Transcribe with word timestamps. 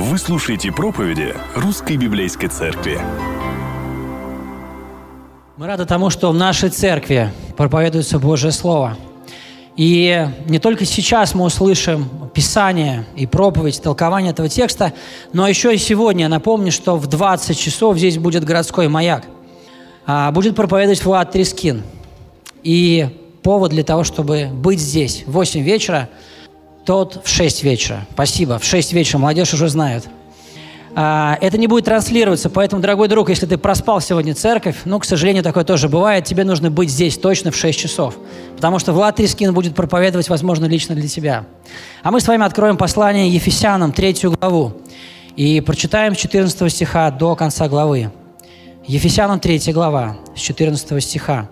Вы 0.00 0.16
слушаете 0.16 0.70
проповеди 0.70 1.34
Русской 1.56 1.96
Библейской 1.96 2.46
Церкви. 2.46 3.00
Мы 5.56 5.66
рады 5.66 5.86
тому, 5.86 6.08
что 6.08 6.30
в 6.30 6.34
нашей 6.34 6.68
церкви 6.70 7.32
проповедуется 7.56 8.20
Божье 8.20 8.52
Слово. 8.52 8.96
И 9.76 10.24
не 10.46 10.60
только 10.60 10.84
сейчас 10.84 11.34
мы 11.34 11.46
услышим 11.46 12.08
Писание 12.32 13.06
и 13.16 13.26
проповедь, 13.26 13.82
толкование 13.82 14.30
этого 14.30 14.48
текста, 14.48 14.92
но 15.32 15.48
еще 15.48 15.74
и 15.74 15.78
сегодня. 15.78 16.28
Напомню, 16.28 16.70
что 16.70 16.96
в 16.96 17.08
20 17.08 17.58
часов 17.58 17.98
здесь 17.98 18.18
будет 18.18 18.44
городской 18.44 18.86
маяк. 18.86 19.24
А, 20.06 20.30
будет 20.30 20.54
проповедовать 20.54 21.04
Влад 21.04 21.32
Трескин. 21.32 21.82
И 22.62 23.08
повод 23.42 23.72
для 23.72 23.82
того, 23.82 24.04
чтобы 24.04 24.48
быть 24.52 24.78
здесь 24.78 25.24
в 25.26 25.32
8 25.32 25.60
вечера, 25.60 26.08
тот 26.88 27.20
в 27.22 27.28
6 27.28 27.62
вечера. 27.62 28.06
Спасибо. 28.12 28.58
В 28.58 28.64
6 28.64 28.92
вечера 28.94 29.18
молодежь 29.18 29.54
уже 29.54 29.68
знает– 29.68 30.08
а, 31.00 31.38
это 31.40 31.58
не 31.58 31.68
будет 31.68 31.84
транслироваться, 31.84 32.50
поэтому, 32.50 32.82
дорогой 32.82 33.06
друг, 33.06 33.28
если 33.28 33.46
ты 33.46 33.56
проспал 33.56 34.00
сегодня 34.00 34.34
церковь, 34.34 34.78
ну, 34.84 34.98
к 34.98 35.04
сожалению, 35.04 35.44
такое 35.44 35.62
тоже 35.62 35.88
бывает, 35.88 36.24
тебе 36.24 36.42
нужно 36.42 36.72
быть 36.72 36.90
здесь 36.90 37.16
точно 37.16 37.52
в 37.52 37.56
6 37.56 37.78
часов, 37.78 38.16
потому 38.56 38.80
что 38.80 38.92
Влад 38.92 39.14
Трискин 39.14 39.54
будет 39.54 39.76
проповедовать, 39.76 40.28
возможно, 40.28 40.64
лично 40.64 40.96
для 40.96 41.06
тебя. 41.06 41.44
А 42.02 42.10
мы 42.10 42.20
с 42.20 42.26
вами 42.26 42.44
откроем 42.44 42.76
послание 42.76 43.28
Ефесянам, 43.28 43.92
третью 43.92 44.32
главу, 44.32 44.72
и 45.36 45.60
прочитаем 45.60 46.16
с 46.16 46.18
14 46.18 46.72
стиха 46.72 47.12
до 47.12 47.36
конца 47.36 47.68
главы. 47.68 48.10
Ефесянам 48.86 49.38
3 49.38 49.72
глава, 49.72 50.16
с 50.34 50.40
14 50.40 51.00
стиха. 51.04 51.48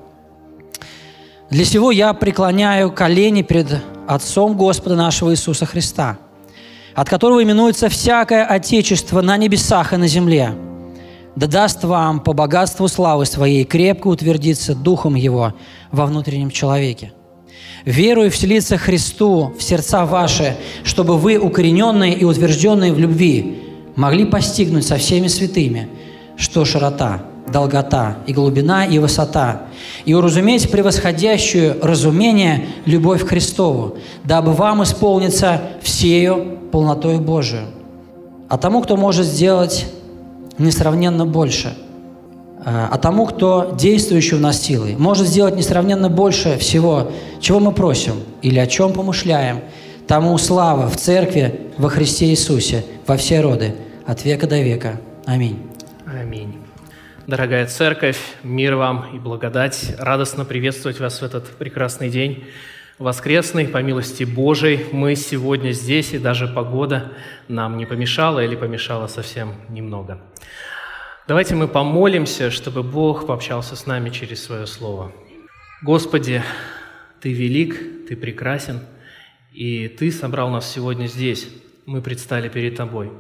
«Для 1.51 1.65
сего 1.65 1.93
я 1.93 2.15
преклоняю 2.15 2.91
колени 2.91 3.43
пред 3.43 3.81
Отцом 4.09 4.57
Господа 4.57 4.97
нашего 4.97 5.33
Иисуса 5.33 5.67
Христа– 5.67 6.19
от 6.97 7.11
которого 7.11 7.43
именуется 7.43 7.91
всякое 7.91 8.45
Отечество 8.45 9.21
на 9.21 9.37
небесах 9.37 9.93
и 9.93 9.97
на 9.99 10.09
земле, 10.09 10.55
да 11.37 11.47
даст 11.47 11.85
вам 11.85 12.21
по 12.21 12.33
богатству 12.33 12.89
славы 12.89 13.27
Своей 13.27 13.65
крепко 13.65 14.09
утвердиться 14.09 14.75
Духом 14.75 15.15
Его 15.15 15.53
во 15.93 16.07
внутреннем 16.07 16.51
человеке. 16.51 17.13
Верую 17.85 18.31
вселиться 18.31 18.79
Христу 18.79 19.53
в 19.59 19.63
сердца 19.63 20.07
ваши, 20.07 20.57
чтобы 20.85 21.19
вы, 21.19 21.37
укорененные 21.37 22.15
и 22.15 22.25
утвержденные 22.25 22.95
в 22.95 22.99
любви, 22.99 23.63
могли 23.95 24.25
постигнуть 24.25 24.87
со 24.87 24.97
всеми 24.97 25.29
святыми, 25.29 25.89
что 26.39 26.65
широта– 26.65 27.23
долгота, 27.53 28.19
и 28.27 28.33
глубина, 28.33 28.85
и 28.85 28.99
высота, 28.99 29.63
и 30.05 30.15
уразуметь 30.15 30.71
превосходящую 30.71 31.77
разумение 31.83 32.67
любовь 32.85 33.25
к 33.25 33.29
Христову, 33.29 33.97
дабы 34.25 34.53
вам 34.53 34.83
исполниться 34.83 35.61
всею 35.83 36.59
полнотой 36.73 37.19
Божию. 37.19 37.67
А 38.49 38.59
тому, 38.59 38.83
кто 38.83 38.97
может 38.97 39.27
сделать 39.27 39.87
несравненно 40.59 41.27
больше, 41.27 41.69
э, 41.69 42.63
а 42.65 42.97
тому, 42.99 43.27
кто 43.27 43.75
действующий 43.79 44.37
в 44.37 44.41
нас 44.41 44.61
силой, 44.61 44.97
может 44.97 45.27
сделать 45.27 45.57
несравненно 45.57 46.09
больше 46.09 46.59
всего, 46.59 47.11
чего 47.41 47.61
мы 47.61 47.73
просим 47.73 48.15
или 48.43 48.59
о 48.59 48.67
чем 48.67 48.93
помышляем, 48.93 49.63
тому 50.07 50.37
слава 50.39 50.89
в 50.89 50.97
Церкви 50.97 51.61
во 51.79 51.89
Христе 51.89 52.27
Иисусе 52.27 52.85
во 53.07 53.17
все 53.17 53.41
роды, 53.41 53.75
от 54.07 54.25
века 54.25 54.47
до 54.47 54.61
века. 54.61 55.01
Аминь. 55.27 55.59
Аминь. 56.07 56.56
Дорогая 57.27 57.67
церковь, 57.67 58.21
мир 58.45 58.77
вам 58.77 59.17
и 59.17 59.19
благодать. 59.19 59.97
Радостно 59.99 60.45
приветствовать 60.45 61.01
вас 61.01 61.21
в 61.21 61.25
этот 61.25 61.49
прекрасный 61.57 62.09
день. 62.09 62.45
Воскресный, 63.01 63.67
по 63.67 63.83
милости 63.83 64.23
Божией, 64.23 64.87
мы 64.93 65.17
сегодня 65.17 65.73
здесь, 65.73 66.15
и 66.15 66.19
даже 66.19 66.47
погода 66.47 67.15
нам 67.49 67.79
не 67.79 67.85
помешала 67.85 68.45
или 68.45 68.55
помешала 68.55 69.09
совсем 69.09 69.55
немного. 69.69 70.21
Давайте 71.27 71.57
мы 71.57 71.67
помолимся, 71.67 72.53
чтобы 72.53 72.85
Бог 72.85 73.27
пообщался 73.27 73.75
с 73.75 73.87
нами 73.87 74.11
через 74.11 74.45
Свое 74.45 74.69
Слово. 74.69 75.11
Господи, 75.83 76.45
Ты 77.21 77.33
велик, 77.33 78.07
Ты 78.07 78.15
прекрасен, 78.15 78.83
и 79.53 79.89
Ты 79.89 80.13
собрал 80.13 80.49
нас 80.49 80.71
сегодня 80.71 81.09
здесь. 81.09 81.49
Мы 81.87 82.03
предстали 82.03 82.49
перед 82.49 82.77
Тобой. 82.77 83.11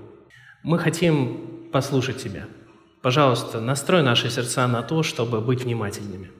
Мы 0.62 0.78
хотим 0.78 1.70
послушать 1.72 2.18
Тебя– 2.18 2.44
Пожалуйста, 3.06 3.60
настрой 3.60 4.02
наши 4.02 4.30
сердца 4.30 4.66
на 4.66 4.82
то, 4.82 5.04
чтобы 5.04 5.40
быть 5.40 5.62
внимательными. 5.62 6.32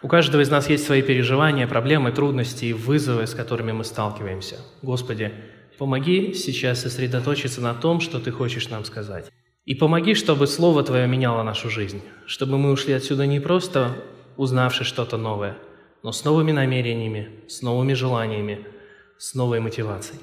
У 0.00 0.08
каждого 0.08 0.40
из 0.40 0.48
нас 0.48 0.70
есть 0.70 0.86
свои 0.86 1.02
переживания, 1.02 1.66
проблемы, 1.66 2.10
трудности 2.10 2.64
и 2.64 2.72
вызовы, 2.72 3.26
с 3.26 3.34
которыми 3.34 3.72
мы 3.72 3.84
сталкиваемся. 3.84 4.56
Господи, 4.80 5.30
помоги 5.76 6.32
сейчас 6.32 6.80
сосредоточиться 6.80 7.60
на 7.60 7.74
том, 7.74 8.00
что 8.00 8.18
Ты 8.18 8.30
хочешь 8.30 8.70
нам 8.70 8.86
сказать. 8.86 9.30
И 9.66 9.74
помоги, 9.74 10.14
чтобы 10.14 10.46
Слово 10.46 10.82
Твое 10.84 11.06
меняло 11.06 11.42
нашу 11.42 11.68
жизнь, 11.68 12.00
чтобы 12.24 12.56
мы 12.56 12.72
ушли 12.72 12.94
отсюда 12.94 13.26
не 13.26 13.38
просто 13.38 13.94
узнавши 14.38 14.84
что-то 14.84 15.18
новое, 15.18 15.58
но 16.02 16.12
с 16.12 16.24
новыми 16.24 16.52
намерениями, 16.52 17.28
с 17.46 17.60
новыми 17.60 17.92
желаниями, 17.92 18.66
с 19.18 19.34
новой 19.34 19.60
мотивацией. 19.60 20.20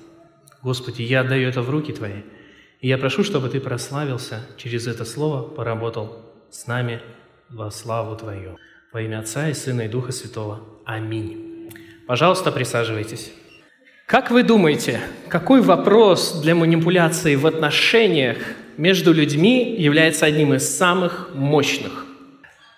Господи, 0.64 1.04
я 1.04 1.22
отдаю 1.22 1.48
это 1.48 1.62
в 1.62 1.70
руки 1.70 1.94
Твои– 1.94 2.24
и 2.80 2.88
я 2.88 2.98
прошу, 2.98 3.24
чтобы 3.24 3.50
Ты 3.50 3.60
прославился 3.60 4.42
через 4.58 4.88
это 4.88 5.06
слово, 5.06 5.42
поработал 5.48 6.22
с 6.52 6.68
нами 6.68 7.02
во 7.50 7.72
славу 7.72 8.16
Твою. 8.16 8.58
Во 8.94 9.02
имя 9.02 9.20
Отца 9.20 9.50
и 9.50 9.54
Сына 9.54 9.82
и 9.82 9.88
Духа 9.88 10.12
Святого. 10.12 10.62
Аминь. 10.86 11.72
Пожалуйста, 12.08 12.52
присаживайтесь. 12.52 13.32
Как 14.06 14.32
вы 14.32 14.44
думаете, 14.44 15.02
какой 15.28 15.62
вопрос 15.62 16.40
для 16.42 16.56
манипуляции 16.56 17.36
в 17.36 17.46
отношениях 17.46 18.38
между 18.78 19.12
людьми 19.12 19.76
является 19.78 20.26
одним 20.26 20.54
из 20.54 20.64
самых 20.70 21.32
мощных? 21.34 22.06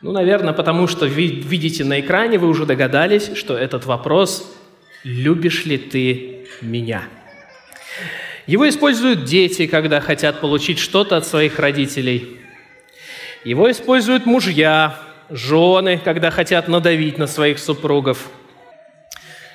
Ну, 0.01 0.11
наверное, 0.11 0.53
потому 0.53 0.87
что 0.87 1.05
видите 1.05 1.83
на 1.83 1.99
экране, 1.99 2.39
вы 2.39 2.47
уже 2.47 2.65
догадались, 2.65 3.35
что 3.35 3.55
этот 3.55 3.85
вопрос 3.85 4.49
«Любишь 5.03 5.65
ли 5.65 5.77
ты 5.77 6.47
меня?» 6.61 7.03
Его 8.49 8.67
используют 8.67 9.25
дети, 9.25 9.67
когда 9.67 10.01
хотят 10.01 10.41
получить 10.41 10.79
что-то 10.79 11.17
от 11.17 11.27
своих 11.27 11.59
родителей. 11.59 12.39
Его 13.43 13.69
используют 13.69 14.25
мужья, 14.25 14.97
жены, 15.29 16.01
когда 16.03 16.31
хотят 16.31 16.67
надавить 16.67 17.19
на 17.19 17.27
своих 17.27 17.59
супругов. 17.59 18.27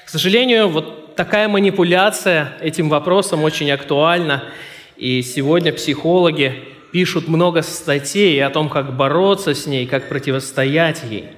К 0.07 0.09
сожалению, 0.09 0.69
вот 0.69 1.17
такая 1.17 1.49
манипуляция 1.49 2.53
этим 2.61 2.89
вопросом 2.89 3.43
очень 3.43 3.69
актуальна. 3.73 4.45
И 4.97 5.23
сегодня 5.23 5.73
психологи 5.73 6.63
пишут 6.93 7.27
много 7.27 7.63
статей 7.63 8.41
о 8.45 8.51
том, 8.51 8.69
как 8.69 8.97
бороться 8.97 9.55
с 9.55 9.67
ней, 9.67 9.89
как 9.89 10.09
противостоять 10.09 11.03
ей. 11.11 11.31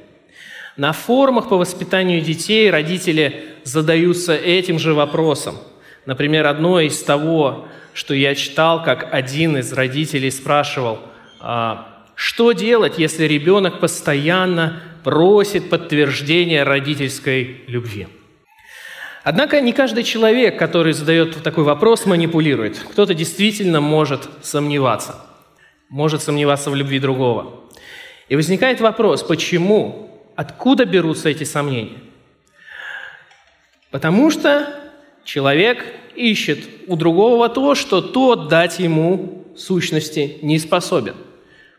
На 0.77 0.93
форумах 0.93 1.49
по 1.49 1.57
воспитанию 1.57 2.21
детей 2.21 2.71
родители 2.71 3.45
задаются 3.65 4.37
этим 4.37 4.79
же 4.79 4.93
вопросом– 4.93 5.57
Например, 6.07 6.47
одно 6.47 6.81
из 6.81 7.03
того, 7.03 7.69
что 7.93 8.15
я 8.15 8.35
читал, 8.35 8.83
как 8.83 9.13
один 9.13 9.57
из 9.57 9.73
родителей 9.73 10.31
спрашивал, 10.31 11.01
«А, 11.41 12.05
что 12.15 12.53
делать, 12.53 12.99
если 12.99 13.25
ребенок 13.25 13.81
постоянно 13.81 14.81
просит 15.05 15.71
подтверждения 15.71 16.65
родительской 16.65 17.61
любви. 17.69 18.09
Однако 19.23 19.61
не 19.61 19.73
каждый 19.73 20.03
человек, 20.03 20.59
который 20.59 20.93
задает 20.95 21.43
такой 21.45 21.63
вопрос, 21.63 22.07
манипулирует. 22.07 22.79
Кто-то 22.79 23.15
действительно 23.15 23.81
может 23.81 24.29
сомневаться, 24.43 25.17
может 25.89 26.23
сомневаться 26.23 26.71
в 26.71 26.75
любви 26.75 26.99
другого. 26.99 27.61
И 28.29 28.35
возникает 28.35 28.81
вопрос, 28.81 29.23
почему, 29.23 30.11
откуда 30.35 30.85
берутся 30.85 31.29
эти 31.29 31.45
сомнения? 31.45 31.99
Потому 33.91 34.31
что 34.31 34.86
Человек 35.27 35.85
ищет 36.15 36.61
у 36.87 36.95
другого 36.95 37.49
то, 37.49 37.75
что 37.75 38.01
тот 38.01 38.47
дать 38.47 38.79
ему 38.79 39.45
сущности 39.57 40.39
не 40.41 40.57
способен. 40.61 41.17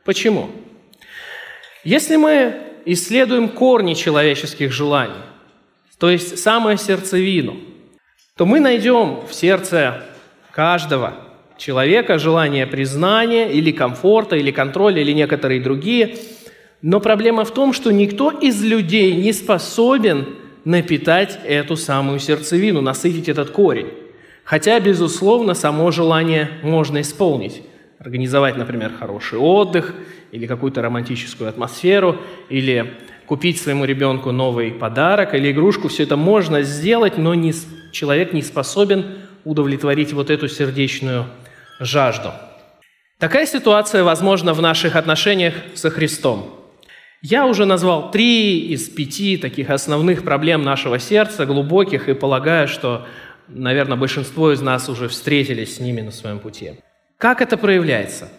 Почему? 0.03 0.49
Если 1.85 2.17
мы 2.17 2.57
исследуем 2.83 3.47
корни 3.47 3.93
человеческих 3.93 4.73
желаний, 4.73 5.23
то 5.97 6.09
есть 6.09 6.39
самую 6.39 6.77
сердцевину, 6.77 7.55
то 8.35 8.45
мы 8.45 8.59
найдем 8.59 9.25
в 9.25 9.33
сердце 9.33 10.03
каждого 10.51 11.13
человека 11.57 12.19
желание 12.19 12.67
признания 12.67 13.49
или 13.49 13.71
комфорта, 13.71 14.35
или 14.35 14.51
контроля, 14.51 15.01
или 15.01 15.13
некоторые 15.13 15.61
другие. 15.61 16.17
Но 16.81 16.99
проблема 16.99 17.45
в 17.45 17.53
том, 17.53 17.71
что 17.71 17.91
никто 17.91 18.29
из 18.29 18.61
людей 18.61 19.13
не 19.13 19.31
способен 19.31 20.35
напитать 20.67 21.39
эту 21.45 21.77
самую 21.77 22.19
сердцевину, 22.19 22.81
насытить 22.81 23.29
этот 23.29 23.51
корень. 23.51 23.87
Хотя, 24.43 24.77
безусловно, 24.81 25.53
само 25.53 25.91
желание 25.91 26.49
можно 26.61 26.99
исполнить. 26.99 27.61
Организовать, 27.99 28.57
например, 28.57 28.91
хороший 28.99 29.39
отдых 29.39 29.95
или 30.33 30.45
какую-то 30.45 30.81
романтическую 30.81 31.49
атмосферу, 31.49 32.17
или 32.49 32.95
купить 33.27 33.61
своему 33.61 33.85
ребенку 33.85 34.33
новый 34.33 34.71
подарок 34.71 35.33
или 35.35 35.51
игрушку. 35.51 35.87
Все 35.87 36.03
это 36.03 36.17
можно 36.17 36.61
сделать, 36.63 37.17
но 37.17 37.33
не, 37.33 37.53
человек 37.93 38.33
не 38.33 38.41
способен 38.41 39.19
удовлетворить 39.45 40.11
вот 40.11 40.29
эту 40.29 40.49
сердечную 40.49 41.27
жажду. 41.79 42.33
Такая 43.19 43.45
ситуация 43.45 44.03
возможна 44.03 44.53
в 44.53 44.61
наших 44.61 44.97
отношениях 44.97 45.53
со 45.75 45.89
Христом. 45.89 46.56
Я 47.21 47.47
уже 47.47 47.65
назвал 47.65 48.11
три 48.11 48.59
из 48.59 48.89
пяти 48.89 49.37
таких 49.37 49.69
основных 49.71 50.23
проблем 50.23 50.63
нашего 50.63 50.99
сердца, 50.99 51.45
глубоких, 51.45 52.09
и 52.09 52.13
полагаю, 52.13 52.67
что, 52.67 53.07
наверное, 53.47 53.97
большинство 53.97 54.51
из 54.51 54.61
нас 54.61 54.87
уже 54.87 55.07
встретились 55.07 55.77
с 55.77 55.79
ними 55.79 56.01
на 56.01 56.11
своем 56.11 56.39
пути. 56.39 56.73
Как 57.17 57.41
это 57.41 57.57
проявляется? 57.57 58.29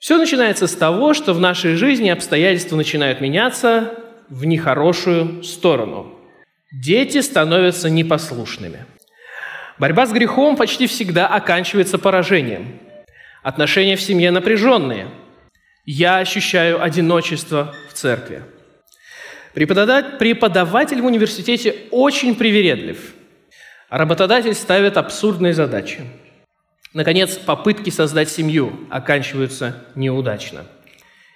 Все 0.00 0.16
начинается 0.16 0.66
с 0.66 0.74
того, 0.74 1.14
что 1.14 1.32
в 1.32 1.40
нашей 1.40 1.74
жизни 1.74 2.08
обстоятельства 2.08 2.76
начинают 2.76 3.20
меняться 3.20 3.94
в 4.28 4.44
нехорошую 4.44 5.44
сторону. 5.44 6.14
Дети 6.72 7.20
становятся 7.20 7.88
непослушными. 7.88 8.84
Борьба 9.78 10.06
с 10.06 10.12
грехом 10.12 10.56
почти 10.56 10.88
всегда 10.88 11.28
оканчивается 11.28 11.98
поражением. 11.98 12.80
Отношения 13.44 13.94
в 13.94 14.02
семье 14.02 14.32
напряженные. 14.32 15.08
Я 15.86 16.18
ощущаю 16.18 16.82
одиночество 16.82 17.74
церкви. 17.98 18.42
Преподаватель 19.54 21.00
в 21.00 21.06
университете 21.06 21.74
очень 21.90 22.34
привередлив. 22.34 23.14
А 23.88 23.98
работодатель 23.98 24.54
ставит 24.54 24.96
абсурдные 24.96 25.54
задачи– 25.54 26.00
Наконец, 26.94 27.36
попытки 27.36 27.90
создать 27.90 28.30
семью 28.30 28.72
оканчиваются 28.90 29.84
неудачно. 29.94 30.66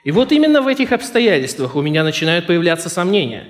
И 0.04 0.10
вот 0.10 0.32
именно 0.32 0.62
в 0.62 0.66
этих 0.66 0.92
обстоятельствах 0.92 1.76
у 1.76 1.82
меня 1.82 2.02
начинают 2.04 2.46
появляться 2.46 2.88
сомнения. 2.88 3.44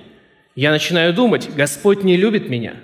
Я 0.55 0.71
начинаю 0.73 1.15
думать, 1.15 1.49
Господь 1.55 2.03
не 2.03 2.17
любит 2.17 2.49
меня. 2.49 2.75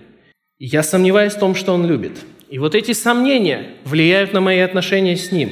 Я 0.58 0.82
сомневаюсь 0.82 1.34
в 1.34 1.40
том, 1.40 1.54
что 1.54 1.74
Он 1.74 1.86
любит. 1.86 2.12
И 2.48 2.58
вот 2.58 2.74
эти 2.74 2.92
сомнения 2.92 3.72
влияют 3.84 4.32
на 4.32 4.40
мои 4.40 4.60
отношения 4.60 5.16
с 5.16 5.30
Ним. 5.32 5.50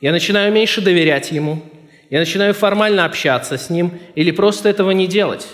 Я 0.00 0.10
начинаю 0.10 0.52
меньше 0.52 0.80
доверять 0.80 1.30
Ему, 1.30 1.62
я 2.10 2.18
начинаю 2.18 2.52
формально 2.52 3.04
общаться 3.06 3.56
с 3.56 3.70
Ним 3.70 3.98
или 4.14 4.30
просто 4.30 4.68
этого 4.68 4.90
не 4.90 5.06
делать. 5.06 5.46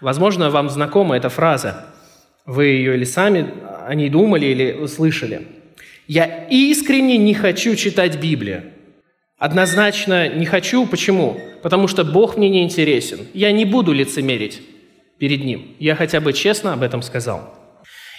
Возможно, 0.00 0.50
вам 0.50 0.70
знакома 0.70 1.16
эта 1.16 1.28
фраза. 1.28 1.86
Вы 2.46 2.66
ее 2.66 2.94
или 2.94 3.04
сами 3.04 3.50
о 3.86 3.94
ней 3.94 4.08
думали, 4.08 4.46
или 4.46 4.86
слышали– 4.86 5.46
я 6.08 6.46
искренне 6.50 7.16
не 7.16 7.32
хочу 7.32 7.76
читать 7.76 8.20
Библию. 8.20 8.64
Однозначно 9.38 10.28
не 10.28 10.46
хочу. 10.46 10.86
Почему? 10.86 11.40
Потому 11.62 11.88
что 11.88 12.04
Бог 12.04 12.36
мне 12.36 12.48
не 12.48 12.64
интересен. 12.64 13.20
Я 13.32 13.52
не 13.52 13.64
буду 13.64 13.92
лицемерить 13.92 14.60
перед 15.18 15.44
Ним. 15.44 15.74
Я 15.78 15.94
хотя 15.94 16.20
бы 16.20 16.32
честно 16.32 16.72
об 16.72 16.82
этом 16.82 17.02
сказал. 17.02 17.54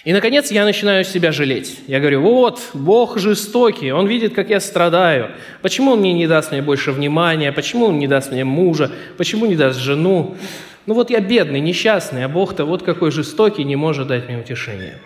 И, 0.04 0.12
наконец, 0.12 0.50
я 0.50 0.64
начинаю 0.64 1.02
себя 1.02 1.32
жалеть. 1.32 1.80
Я 1.86 1.98
говорю, 1.98 2.20
вот, 2.20 2.60
Бог 2.74 3.18
жестокий, 3.18 3.90
Он 3.90 4.06
видит, 4.06 4.34
как 4.34 4.50
я 4.50 4.60
страдаю. 4.60 5.30
Почему 5.62 5.92
Он 5.92 6.00
мне 6.00 6.12
не 6.12 6.26
даст 6.26 6.52
мне 6.52 6.60
больше 6.60 6.92
внимания? 6.92 7.52
Почему 7.52 7.86
Он 7.86 7.98
не 7.98 8.06
даст 8.06 8.30
мне 8.30 8.44
мужа? 8.44 8.90
Почему 9.16 9.46
не 9.46 9.56
даст 9.56 9.80
жену? 9.80 10.36
Ну 10.84 10.92
вот 10.92 11.08
я 11.08 11.20
бедный, 11.20 11.60
несчастный, 11.60 12.24
а 12.24 12.28
Бог-то 12.28 12.66
вот 12.66 12.82
какой 12.82 13.10
жестокий, 13.10 13.64
не 13.64 13.76
может 13.76 14.08
дать 14.08 14.28
мне 14.28 14.38
утешение. 14.38 14.98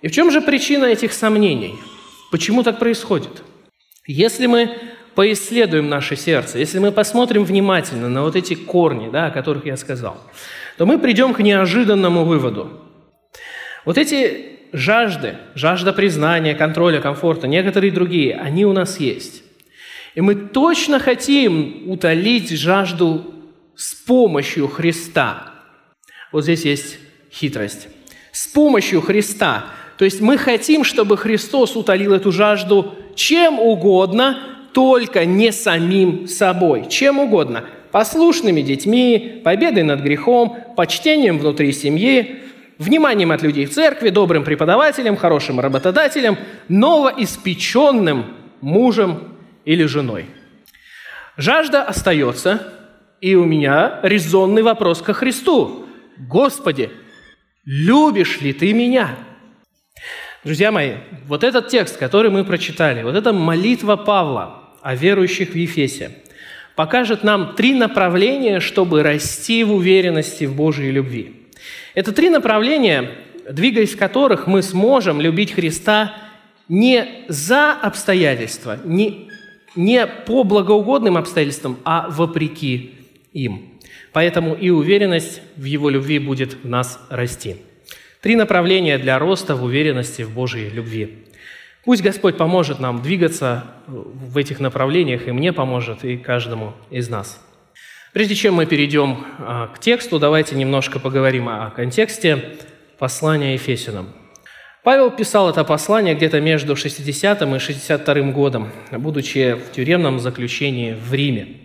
И 0.00 0.08
в 0.08 0.12
чем 0.12 0.30
же 0.30 0.40
причина 0.40 0.86
этих 0.86 1.12
сомнений? 1.12 1.74
Почему 2.30 2.62
так 2.62 2.78
происходит? 2.78 3.42
Если 4.06 4.46
мы 4.46 4.78
поисследуем 5.14 5.90
наше 5.90 6.16
сердце, 6.16 6.58
если 6.58 6.78
мы 6.78 6.90
посмотрим 6.90 7.44
внимательно 7.44 8.08
на 8.08 8.22
вот 8.22 8.34
эти 8.34 8.54
корни, 8.54 9.10
да, 9.10 9.26
о 9.26 9.30
которых 9.30 9.66
я 9.66 9.76
сказал, 9.76 10.16
то 10.78 10.86
мы 10.86 10.98
придем 10.98 11.34
к 11.34 11.40
неожиданному 11.40 12.24
выводу. 12.24 12.80
Вот 13.84 13.98
эти 13.98 14.58
жажды, 14.72 15.36
жажда 15.54 15.92
признания, 15.92 16.54
контроля, 16.54 17.00
комфорта, 17.00 17.46
некоторые 17.46 17.92
другие, 17.92 18.36
они 18.36 18.64
у 18.64 18.72
нас 18.72 19.00
есть. 19.00 19.42
И 20.14 20.20
мы 20.20 20.34
точно 20.34 20.98
хотим 21.00 21.90
утолить 21.90 22.50
жажду 22.50 23.34
с 23.74 23.94
помощью 23.94 24.68
Христа. 24.68 25.52
Вот 26.30 26.44
здесь 26.44 26.64
есть 26.64 26.98
хитрость. 27.32 27.88
С 28.30 28.48
помощью 28.48 29.00
Христа– 29.00 29.66
то 30.02 30.04
есть 30.04 30.20
мы 30.20 30.36
хотим, 30.36 30.82
чтобы 30.82 31.16
Христос 31.16 31.76
утолил 31.76 32.12
эту 32.12 32.32
жажду 32.32 32.94
чем 33.14 33.60
угодно, 33.60 34.38
только 34.72 35.24
не 35.24 35.52
самим 35.52 36.26
собой. 36.26 36.88
Чем 36.88 37.20
угодно. 37.20 37.66
Послушными 37.92 38.62
детьми, 38.62 39.40
победой 39.44 39.84
над 39.84 40.00
грехом, 40.00 40.56
почтением 40.76 41.38
внутри 41.38 41.72
семьи, 41.72 42.40
вниманием 42.78 43.32
от 43.32 43.42
людей 43.42 43.66
в 43.66 43.70
церкви, 43.70 44.10
добрым 44.10 44.44
преподавателем, 44.44 45.16
хорошим 45.16 45.60
работодателем, 45.60 46.36
новоиспеченным 46.68 48.36
мужем 48.60 49.36
или 49.64 49.84
женой. 49.84 50.26
Жажда 51.36 51.82
остается, 51.82 52.72
и 53.20 53.34
у 53.34 53.44
меня 53.44 54.00
резонный 54.02 54.62
вопрос 54.62 55.00
ко 55.02 55.12
Христу. 55.12 55.86
Господи, 56.18 56.90
любишь 57.64 58.40
ли 58.40 58.52
ты 58.52 58.72
меня? 58.72 59.16
Друзья 60.44 60.72
мои, 60.72 60.94
вот 61.26 61.44
этот 61.44 61.68
текст, 61.68 61.96
который 61.96 62.30
мы 62.30 62.44
прочитали, 62.44 63.02
вот 63.02 63.14
эта 63.14 63.32
молитва 63.32 63.96
Павла 63.96 64.74
о 64.82 64.96
верующих 64.96 65.50
в 65.50 65.54
Ефесе, 65.54 66.10
покажет 66.74 67.22
нам 67.22 67.54
три 67.54 67.74
направления, 67.74 68.60
чтобы 68.60 69.02
расти 69.02 69.62
в 69.62 69.72
уверенности 69.72 70.44
в 70.44 70.54
Божьей 70.54 70.90
любви. 70.90 71.41
Это 71.94 72.12
три 72.12 72.30
направления, 72.30 73.10
двигаясь 73.48 73.94
в 73.94 73.98
которых 73.98 74.46
мы 74.46 74.62
сможем 74.62 75.20
любить 75.20 75.52
Христа 75.52 76.14
не 76.68 77.24
за 77.28 77.72
обстоятельства, 77.72 78.78
не, 78.84 79.28
не 79.76 80.06
по 80.06 80.42
благоугодным 80.42 81.16
обстоятельствам, 81.16 81.78
а 81.84 82.08
вопреки 82.08 82.92
им. 83.32 83.72
Поэтому 84.12 84.54
и 84.54 84.70
уверенность 84.70 85.42
в 85.56 85.64
Его 85.64 85.90
любви 85.90 86.18
будет 86.18 86.64
в 86.64 86.68
нас 86.68 87.00
расти. 87.08 87.56
Три 88.20 88.36
направления 88.36 88.98
для 88.98 89.18
роста 89.18 89.56
в 89.56 89.64
уверенности 89.64 90.22
в 90.22 90.32
Божьей 90.32 90.70
любви. 90.70 91.24
Пусть 91.84 92.02
Господь 92.02 92.36
поможет 92.36 92.78
нам 92.78 93.02
двигаться 93.02 93.64
в 93.86 94.36
этих 94.38 94.60
направлениях, 94.60 95.26
и 95.26 95.32
мне 95.32 95.52
поможет, 95.52 96.04
и 96.04 96.16
каждому 96.16 96.74
из 96.90 97.08
нас. 97.08 97.44
Прежде 98.12 98.34
чем 98.34 98.54
мы 98.54 98.66
перейдем 98.66 99.24
а, 99.38 99.68
к 99.68 99.78
тексту, 99.78 100.18
давайте 100.18 100.54
немножко 100.54 100.98
поговорим 100.98 101.48
о 101.48 101.70
контексте 101.70 102.56
послания 102.98 103.54
Ефесянам. 103.54 104.12
Павел 104.82 105.10
писал 105.10 105.48
это 105.48 105.64
послание 105.64 106.14
где-то 106.14 106.40
между 106.40 106.76
60 106.76 107.42
и 107.42 107.58
62 107.58 108.14
годом, 108.32 108.70
будучи 108.90 109.54
в 109.54 109.72
тюремном 109.72 110.18
заключении 110.18 110.92
в 110.92 111.12
Риме. 111.14 111.58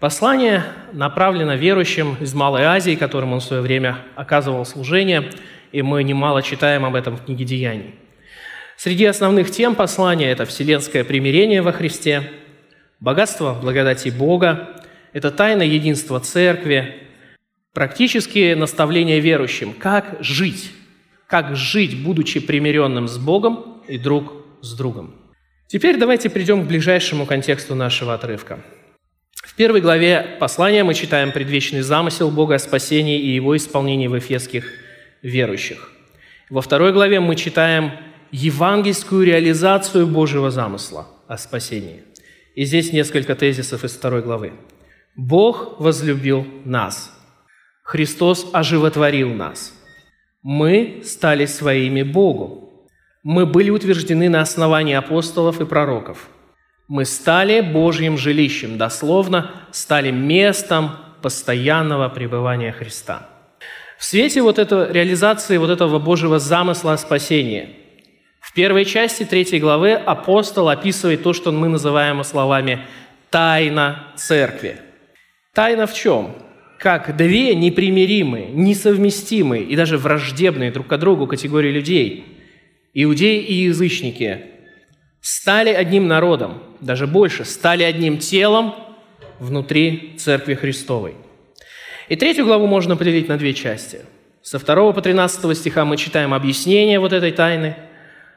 Послание 0.00 0.64
направлено 0.92 1.54
верующим 1.54 2.16
из 2.20 2.34
Малой 2.34 2.64
Азии, 2.64 2.94
которым 2.94 3.32
он 3.32 3.40
в 3.40 3.44
свое 3.44 3.62
время 3.62 3.98
оказывал 4.16 4.64
служение– 4.64 5.30
и 5.72 5.82
мы 5.82 6.02
немало 6.02 6.42
читаем 6.42 6.84
об 6.84 6.94
этом 6.94 7.16
в 7.16 7.24
книге 7.24 7.44
«Деяний». 7.44 7.94
Среди 8.76 9.06
основных 9.06 9.50
тем 9.50 9.74
послания– 9.74 10.30
это 10.30 10.44
вселенское 10.44 11.04
примирение 11.04 11.62
во 11.62 11.72
Христе, 11.72 12.30
богатство 13.00 13.54
благодати 13.54 14.08
Бога, 14.08 14.68
это 15.12 15.30
тайна 15.30 15.62
единства 15.62 16.20
Церкви, 16.20 17.02
практические 17.72 18.56
наставления 18.56 19.20
верующим, 19.20 19.72
как 19.72 20.18
жить, 20.20 20.72
как 21.26 21.56
жить, 21.56 22.02
будучи 22.02 22.40
примиренным 22.40 23.08
с 23.08 23.18
Богом 23.18 23.82
и 23.88 23.98
друг 23.98 24.32
с 24.60 24.76
другом. 24.76 25.14
Теперь 25.66 25.98
давайте 25.98 26.28
перейдем 26.28 26.64
к 26.64 26.66
ближайшему 26.66 27.26
контексту 27.26 27.74
нашего 27.74 28.14
отрывка. 28.14 28.60
В 29.34 29.54
первой 29.54 29.80
главе 29.80 30.36
послания 30.40 30.82
мы 30.84 30.94
читаем 30.94 31.32
предвечный 31.32 31.82
замысел 31.82 32.30
Бога 32.30 32.54
о 32.54 32.58
спасении 32.58 33.20
и 33.20 33.34
его 33.34 33.56
исполнении 33.56 34.08
в 34.08 34.18
эфесских 34.18 34.72
верующих. 35.22 35.92
Во 36.50 36.62
второй 36.62 36.92
главе 36.92 37.20
мы 37.20 37.36
читаем 37.36 37.92
евангельскую 38.30 39.24
реализацию 39.24 40.06
Божьего 40.06 40.50
замысла 40.50 41.08
о 41.28 41.36
спасении. 41.38 42.02
И 42.54 42.64
здесь 42.64 42.92
несколько 42.92 43.34
тезисов 43.34 43.84
из 43.84 43.92
второй 43.92 44.22
главы. 44.22 44.52
Бог 45.18 45.78
возлюбил 45.78 46.46
нас. 46.64 47.12
Христос 47.82 48.48
оживотворил 48.54 49.34
нас. 49.34 49.74
Мы 50.42 51.02
стали 51.04 51.44
своими 51.44 52.02
Богу. 52.02 52.88
Мы 53.22 53.44
были 53.44 53.68
утверждены 53.68 54.30
на 54.30 54.40
основании 54.40 54.94
апостолов 54.94 55.60
и 55.60 55.66
пророков. 55.66 56.30
Мы 56.88 57.04
стали 57.04 57.60
Божьим 57.60 58.16
жилищем, 58.16 58.78
дословно 58.78 59.50
стали 59.72 60.10
местом 60.10 60.92
постоянного 61.20 62.08
пребывания 62.08 62.72
Христа– 62.72 63.28
в 63.98 64.04
свете 64.04 64.42
вот 64.42 64.60
этой 64.60 64.92
реализации 64.92 65.56
вот 65.56 65.70
этого 65.70 65.98
Божьего 65.98 66.38
замысла 66.38 66.92
о 66.92 66.98
спасении, 66.98 67.70
в 68.38 68.54
первой 68.54 68.84
части 68.84 69.24
третьей 69.24 69.58
главы 69.58 69.92
апостол 69.94 70.68
описывает 70.68 71.24
то, 71.24 71.32
что 71.32 71.50
мы 71.50 71.68
называем 71.68 72.22
словами 72.22 72.86
«тайна 73.28 74.06
церкви». 74.14 74.80
Тайна 75.58 75.88
в 75.88 75.92
чем? 75.92 76.36
Как 76.78 77.16
две 77.16 77.52
непримиримые, 77.56 78.46
несовместимые 78.46 79.64
и 79.64 79.74
даже 79.74 79.98
враждебные 79.98 80.70
друг 80.70 80.86
к 80.86 80.96
другу 80.98 81.26
категории 81.26 81.72
людей– 81.72 82.26
иудеи 82.94 83.40
и 83.42 83.54
язычники– 83.64 84.42
стали 85.20 85.70
одним 85.70 86.06
народом, 86.06 86.62
даже 86.80 87.08
больше, 87.08 87.44
стали 87.44 87.82
одним 87.82 88.18
телом 88.18 88.72
внутри 89.40 90.14
Церкви 90.16 90.54
Христовой. 90.54 91.16
И 92.08 92.14
третью 92.14 92.44
главу 92.44 92.68
можно 92.68 92.96
поделить 92.96 93.26
на 93.26 93.36
две 93.36 93.52
части. 93.52 94.02
Со 94.42 94.60
2 94.60 94.92
по 94.92 95.02
13 95.02 95.58
стиха 95.58 95.84
мы 95.84 95.96
читаем 95.96 96.34
объяснение 96.34 97.00
вот 97.00 97.12
этой 97.12 97.32
тайны, 97.32 97.74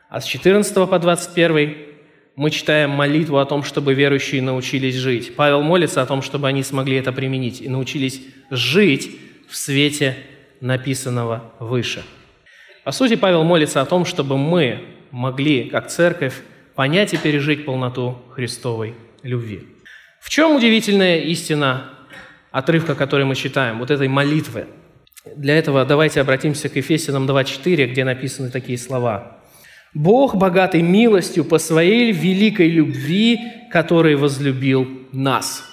а 0.10 0.22
с 0.22 0.26
14 0.26 0.74
по 0.90 0.98
21 0.98 1.91
мы 2.36 2.50
читаем 2.50 2.92
молитву 2.92 3.38
о 3.38 3.46
том, 3.46 3.64
чтобы 3.64 3.94
верующие 3.94 4.42
научились 4.42 4.96
жить. 4.96 5.36
Павел 5.36 5.62
молится 5.62 6.02
о 6.02 6.06
том, 6.06 6.22
чтобы 6.22 6.48
они 6.48 6.64
смогли 6.64 6.98
это 6.98 7.12
применить 7.12 7.62
и 7.62 7.70
научились 7.70 8.22
жить 8.50 9.18
в 9.50 9.56
свете 9.56 10.18
написанного 10.62 11.52
выше. 11.60 12.04
По 12.84 12.92
сути, 12.92 13.16
Павел 13.16 13.44
молится 13.44 13.82
о 13.82 13.86
том, 13.86 14.06
чтобы 14.06 14.38
мы 14.38 14.82
могли, 15.12 15.66
как 15.66 15.90
церковь, 15.90 16.36
понять 16.76 17.14
и 17.14 17.18
пережить 17.18 17.66
полноту 17.66 18.18
Христовой 18.32 18.96
любви. 19.24 19.68
В 20.20 20.30
чем 20.30 20.56
удивительная 20.56 21.20
истина 21.20 21.90
отрывка, 22.52 22.96
который 22.96 23.26
мы 23.26 23.36
читаем, 23.36 23.80
вот 23.80 23.92
этой 23.92 24.08
молитвы? 24.08 24.68
Для 25.36 25.58
этого 25.58 25.86
давайте 25.86 26.22
обратимся 26.22 26.70
к 26.70 26.76
Ефесянам 26.76 27.30
2.4, 27.30 27.88
где 27.88 28.04
написаны 28.04 28.50
такие 28.50 28.78
слова. 28.78 29.41
«Бог, 29.94 30.36
богатый 30.36 30.82
милостью 30.82 31.44
по 31.44 31.58
своей 31.58 32.12
великой 32.12 32.70
любви, 32.70 33.40
который 33.72 34.16
возлюбил 34.16 34.88
нас». 35.12 35.64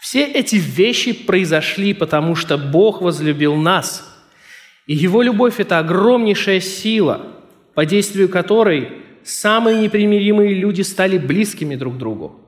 Все 0.00 0.24
эти 0.24 0.56
вещи 0.56 1.12
произошли, 1.12 1.92
потому 1.92 2.36
что 2.36 2.58
Бог 2.58 3.02
возлюбил 3.02 3.56
нас. 3.56 4.04
И 4.86 4.94
Его 4.94 5.20
любовь– 5.22 5.54
это 5.58 5.80
огромнейшая 5.80 6.60
сила, 6.60 7.26
по 7.74 7.84
действию 7.84 8.28
которой 8.28 8.88
самые 9.24 9.80
непримиримые 9.80 10.54
люди 10.54 10.82
стали 10.82 11.18
близкими 11.18 11.74
друг 11.74 11.98
другу, 11.98 12.40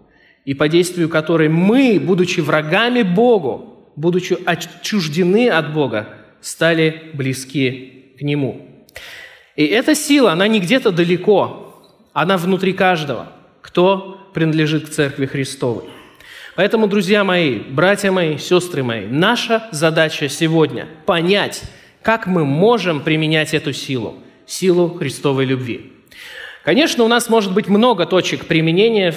и 0.45 0.55
по 0.55 0.69
действию 0.69 1.09
которой 1.09 1.49
мы, 1.49 2.01
будучи 2.01 2.39
врагами 2.39 3.03
Богу, 3.03 3.91
будучи 3.97 4.37
отчуждены 4.47 5.49
от 5.49 5.75
Бога, 5.75 6.09
стали 6.41 7.11
близки 7.13 8.15
к 8.19 8.23
Нему. 8.23 8.68
И 9.59 9.67
эта 9.67 9.97
сила, 9.97 10.31
она 10.31 10.47
не 10.47 10.61
где-то 10.61 10.93
далеко, 10.93 11.75
она 12.13 12.37
внутри 12.37 12.73
каждого, 12.73 13.33
кто 13.61 14.31
принадлежит 14.33 14.87
к 14.87 14.93
Церкви 14.93 15.27
Христовой. 15.27 15.83
Поэтому, 16.55 16.87
друзья 16.87 17.25
мои, 17.25 17.59
братья 17.59 18.13
мои, 18.13 18.39
сестры 18.39 18.85
мои, 18.85 19.07
наша 19.07 19.67
задача 19.73 20.29
сегодня– 20.29 20.87
понять, 21.07 21.65
как 22.03 22.29
мы 22.29 22.45
можем 22.45 23.01
применять 23.01 23.53
эту 23.53 23.73
силу, 23.73 24.19
силу 24.47 24.91
Христовой 24.91 25.45
любви. 25.45 25.93
Конечно, 26.63 27.03
у 27.03 27.09
нас 27.09 27.29
может 27.29 27.53
быть 27.53 27.67
много 27.67 28.07
точек 28.07 28.45
применения 28.45 29.13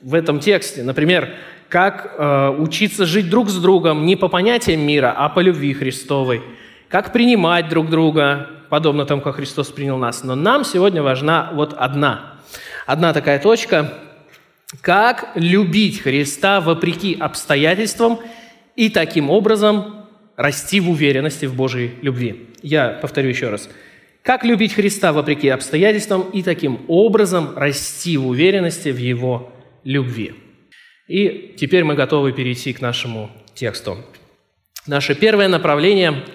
в 0.00 0.14
этом 0.14 0.40
тексте. 0.40 0.82
Например, 0.84 1.34
как 1.68 2.14
э, 2.16 2.48
учиться 2.58 3.04
жить 3.04 3.28
друг 3.28 3.50
с 3.50 3.56
другом 3.56 4.06
не 4.06 4.16
по 4.16 4.28
понятиям 4.28 4.80
мира, 4.80 5.14
а 5.14 5.28
по 5.28 5.40
любви 5.40 5.74
Христовой. 5.74 6.40
Как 6.88 7.12
принимать 7.12 7.68
друг 7.68 7.90
друга, 7.90 8.51
подобно 8.72 9.04
тому, 9.04 9.20
как 9.20 9.36
Христос 9.36 9.68
принял 9.68 9.98
нас. 9.98 10.24
Но 10.24 10.34
нам 10.34 10.64
сегодня 10.64 11.02
важна 11.02 11.50
вот 11.52 11.74
одна. 11.74 12.40
Одна 12.86 13.12
такая 13.12 13.38
точка, 13.38 13.92
как 14.80 15.32
любить 15.34 16.00
Христа 16.00 16.62
вопреки 16.62 17.14
обстоятельствам 17.14 18.20
и 18.74 18.88
таким 18.88 19.28
образом 19.28 20.06
расти 20.36 20.80
в 20.80 20.88
уверенности 20.88 21.44
в 21.44 21.54
Божьей 21.54 21.96
любви. 22.00 22.48
Я 22.62 22.98
повторю 23.02 23.28
еще 23.28 23.50
раз. 23.50 23.68
Как 24.22 24.42
любить 24.42 24.72
Христа 24.72 25.12
вопреки 25.12 25.50
обстоятельствам 25.50 26.22
и 26.32 26.42
таким 26.42 26.80
образом 26.88 27.52
расти 27.54 28.16
в 28.16 28.26
уверенности 28.26 28.88
в 28.88 28.96
Его 28.96 29.52
любви. 29.84 30.32
И 31.08 31.56
теперь 31.58 31.84
мы 31.84 31.94
готовы 31.94 32.32
перейти 32.32 32.72
к 32.72 32.80
нашему 32.80 33.30
тексту. 33.52 33.98
Наше 34.86 35.14
первое 35.14 35.48
направление– 35.48 36.24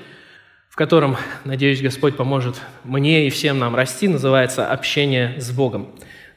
котором, 0.77 1.17
надеюсь, 1.43 1.81
Господь 1.81 2.15
поможет 2.15 2.61
мне 2.83 3.25
и 3.25 3.31
всем 3.31 3.57
нам 3.57 3.75
расти, 3.75 4.07
называется 4.07 4.71
«Общение 4.71 5.33
с 5.41 5.49
Богом». 5.49 5.87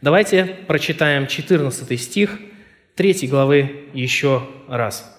Давайте 0.01 0.57
прочитаем 0.67 1.27
14 1.27 2.01
стих 2.01 2.39
3 2.97 3.27
главы 3.27 3.91
еще 3.93 4.49
раз. 4.67 5.15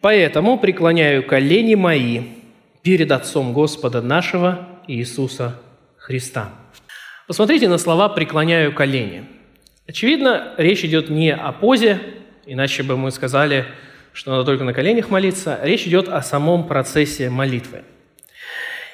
«Поэтому 0.00 0.60
преклоняю 0.60 1.26
колени 1.26 1.74
мои 1.74 2.20
перед 2.82 3.10
Отцом 3.10 3.52
Господа 3.52 4.00
нашего 4.00 4.68
Иисуса 4.86 5.60
Христа». 5.96 6.50
Посмотрите 7.26 7.68
на 7.68 7.78
слова 7.78 8.08
«преклоняю 8.10 8.72
колени». 8.72 9.24
Очевидно, 9.88 10.54
речь 10.56 10.84
идет 10.84 11.10
не 11.10 11.34
о 11.34 11.50
позе, 11.50 11.98
иначе 12.46 12.84
бы 12.84 12.96
мы 12.96 13.10
сказали, 13.10 13.64
что 14.12 14.30
надо 14.30 14.44
только 14.44 14.62
на 14.62 14.72
коленях 14.72 15.10
молиться. 15.10 15.58
Речь 15.64 15.84
идет 15.88 16.08
о 16.08 16.22
самом 16.22 16.68
процессе 16.68 17.28
молитвы– 17.28 17.82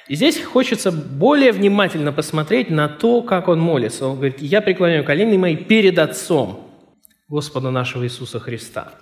и 0.08 0.14
здесь 0.14 0.42
хочется 0.42 0.90
более 0.90 1.52
внимательно 1.52 2.12
посмотреть 2.12 2.70
на 2.70 2.88
то, 2.88 3.22
как 3.22 3.48
он 3.48 3.60
молится. 3.60 4.06
Он 4.06 4.16
говорит, 4.16 4.40
я 4.40 4.62
преклоняю 4.62 5.04
колени 5.04 5.36
мои 5.36 5.54
перед 5.56 5.98
Отцом 5.98 6.70
Господа 7.28 7.70
нашего 7.70 8.04
Иисуса 8.04 8.40
Христа. 8.40 8.92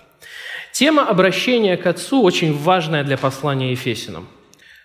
Тема 0.73 1.09
обращения 1.09 1.77
к 1.77 1.87
Отцу 1.87 2.23
очень 2.23 2.53
важная 2.53 3.05
для 3.05 3.17
послания 3.17 3.71
Ефесинам. 3.71 4.27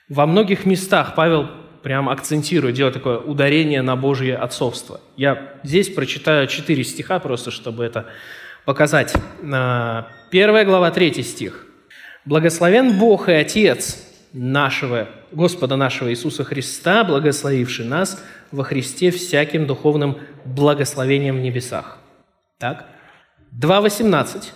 Во 0.10 0.28
многих 0.28 0.66
местах 0.66 1.16
Павел 1.16 1.50
прям 1.82 2.08
акцентирует, 2.08 2.76
делает 2.76 2.94
такое 2.94 3.18
ударение 3.18 3.82
на 3.82 3.96
Божье 3.96 4.36
отцовство. 4.36 5.02
Я 5.18 5.56
здесь 5.64 5.90
прочитаю 5.90 6.46
четыре 6.48 6.84
стиха 6.84 7.20
просто, 7.20 7.50
чтобы 7.50 7.84
это 7.84 8.06
показать. 8.64 9.14
Первая 9.42 10.66
глава, 10.66 10.92
третий 10.92 11.24
стих. 11.24 11.66
«Благословен 12.26 13.00
Бог 13.00 13.28
и 13.30 13.32
Отец 13.32 14.11
нашего, 14.34 15.10
Господа 15.32 15.76
нашего 15.76 16.10
Иисуса 16.10 16.44
Христа, 16.44 17.04
благословивший 17.04 17.86
нас 17.86 18.24
во 18.52 18.64
Христе 18.64 19.12
всяким 19.12 19.68
духовным 19.68 20.18
благословением 20.46 21.38
в 21.38 21.42
небесах. 21.42 22.00
Так? 22.58 22.88
2.18. 23.60 24.52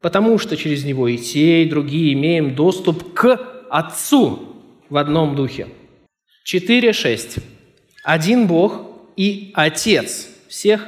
Потому 0.00 0.38
что 0.38 0.56
через 0.56 0.84
Него 0.84 1.08
и 1.08 1.16
те, 1.16 1.64
и 1.64 1.68
другие 1.68 2.12
имеем 2.12 2.54
доступ 2.54 3.14
к 3.14 3.40
Отцу 3.70 4.56
в 4.88 4.96
одном 4.96 5.34
духе. 5.34 5.68
4.6. 6.46 7.42
Один 8.04 8.46
Бог 8.46 8.86
и 9.16 9.52
Отец 9.54 10.28
всех, 10.48 10.86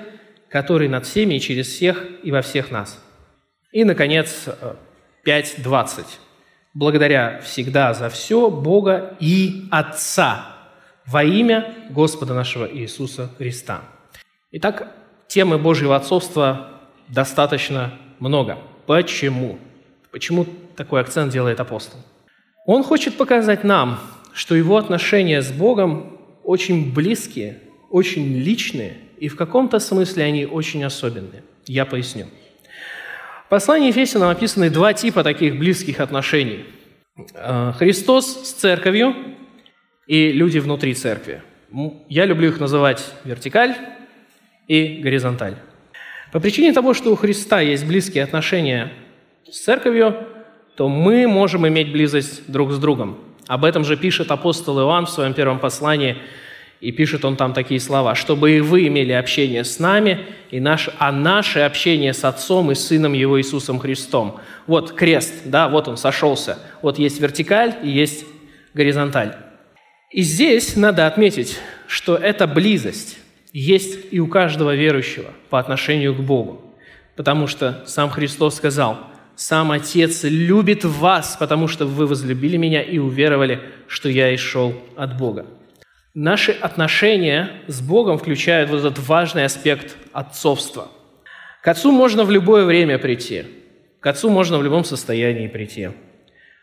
который 0.48 0.88
над 0.88 1.06
всеми 1.06 1.34
и 1.34 1.40
через 1.40 1.66
всех 1.66 2.04
и 2.22 2.30
во 2.30 2.42
всех 2.42 2.70
нас. 2.70 3.02
И, 3.72 3.84
наконец, 3.84 4.48
5.20 5.26 6.04
благодаря 6.76 7.40
всегда 7.42 7.94
за 7.94 8.10
все 8.10 8.50
Бога 8.50 9.16
и 9.18 9.66
Отца 9.70 10.56
во 11.06 11.24
имя 11.24 11.74
Господа 11.88 12.34
нашего 12.34 12.70
Иисуса 12.70 13.30
Христа. 13.38 13.80
Итак, 14.52 14.92
темы 15.26 15.56
Божьего 15.56 15.96
отцовства 15.96 16.82
достаточно 17.08 17.94
много. 18.18 18.58
Почему? 18.86 19.58
Почему 20.12 20.46
такой 20.76 21.00
акцент 21.00 21.32
делает 21.32 21.60
апостол? 21.60 21.98
Он 22.66 22.84
хочет 22.84 23.16
показать 23.16 23.64
нам, 23.64 23.98
что 24.34 24.54
его 24.54 24.76
отношения 24.76 25.40
с 25.40 25.50
Богом 25.50 26.18
очень 26.44 26.92
близкие, 26.92 27.62
очень 27.90 28.36
личные, 28.36 28.98
и 29.16 29.28
в 29.28 29.36
каком-то 29.36 29.78
смысле 29.78 30.24
они 30.24 30.44
очень 30.44 30.84
особенные. 30.84 31.42
Я 31.64 31.86
поясню. 31.86 32.26
В 33.46 33.48
послании 33.48 33.88
Ефесянам 33.88 34.28
описаны 34.28 34.70
два 34.70 34.92
типа 34.92 35.22
таких 35.22 35.56
близких 35.56 36.00
отношений. 36.00 36.64
Э, 37.32 37.72
Христос 37.78 38.26
с 38.26 38.52
церковью 38.54 39.14
и 40.08 40.32
люди 40.32 40.58
внутри 40.58 40.94
церкви. 40.94 41.42
Я 42.08 42.24
люблю 42.24 42.48
их 42.48 42.58
называть 42.58 43.08
вертикаль 43.22 43.76
и 44.66 44.98
горизонталь. 45.00 45.54
По 46.32 46.40
причине 46.40 46.72
того, 46.72 46.92
что 46.92 47.12
у 47.12 47.14
Христа 47.14 47.60
есть 47.60 47.86
близкие 47.86 48.24
отношения 48.24 48.92
с 49.48 49.60
церковью, 49.60 50.26
то 50.76 50.88
мы 50.88 51.28
можем 51.28 51.68
иметь 51.68 51.92
близость 51.92 52.50
друг 52.50 52.72
с 52.72 52.80
другом. 52.80 53.16
Об 53.46 53.64
этом 53.64 53.84
же 53.84 53.96
пишет 53.96 54.32
апостол 54.32 54.80
Иоанн 54.80 55.06
в 55.06 55.10
своем 55.10 55.34
первом 55.34 55.60
послании– 55.60 56.16
и 56.80 56.92
пишет 56.92 57.24
он 57.24 57.36
там 57.36 57.52
такие 57.52 57.80
слова, 57.80 58.14
«чтобы 58.14 58.52
и 58.52 58.60
вы 58.60 58.86
имели 58.86 59.12
общение 59.12 59.64
с 59.64 59.78
нами, 59.78 60.26
и 60.50 60.60
наш, 60.60 60.90
а 60.98 61.10
наше 61.10 61.60
общение 61.60 62.12
с 62.12 62.24
Отцом 62.24 62.70
и 62.70 62.74
Сыном 62.74 63.12
Его 63.12 63.40
Иисусом 63.40 63.78
Христом». 63.78 64.40
Вот 64.66 64.92
крест, 64.92 65.32
да, 65.44 65.68
вот 65.68 65.88
он 65.88 65.96
сошелся. 65.96 66.58
Вот 66.82 66.98
есть 66.98 67.20
вертикаль 67.20 67.74
и 67.82 67.88
есть 67.88 68.24
горизонталь. 68.74 69.36
И 70.10 70.22
здесь 70.22 70.76
надо 70.76 71.06
отметить, 71.06 71.58
что 71.86 72.16
эта 72.16 72.46
близость 72.46 73.18
есть 73.52 74.12
и 74.12 74.20
у 74.20 74.26
каждого 74.26 74.74
верующего 74.74 75.30
по 75.48 75.58
отношению 75.58 76.14
к 76.14 76.20
Богу. 76.20 76.74
Потому 77.16 77.46
что 77.46 77.82
сам 77.86 78.10
Христос 78.10 78.56
сказал, 78.56 78.98
«Сам 79.34 79.70
Отец 79.72 80.24
любит 80.24 80.84
вас, 80.84 81.36
потому 81.38 81.68
что 81.68 81.86
вы 81.86 82.06
возлюбили 82.06 82.56
Меня 82.56 82.82
и 82.82 82.98
уверовали, 82.98 83.60
что 83.86 84.08
Я 84.08 84.32
и 84.32 84.36
шел 84.36 84.74
от 84.96 85.16
Бога». 85.16 85.46
Наши 86.18 86.52
отношения 86.52 87.50
с 87.66 87.82
Богом 87.82 88.16
включают 88.16 88.70
вот 88.70 88.78
этот 88.78 88.98
важный 89.06 89.44
аспект 89.44 89.98
отцовства. 90.14 90.88
К 91.62 91.68
Отцу 91.68 91.92
можно 91.92 92.24
в 92.24 92.30
любое 92.30 92.64
время 92.64 92.98
прийти. 92.98 93.44
К 94.00 94.06
Отцу 94.06 94.30
можно 94.30 94.56
в 94.56 94.62
любом 94.62 94.82
состоянии 94.82 95.46
прийти. 95.46 95.90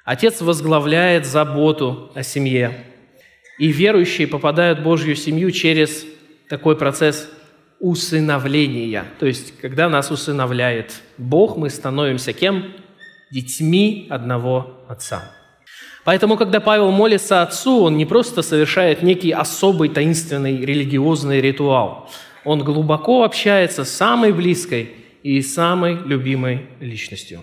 Отец 0.05 0.41
возглавляет 0.41 1.27
заботу 1.27 2.11
о 2.15 2.23
семье. 2.23 2.83
И 3.59 3.67
верующие 3.67 4.25
попадают 4.25 4.79
в 4.79 4.83
Божью 4.83 5.15
семью 5.15 5.51
через 5.51 6.03
такой 6.49 6.75
процесс 6.75 7.29
усыновления. 7.79 9.05
То 9.19 9.27
есть, 9.27 9.55
когда 9.61 9.87
нас 9.87 10.09
усыновляет 10.09 10.95
Бог, 11.19 11.57
мы 11.57 11.69
становимся 11.69 12.33
кем? 12.33 12.73
Детьми 13.29 14.07
одного 14.09 14.83
Отца. 14.89 15.31
Поэтому, 16.03 16.35
когда 16.35 16.59
Павел 16.59 16.91
молится 16.91 17.41
Отцу, 17.41 17.83
он 17.83 17.97
не 17.97 18.05
просто 18.05 18.41
совершает 18.41 19.03
некий 19.03 19.31
особый 19.31 19.89
таинственный 19.89 20.57
религиозный 20.57 21.39
ритуал. 21.39 22.09
Он 22.43 22.59
глубоко 22.63 23.23
общается 23.23 23.85
с 23.85 23.89
самой 23.89 24.33
близкой 24.33 24.91
и 25.23 25.41
самой 25.41 25.97
любимой 26.05 26.67
личностью. 26.81 27.41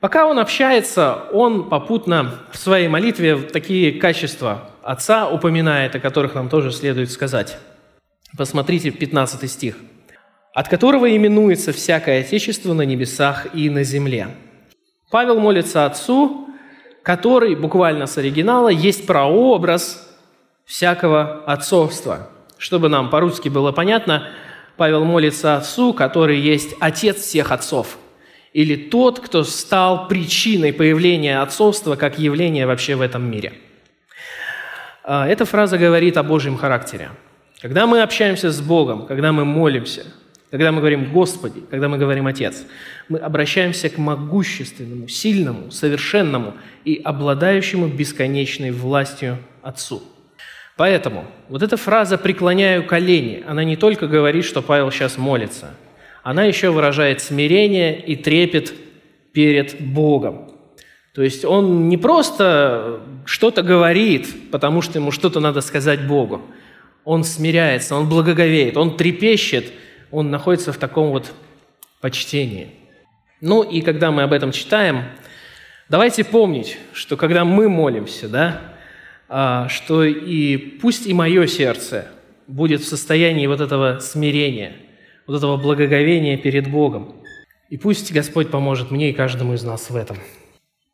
Пока 0.00 0.26
он 0.26 0.38
общается, 0.38 1.24
он 1.32 1.68
попутно 1.68 2.40
в 2.52 2.58
своей 2.58 2.88
молитве 2.88 3.36
такие 3.36 3.92
качества 3.92 4.70
Отца 4.82 5.30
упоминает, 5.30 5.94
о 5.94 6.00
которых 6.00 6.34
нам 6.34 6.50
тоже 6.50 6.72
следует 6.72 7.10
сказать. 7.10 7.56
Посмотрите 8.36 8.90
15 8.90 9.50
стих. 9.50 9.76
«От 10.52 10.68
которого 10.68 11.16
именуется 11.16 11.72
всякое 11.72 12.20
Отечество 12.20 12.74
на 12.74 12.82
небесах 12.82 13.54
и 13.54 13.70
на 13.70 13.82
земле». 13.82 14.28
Павел 15.10 15.40
молится 15.40 15.86
Отцу, 15.86 16.48
который 17.04 17.54
буквально 17.54 18.06
с 18.06 18.16
оригинала 18.18 18.70
есть 18.70 19.06
прообраз 19.06 20.10
всякого 20.64 21.44
отцовства. 21.44 22.30
Чтобы 22.56 22.88
нам 22.88 23.10
по-русски 23.10 23.50
было 23.50 23.72
понятно, 23.72 24.30
Павел 24.78 25.04
молится 25.04 25.56
Отцу, 25.56 25.92
который 25.92 26.40
есть 26.40 26.74
Отец 26.80 27.18
всех 27.18 27.52
отцов, 27.52 27.98
или 28.54 28.74
тот, 28.74 29.20
кто 29.20 29.44
стал 29.44 30.08
причиной 30.08 30.72
появления 30.72 31.40
отцовства 31.42 31.94
как 31.94 32.18
явления 32.18 32.66
вообще 32.66 32.96
в 32.96 33.02
этом 33.02 33.30
мире. 33.30 33.52
А, 35.04 35.28
эта 35.28 35.44
фраза 35.44 35.76
говорит 35.76 36.16
о 36.16 36.22
Божьем 36.22 36.56
характере. 36.56 37.10
Когда 37.60 37.86
мы 37.86 38.00
общаемся 38.00 38.50
с 38.50 38.60
Богом, 38.62 39.06
когда 39.06 39.30
мы 39.30 39.44
молимся, 39.44 40.06
когда 40.54 40.70
мы 40.70 40.78
говорим 40.78 41.10
«Господи», 41.12 41.64
когда 41.68 41.88
мы 41.88 41.98
говорим 41.98 42.28
«Отец», 42.28 42.64
мы 43.08 43.18
обращаемся 43.18 43.88
к 43.88 43.98
могущественному, 43.98 45.08
сильному, 45.08 45.72
совершенному 45.72 46.54
и 46.84 47.00
обладающему 47.02 47.88
бесконечной 47.88 48.70
властью 48.70 49.38
Отцу. 49.62 50.00
Поэтому 50.76 51.24
вот 51.48 51.64
эта 51.64 51.76
фраза 51.76 52.18
«преклоняю 52.18 52.86
колени», 52.86 53.42
она 53.48 53.64
не 53.64 53.74
только 53.74 54.06
говорит, 54.06 54.44
что 54.44 54.62
Павел 54.62 54.92
сейчас 54.92 55.18
молится, 55.18 55.74
она 56.22 56.44
еще 56.44 56.70
выражает 56.70 57.20
смирение 57.20 58.00
и 58.00 58.14
трепет 58.14 58.74
перед 59.32 59.80
Богом. 59.80 60.52
То 61.16 61.22
есть 61.22 61.44
он 61.44 61.88
не 61.88 61.96
просто 61.96 63.00
что-то 63.24 63.62
говорит, 63.62 64.52
потому 64.52 64.82
что 64.82 65.00
ему 65.00 65.10
что-то 65.10 65.40
надо 65.40 65.62
сказать 65.62 66.06
Богу. 66.06 66.42
Он 67.02 67.24
смиряется, 67.24 67.96
он 67.96 68.08
благоговеет, 68.08 68.76
он 68.76 68.96
трепещет, 68.96 69.72
он 70.14 70.30
находится 70.30 70.72
в 70.72 70.78
таком 70.78 71.10
вот 71.10 71.32
почтении– 72.00 72.70
ну 73.46 73.62
и 73.62 73.82
когда 73.82 74.10
мы 74.10 74.22
об 74.22 74.32
этом 74.32 74.52
читаем, 74.52 75.04
давайте 75.90 76.24
помнить, 76.24 76.78
что 76.94 77.18
когда 77.18 77.44
мы 77.44 77.68
молимся, 77.68 78.26
да, 78.26 78.62
а, 79.28 79.68
что 79.68 80.02
и 80.02 80.56
пусть 80.56 81.06
и 81.06 81.12
мое 81.12 81.46
сердце 81.46 82.08
будет 82.46 82.80
в 82.80 82.88
состоянии 82.88 83.46
вот 83.46 83.60
этого 83.60 83.98
смирения, 83.98 84.76
вот 85.26 85.36
этого 85.36 85.58
благоговения 85.58 86.38
перед 86.38 86.70
Богом. 86.70 87.16
И 87.68 87.76
пусть 87.76 88.10
Господь 88.12 88.50
поможет 88.50 88.90
мне 88.90 89.10
и 89.10 89.12
каждому 89.12 89.52
из 89.52 89.62
нас 89.62 89.90
в 89.90 89.96
этом. 89.96 90.16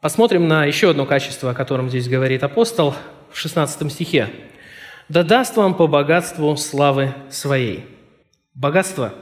Посмотрим 0.01 0.49
на 0.49 0.65
еще 0.65 0.91
одно 0.91 1.07
качество, 1.07 1.53
о 1.53 1.55
котором 1.55 1.89
здесь 1.89 2.09
говорит 2.09 2.43
апостол 2.43 2.97
в 3.31 3.39
16 3.39 3.93
стихе. 3.93 4.29
«Да 5.09 5.23
даст 5.23 5.57
вам 5.57 5.75
по 5.75 5.87
богатству 5.87 6.57
славы 6.57 7.15
своей». 7.31 7.85
Богатство. 8.55 9.15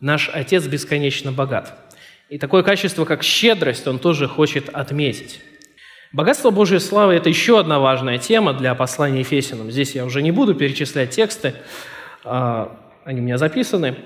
Наш 0.00 0.28
Отец 0.32 0.66
бесконечно 0.66 1.32
богат– 1.32 1.78
и 2.30 2.38
такое 2.38 2.62
качество, 2.62 3.04
как 3.04 3.22
щедрость, 3.22 3.86
он 3.86 3.98
тоже 3.98 4.26
хочет 4.26 4.68
отметить. 4.70 5.40
Богатство 6.12 6.50
Божьей 6.50 6.80
славы– 6.80 7.14
это 7.14 7.28
еще 7.28 7.60
одна 7.60 7.78
важная 7.78 8.18
тема 8.18 8.54
для 8.54 8.74
послания 8.74 9.20
Ефесянам. 9.20 9.70
Здесь 9.70 9.94
я 9.94 10.04
уже 10.04 10.22
не 10.22 10.30
буду 10.30 10.54
перечислять 10.54 11.10
тексты, 11.10 11.54
а, 12.24 12.76
они 13.04 13.20
у 13.20 13.24
меня 13.24 13.36
записаны. 13.36 13.96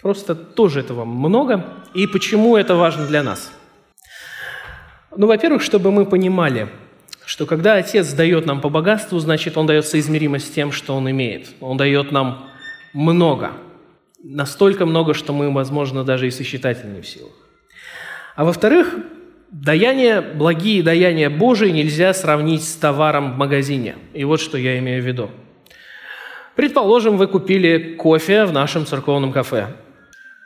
Просто 0.00 0.34
тоже 0.34 0.80
этого 0.80 1.04
много. 1.04 1.64
И 1.94 2.06
почему 2.06 2.56
это 2.56 2.74
важно 2.74 3.06
для 3.06 3.22
нас? 3.22 3.52
Ну, 5.16 5.26
во-первых, 5.26 5.62
чтобы 5.62 5.90
мы 5.90 6.04
понимали, 6.04 6.68
что 7.24 7.46
когда 7.46 7.74
Отец 7.74 8.12
дает 8.12 8.46
нам 8.46 8.60
по 8.60 8.68
богатству, 8.68 9.18
значит, 9.18 9.56
Он 9.56 9.66
дает 9.66 9.86
соизмеримость 9.86 10.48
с 10.48 10.50
тем, 10.50 10.70
что 10.70 10.94
Он 10.94 11.10
имеет. 11.10 11.48
Он 11.60 11.76
дает 11.76 12.12
нам 12.12 12.50
много– 12.92 13.52
настолько 14.22 14.86
много, 14.86 15.14
что 15.14 15.32
мы, 15.32 15.52
возможно, 15.52 16.04
даже 16.04 16.26
и 16.26 16.30
сосчитать 16.30 16.84
не 16.84 17.00
в 17.00 17.06
силах. 17.06 17.32
А 18.34 18.44
во-вторых, 18.44 18.94
даяния, 19.50 20.20
благие 20.20 20.82
даяния 20.82 21.30
Божии 21.30 21.70
нельзя 21.70 22.12
сравнить 22.14 22.64
с 22.64 22.74
товаром 22.74 23.34
в 23.34 23.36
магазине. 23.36 23.96
И 24.14 24.24
вот 24.24 24.40
что 24.40 24.58
я 24.58 24.78
имею 24.78 25.02
в 25.02 25.06
виду. 25.06 25.30
Предположим, 26.54 27.16
вы 27.16 27.28
купили 27.28 27.94
кофе 27.94 28.44
в 28.44 28.52
нашем 28.52 28.84
церковном 28.86 29.32
кафе. 29.32 29.68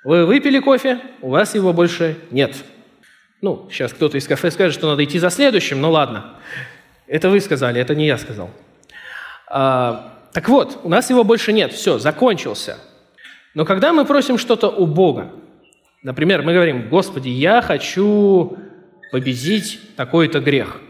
Вы 0.04 0.26
выпили 0.26 0.58
кофе, 0.58 1.00
у 1.20 1.30
вас 1.30 1.54
его 1.54 1.72
больше 1.72 2.16
нет. 2.30 2.56
Ну, 3.40 3.68
сейчас 3.70 3.92
кто-то 3.92 4.18
из 4.18 4.26
кафе 4.26 4.50
скажет, 4.50 4.74
что 4.74 4.88
надо 4.88 5.04
идти 5.04 5.18
за 5.18 5.30
следующим, 5.30 5.80
ну 5.80 5.90
ладно. 5.90 6.34
Это 7.06 7.30
вы 7.30 7.40
сказали, 7.40 7.80
это 7.80 7.94
не 7.94 8.06
я 8.06 8.18
сказал. 8.18 8.50
А, 9.48 10.18
так 10.32 10.48
вот, 10.48 10.80
у 10.82 10.88
нас 10.88 11.08
его 11.10 11.24
больше 11.24 11.52
нет, 11.52 11.72
все, 11.72 11.98
закончился– 11.98 12.78
но 13.54 13.64
когда 13.64 13.92
мы 13.92 14.04
просим 14.04 14.38
что-то 14.38 14.68
у 14.68 14.86
Бога, 14.86 15.32
например, 16.02 16.42
мы 16.42 16.52
говорим, 16.52 16.88
Господи, 16.88 17.28
я 17.28 17.60
хочу 17.62 18.56
победить 19.10 19.80
такой-то 19.96 20.40
грех, 20.40 20.80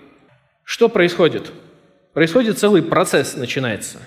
что 0.64 0.88
происходит? 0.88 1.52
Происходит 2.12 2.58
целый 2.58 2.82
процесс, 2.82 3.36
начинается. 3.36 3.98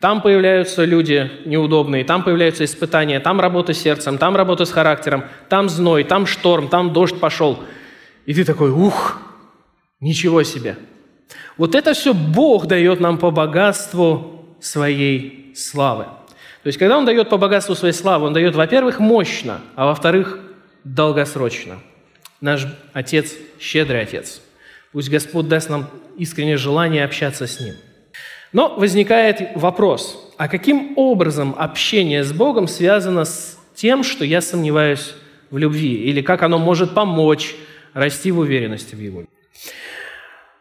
Там 0.00 0.22
появляются 0.22 0.84
люди 0.84 1.30
неудобные, 1.44 2.04
там 2.04 2.22
появляются 2.22 2.64
испытания, 2.64 3.20
там 3.20 3.40
работа 3.40 3.74
с 3.74 3.78
сердцем, 3.78 4.16
там 4.16 4.34
работа 4.34 4.64
с 4.64 4.72
характером, 4.72 5.24
там 5.48 5.68
зной, 5.68 6.04
там 6.04 6.26
шторм, 6.26 6.68
там 6.68 6.92
дождь 6.92 7.18
пошел. 7.20 7.58
И 8.24 8.32
ты 8.32 8.44
такой, 8.44 8.70
ух, 8.70 9.20
ничего 10.00 10.42
себе. 10.42 10.76
Вот 11.58 11.74
это 11.74 11.92
все 11.92 12.14
Бог 12.14 12.66
дает 12.66 13.00
нам 13.00 13.18
по 13.18 13.30
богатству 13.30 14.56
своей 14.60 15.52
славы. 15.54 16.06
То 16.62 16.66
есть, 16.66 16.78
когда 16.78 16.98
Он 16.98 17.06
дает 17.06 17.30
по 17.30 17.38
богатству 17.38 17.74
своей 17.74 17.94
славы, 17.94 18.26
Он 18.26 18.32
дает, 18.32 18.54
во-первых, 18.54 19.00
мощно, 19.00 19.62
а 19.76 19.86
во-вторых, 19.86 20.38
долгосрочно. 20.84 21.78
Наш 22.40 22.66
Отец– 22.92 23.34
щедрый 23.60 24.02
Отец. 24.02 24.42
Пусть 24.92 25.08
Господь 25.08 25.48
даст 25.48 25.70
нам 25.70 25.88
искреннее 26.18 26.56
желание 26.56 27.04
общаться 27.04 27.46
с 27.46 27.60
Ним. 27.60 27.74
Но 28.52 28.74
возникает 28.76 29.52
вопрос, 29.54 30.34
а 30.36 30.48
каким 30.48 30.94
образом 30.96 31.54
общение 31.56 32.24
с 32.24 32.32
Богом 32.32 32.66
связано 32.66 33.24
с 33.24 33.58
тем, 33.74 34.02
что 34.02 34.24
я 34.24 34.40
сомневаюсь 34.40 35.14
в 35.50 35.56
любви, 35.56 35.94
или 35.94 36.20
как 36.20 36.42
оно 36.42 36.58
может 36.58 36.92
помочь 36.92 37.54
расти 37.94 38.30
в 38.32 38.38
уверенности 38.38 38.94
в 38.94 39.00
Его? 39.00 39.24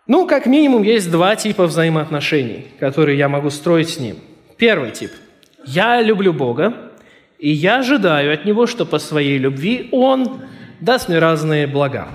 Ну, 0.08 0.28
как 0.28 0.46
минимум, 0.46 0.84
есть 0.84 1.12
два 1.12 1.36
типа 1.36 1.66
взаимоотношений, 1.66 2.68
которые 2.80 3.18
я 3.18 3.28
могу 3.28 3.50
строить 3.50 3.90
с 3.90 4.00
Ним. 4.00 4.18
Первый 4.58 4.92
тип– 4.92 5.12
я 5.65 6.02
люблю 6.02 6.34
Бога, 6.34 6.91
и 7.38 7.50
я 7.50 7.80
ожидаю 7.80 8.34
от 8.34 8.45
Него, 8.45 8.67
что 8.67 8.86
по 8.86 9.00
своей 9.00 9.38
любви 9.38 9.89
Он 9.91 10.41
даст 10.82 11.10
мне 11.10 11.19
разные 11.19 11.67
блага. 11.67 12.10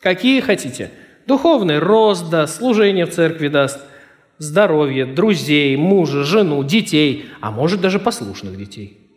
Какие 0.00 0.40
хотите. 0.40 0.90
Духовный 1.26 1.78
рост 1.78 2.28
даст, 2.30 2.56
служение 2.56 3.06
в 3.06 3.10
церкви 3.10 3.48
даст, 3.48 3.80
здоровье, 4.38 5.06
друзей, 5.06 5.76
мужа, 5.76 6.24
жену, 6.24 6.64
детей, 6.64 7.26
а 7.40 7.50
может 7.50 7.80
даже 7.80 7.98
послушных 7.98 8.56
детей. 8.58 9.14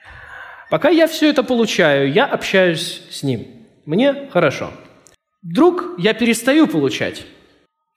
Пока 0.70 0.90
я 0.90 1.08
все 1.08 1.30
это 1.30 1.44
получаю, 1.44 2.12
я 2.12 2.26
общаюсь 2.26 3.02
с 3.10 3.24
Ним. 3.24 3.48
Мне 3.86 4.30
хорошо. 4.32 4.72
Вдруг 5.42 5.96
я 5.98 6.14
перестаю 6.14 6.68
получать. 6.68 7.26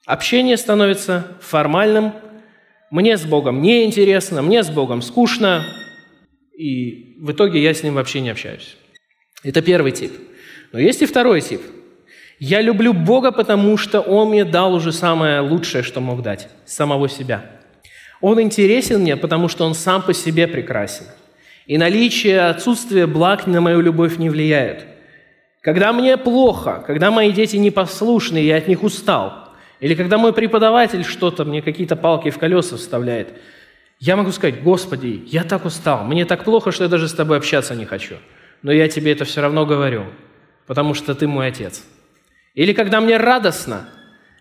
Общение 0.06 0.56
становится 0.56 1.26
формальным, 1.40 2.12
мне 2.90 3.16
с 3.16 3.24
Богом 3.24 3.62
неинтересно, 3.62 4.42
мне 4.42 4.62
с 4.62 4.70
Богом 4.70 5.02
скучно, 5.02 5.64
и 6.56 7.16
в 7.20 7.32
итоге 7.32 7.62
я 7.62 7.74
с 7.74 7.82
ним 7.82 7.94
вообще 7.94 8.20
не 8.20 8.30
общаюсь. 8.30 8.76
Это 9.44 9.62
первый 9.62 9.92
тип. 9.92 10.12
Но 10.72 10.78
есть 10.78 11.02
и 11.02 11.06
второй 11.06 11.40
тип. 11.40 11.60
Я 12.38 12.60
люблю 12.60 12.92
Бога, 12.92 13.32
потому 13.32 13.76
что 13.76 14.00
Он 14.00 14.30
мне 14.30 14.44
дал 14.44 14.74
уже 14.74 14.92
самое 14.92 15.40
лучшее, 15.40 15.82
что 15.82 16.00
мог 16.00 16.22
дать– 16.22 16.48
самого 16.66 17.08
себя. 17.08 17.44
Он 18.20 18.40
интересен 18.40 19.00
мне, 19.00 19.16
потому 19.16 19.48
что 19.48 19.64
он 19.64 19.74
сам 19.74 20.02
по 20.02 20.12
себе 20.12 20.48
прекрасен. 20.48 21.04
И 21.66 21.78
наличие, 21.78 22.40
отсутствие 22.40 23.06
благ 23.06 23.46
на 23.46 23.60
мою 23.60 23.80
любовь 23.80 24.18
не 24.18 24.30
влияет. 24.30 24.86
Когда 25.60 25.92
мне 25.92 26.16
плохо, 26.16 26.82
когда 26.86 27.10
мои 27.10 27.30
дети 27.30 27.56
непослушны, 27.56 28.38
я 28.38 28.56
от 28.56 28.68
них 28.68 28.82
устал, 28.82 29.47
или 29.80 29.94
когда 29.94 30.18
мой 30.18 30.32
преподаватель 30.32 31.04
что-то, 31.04 31.44
мне 31.44 31.62
какие-то 31.62 31.96
палки 31.96 32.30
в 32.30 32.38
колеса 32.38 32.76
вставляет, 32.76 33.28
я 34.00 34.16
могу 34.16 34.30
сказать, 34.32 34.62
Господи, 34.62 35.24
я 35.26 35.44
так 35.44 35.64
устал, 35.64 36.04
мне 36.04 36.24
так 36.24 36.44
плохо, 36.44 36.72
что 36.72 36.84
я 36.84 36.90
даже 36.90 37.08
с 37.08 37.14
тобой 37.14 37.38
общаться 37.38 37.74
не 37.74 37.84
хочу. 37.84 38.16
Но 38.62 38.72
я 38.72 38.88
тебе 38.88 39.12
это 39.12 39.24
все 39.24 39.40
равно 39.40 39.66
говорю, 39.66 40.06
потому 40.66 40.94
что 40.94 41.14
ты 41.14 41.26
мой 41.26 41.48
отец. 41.48 41.84
Или 42.54 42.72
когда 42.72 43.00
мне 43.00 43.16
радостно, 43.16 43.88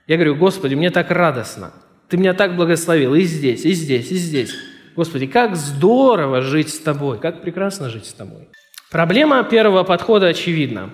я 0.08 0.16
говорю, 0.16 0.36
Господи, 0.36 0.76
мне 0.76 0.90
так 0.90 1.12
радостно, 1.12 1.72
ты 2.10 2.18
меня 2.18 2.34
так 2.34 2.56
благословил 2.56 3.14
и 3.14 3.22
здесь, 3.24 3.66
и 3.66 3.74
здесь, 3.74 4.12
и 4.12 4.16
здесь. 4.16 4.56
Господи, 4.96 5.28
как 5.28 5.56
здорово 5.56 6.42
жить 6.42 6.70
с 6.70 6.80
тобой, 6.80 7.20
как 7.20 7.42
прекрасно 7.42 7.90
жить 7.90 8.06
с 8.06 8.14
тобой. 8.14 8.48
Проблема 8.90 9.44
первого 9.44 9.84
подхода 9.84 10.28
очевидна. 10.28 10.92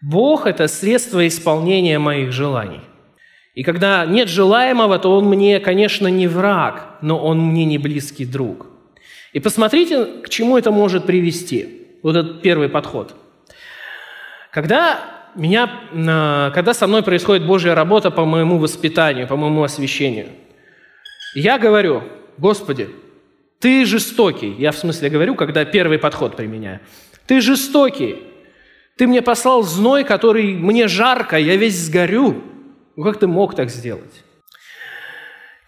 Бог– 0.00 0.46
это 0.46 0.66
средство 0.66 1.26
исполнения 1.26 1.98
моих 1.98 2.32
желаний. 2.32 2.80
И 3.58 3.64
когда 3.64 4.06
нет 4.06 4.28
желаемого, 4.28 5.00
то 5.00 5.16
он 5.16 5.24
мне, 5.24 5.58
конечно, 5.58 6.06
не 6.06 6.28
враг, 6.28 6.90
но 7.02 7.18
он 7.18 7.40
мне 7.40 7.64
не 7.64 7.76
близкий 7.76 8.24
друг. 8.24 8.66
И 9.32 9.40
посмотрите, 9.40 10.04
к 10.22 10.28
чему 10.28 10.56
это 10.56 10.70
может 10.70 11.06
привести. 11.06 11.88
Вот 12.04 12.14
этот 12.14 12.40
первый 12.40 12.68
подход. 12.68 13.16
Когда, 14.52 15.00
меня, 15.34 15.68
когда 16.54 16.72
со 16.72 16.86
мной 16.86 17.02
происходит 17.02 17.48
Божья 17.48 17.74
работа 17.74 18.12
по 18.12 18.24
моему 18.24 18.58
воспитанию, 18.58 19.26
по 19.26 19.34
моему 19.34 19.64
освящению, 19.64 20.28
я 21.34 21.58
говорю, 21.58 22.04
Господи, 22.36 22.88
Ты 23.58 23.84
жестокий. 23.86 24.54
Я 24.56 24.70
в 24.70 24.78
смысле 24.78 25.10
говорю, 25.10 25.34
когда 25.34 25.64
первый 25.64 25.98
подход 25.98 26.36
применяю. 26.36 26.78
Ты 27.26 27.40
жестокий. 27.40 28.22
Ты 28.96 29.08
мне 29.08 29.20
послал 29.20 29.64
зной, 29.64 30.04
который 30.04 30.54
мне 30.54 30.86
жарко, 30.86 31.36
я 31.36 31.56
весь 31.56 31.76
сгорю. 31.76 32.44
Ну 32.98 33.04
как 33.04 33.20
ты 33.20 33.28
мог 33.28 33.54
так 33.54 33.70
сделать? 33.70 34.24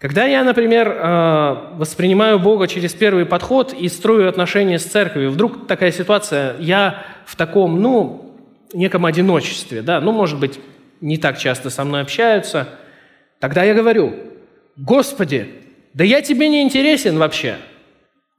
Когда 0.01 0.25
я, 0.25 0.43
например, 0.43 0.89
э, 0.89 1.55
воспринимаю 1.75 2.39
Бога 2.39 2.67
через 2.67 2.93
первый 2.93 3.25
подход 3.25 3.71
и 3.71 3.87
строю 3.87 4.27
отношения 4.27 4.77
с 4.77 4.83
церковью, 4.83 5.31
вдруг 5.31 5.65
такая 5.65 5.93
ситуация, 5.93 6.57
я 6.59 7.05
в 7.25 7.37
таком, 7.37 7.81
ну, 7.81 8.35
неком 8.73 9.05
одиночестве, 9.05 9.81
да, 9.81 10.01
ну, 10.01 10.11
может 10.11 10.41
быть, 10.41 10.59
не 10.99 11.17
так 11.17 11.37
часто 11.37 11.69
со 11.69 11.85
мной 11.85 12.01
общаются, 12.01 12.67
тогда 13.39 13.63
я 13.63 13.73
говорю, 13.73 14.13
Господи, 14.75 15.47
да 15.93 16.03
я 16.03 16.21
тебе 16.21 16.49
не 16.49 16.63
интересен 16.63 17.17
вообще. 17.17 17.55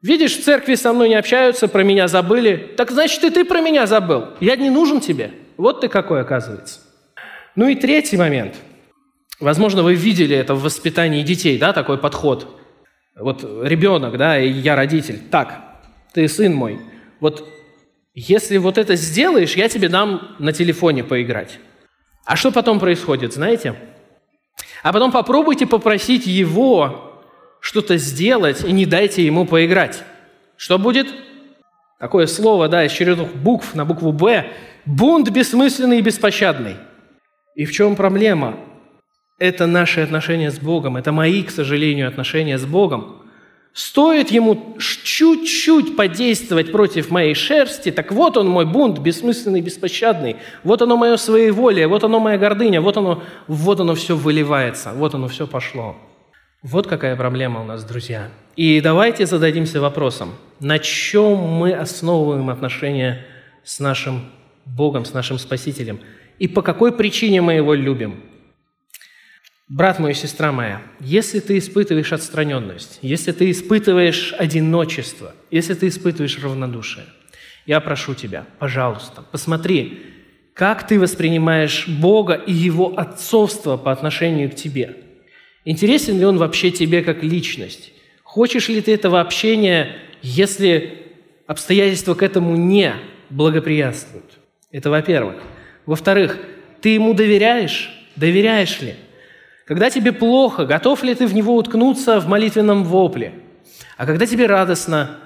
Видишь, 0.02 0.36
в 0.36 0.44
церкви 0.44 0.74
со 0.74 0.92
мной 0.92 1.08
не 1.08 1.14
общаются, 1.14 1.66
про 1.66 1.82
меня 1.82 2.08
забыли. 2.08 2.74
Так 2.76 2.90
значит, 2.90 3.24
и 3.24 3.30
ты 3.30 3.46
про 3.46 3.62
меня 3.62 3.86
забыл. 3.86 4.26
Я 4.40 4.56
не 4.56 4.68
нужен 4.68 5.00
тебе. 5.00 5.30
Вот 5.56 5.80
ты 5.80 5.88
какой, 5.88 6.20
оказывается. 6.20 6.80
Ну 7.56 7.68
и 7.68 7.74
третий 7.74 8.18
момент– 8.18 8.56
Возможно, 9.42 9.82
вы 9.82 9.96
видели 9.96 10.36
это 10.36 10.54
в 10.54 10.62
воспитании 10.62 11.24
детей, 11.24 11.58
да, 11.58 11.72
такой 11.72 11.98
подход. 11.98 12.46
Вот 13.18 13.42
ребенок, 13.42 14.16
да, 14.16 14.38
и 14.38 14.48
я 14.48 14.76
родитель. 14.76 15.18
Так, 15.18 15.80
ты 16.14 16.28
сын 16.28 16.54
мой. 16.54 16.78
Вот 17.18 17.44
если 18.14 18.56
вот 18.58 18.78
это 18.78 18.94
сделаешь, 18.94 19.54
я 19.54 19.68
тебе 19.68 19.88
дам 19.88 20.36
на 20.38 20.52
телефоне 20.52 21.02
поиграть. 21.02 21.58
А 22.24 22.36
что 22.36 22.52
потом 22.52 22.78
происходит, 22.78 23.34
знаете? 23.34 23.74
А 24.84 24.92
потом 24.92 25.10
попробуйте 25.10 25.66
попросить 25.66 26.24
его 26.24 27.20
что-то 27.60 27.96
сделать 27.96 28.64
и 28.64 28.70
не 28.70 28.86
дайте 28.86 29.26
ему 29.26 29.44
поиграть. 29.44 30.04
Что 30.56 30.78
будет? 30.78 31.08
Такое 31.98 32.28
слово, 32.28 32.68
да, 32.68 32.84
из 32.84 32.92
четырех 32.92 33.34
букв 33.34 33.74
на 33.74 33.84
букву 33.84 34.12
«Б». 34.12 34.52
Бунт 34.84 35.30
бессмысленный 35.30 35.98
и 35.98 36.02
беспощадный. 36.02 36.76
И 37.56 37.64
в 37.64 37.72
чем 37.72 37.96
проблема? 37.96 38.56
Это 39.42 39.66
наши 39.66 40.00
отношения 40.00 40.52
с 40.52 40.60
Богом, 40.60 40.96
это 40.96 41.10
мои, 41.10 41.42
к 41.42 41.50
сожалению, 41.50 42.06
отношения 42.06 42.58
с 42.58 42.64
Богом. 42.64 43.16
Стоит 43.72 44.30
ему 44.30 44.76
чуть-чуть 44.78 45.96
подействовать 45.96 46.70
против 46.70 47.10
моей 47.10 47.34
шерсти, 47.34 47.90
так 47.90 48.12
вот 48.12 48.36
он 48.36 48.48
мой 48.48 48.66
бунт, 48.66 49.00
бессмысленный, 49.00 49.60
беспощадный. 49.60 50.36
Вот 50.62 50.80
оно 50.82 50.96
мое 50.96 51.16
своеволие, 51.16 51.88
вот 51.88 52.04
оно 52.04 52.20
моя 52.20 52.38
гордыня, 52.38 52.80
вот 52.80 52.96
оно, 52.96 53.24
вот 53.48 53.80
оно 53.80 53.96
все 53.96 54.14
выливается, 54.14 54.92
вот 54.94 55.14
оно 55.14 55.26
все 55.26 55.48
пошло. 55.48 55.96
Вот 56.62 56.86
какая 56.86 57.16
проблема 57.16 57.62
у 57.62 57.64
нас, 57.64 57.82
друзья. 57.82 58.28
И 58.54 58.80
давайте 58.80 59.26
зададимся 59.26 59.80
вопросом, 59.80 60.34
на 60.60 60.78
чем 60.78 61.38
мы 61.38 61.72
основываем 61.72 62.48
отношения 62.48 63.26
с 63.64 63.80
нашим 63.80 64.30
Богом, 64.66 65.04
с 65.04 65.12
нашим 65.14 65.38
Спасителем, 65.38 65.98
и 66.38 66.46
по 66.46 66.62
какой 66.62 66.92
причине 66.92 67.40
мы 67.40 67.54
Его 67.54 67.74
любим– 67.74 68.20
Брат 69.74 69.98
мой, 69.98 70.12
сестра 70.12 70.52
моя, 70.52 70.82
если 71.00 71.40
ты 71.40 71.56
испытываешь 71.56 72.12
отстраненность, 72.12 72.98
если 73.00 73.32
ты 73.32 73.50
испытываешь 73.50 74.34
одиночество, 74.36 75.34
если 75.50 75.72
ты 75.72 75.88
испытываешь 75.88 76.38
равнодушие, 76.42 77.06
я 77.64 77.80
прошу 77.80 78.14
тебя, 78.14 78.44
пожалуйста, 78.58 79.24
посмотри, 79.32 80.02
как 80.52 80.86
ты 80.86 81.00
воспринимаешь 81.00 81.88
Бога 81.88 82.34
и 82.34 82.52
Его 82.52 82.98
отцовство 82.98 83.78
по 83.78 83.90
отношению 83.90 84.50
к 84.50 84.56
тебе. 84.56 84.94
Интересен 85.64 86.18
ли 86.18 86.26
Он 86.26 86.36
вообще 86.36 86.70
тебе 86.70 87.00
как 87.00 87.22
личность? 87.22 87.94
Хочешь 88.24 88.68
ли 88.68 88.82
ты 88.82 88.92
этого 88.92 89.22
общения, 89.22 89.96
если 90.20 90.98
обстоятельства 91.46 92.12
к 92.12 92.22
этому 92.22 92.56
не 92.56 92.92
благоприятствуют? 93.30 94.38
Это 94.70 94.90
во-первых. 94.90 95.36
Во-вторых, 95.86 96.36
ты 96.82 96.90
Ему 96.90 97.14
доверяешь? 97.14 97.90
Доверяешь 98.16 98.82
ли? 98.82 98.96
Когда 99.72 99.88
тебе 99.88 100.12
плохо, 100.12 100.66
готов 100.66 101.02
ли 101.02 101.14
ты 101.14 101.26
в 101.26 101.34
него 101.34 101.56
уткнуться 101.56 102.20
в 102.20 102.28
молитвенном 102.28 102.84
вопле? 102.84 103.32
А 103.96 104.04
когда 104.04 104.26
тебе 104.26 104.44
радостно, 104.44 105.16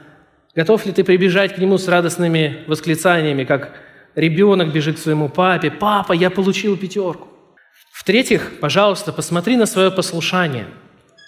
готов 0.54 0.86
ли 0.86 0.92
ты 0.92 1.02
прибежать 1.02 1.56
к 1.56 1.58
нему 1.58 1.78
с 1.78 1.88
радостными 1.88 2.58
восклицаниями, 2.68 3.42
как 3.42 3.72
ребенок 4.14 4.72
бежит 4.72 4.98
к 4.98 4.98
своему 5.00 5.28
папе, 5.28 5.72
«Папа, 5.72 6.12
я 6.12 6.30
получил 6.30 6.76
пятерку». 6.76 7.26
В-третьих, 7.90 8.60
пожалуйста, 8.60 9.12
посмотри 9.12 9.56
на 9.56 9.66
свое 9.66 9.90
послушание. 9.90 10.66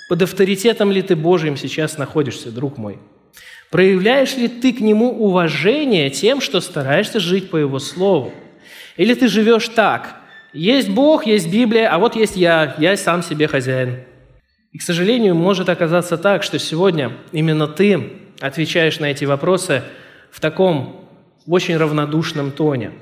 Под 0.08 0.22
авторитетом 0.22 0.92
ли 0.92 1.02
ты 1.02 1.16
Божьим 1.16 1.56
сейчас 1.56 1.98
находишься, 1.98 2.52
друг 2.52 2.78
мой? 2.78 3.00
Проявляешь 3.72 4.36
ли 4.36 4.46
ты 4.46 4.72
к 4.72 4.78
нему 4.78 5.10
уважение 5.10 6.08
тем, 6.10 6.40
что 6.40 6.60
стараешься 6.60 7.18
жить 7.18 7.50
по 7.50 7.56
его 7.56 7.80
слову? 7.80 8.32
Или 8.96 9.14
ты 9.14 9.26
живешь 9.26 9.66
так– 9.70 10.14
есть 10.52 10.88
Бог, 10.88 11.26
есть 11.26 11.50
Библия, 11.50 11.92
а 11.92 11.98
вот 11.98 12.16
есть 12.16 12.36
я, 12.36 12.74
я 12.78 12.96
сам 12.96 13.22
себе 13.22 13.48
хозяин. 13.48 14.00
И, 14.72 14.78
к 14.78 14.82
сожалению, 14.82 15.34
может 15.34 15.68
оказаться 15.68 16.16
так, 16.18 16.42
что 16.42 16.58
сегодня 16.58 17.12
именно 17.32 17.66
ты 17.66 18.12
отвечаешь 18.40 18.98
на 18.98 19.06
эти 19.06 19.24
вопросы 19.24 19.82
в 20.30 20.40
таком 20.40 21.08
очень 21.46 21.76
равнодушном 21.76 22.52
тоне. 22.52 22.92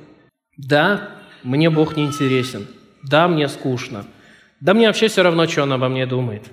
Да, 0.56 1.11
мне 1.42 1.70
Бог 1.70 1.96
не 1.96 2.04
интересен. 2.04 2.66
Да, 3.02 3.28
мне 3.28 3.48
скучно. 3.48 4.06
Да 4.61 4.74
мне 4.74 4.87
вообще 4.87 5.09
все 5.09 5.22
равно, 5.22 5.46
что 5.46 5.62
Он 5.62 5.72
обо 5.72 5.88
мне 5.88 6.06
думает. 6.06 6.44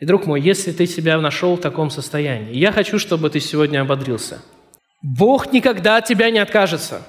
И, 0.00 0.06
друг 0.06 0.26
мой, 0.26 0.40
если 0.40 0.72
ты 0.72 0.86
себя 0.86 1.20
нашел 1.20 1.56
в 1.56 1.60
таком 1.60 1.90
состоянии, 1.90 2.56
я 2.56 2.72
хочу, 2.72 2.98
чтобы 2.98 3.30
ты 3.30 3.40
сегодня 3.40 3.80
ободрился. 3.82 4.42
Бог 5.02 5.52
никогда 5.52 5.96
от 5.96 6.06
тебя 6.06 6.30
не 6.30 6.38
откажется. 6.38 7.02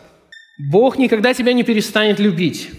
Бог 0.57 0.97
никогда 0.97 1.33
тебя 1.33 1.53
не 1.53 1.63
перестанет 1.63 2.19
любить. 2.19 2.71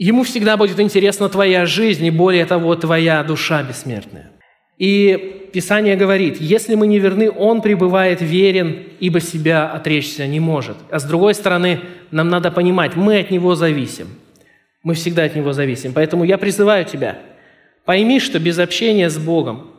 Ему 0.00 0.22
всегда 0.22 0.56
будет 0.56 0.80
интересна 0.80 1.28
твоя 1.28 1.66
жизнь 1.66 2.06
и, 2.06 2.10
более 2.10 2.46
того, 2.46 2.74
твоя 2.74 3.22
душа 3.22 3.62
бессмертная. 3.62 4.30
И 4.78 5.50
Писание 5.52 5.94
говорит, 5.94 6.40
если 6.40 6.74
мы 6.74 6.86
не 6.86 6.98
верны, 6.98 7.30
Он 7.30 7.60
пребывает 7.60 8.22
верен, 8.22 8.78
ибо 8.98 9.20
себя 9.20 9.68
отречься 9.68 10.26
не 10.26 10.40
может. 10.40 10.78
А 10.90 11.00
с 11.00 11.04
другой 11.04 11.34
стороны, 11.34 11.80
нам 12.10 12.30
надо 12.30 12.50
понимать, 12.50 12.96
мы 12.96 13.18
от 13.18 13.30
Него 13.30 13.54
зависим. 13.54 14.06
Мы 14.82 14.94
всегда 14.94 15.24
от 15.24 15.36
Него 15.36 15.52
зависим. 15.52 15.92
Поэтому 15.92 16.24
я 16.24 16.38
призываю 16.38 16.86
тебя, 16.86 17.18
пойми, 17.84 18.20
что 18.20 18.38
без 18.38 18.58
общения 18.58 19.10
с 19.10 19.18
Богом 19.18 19.70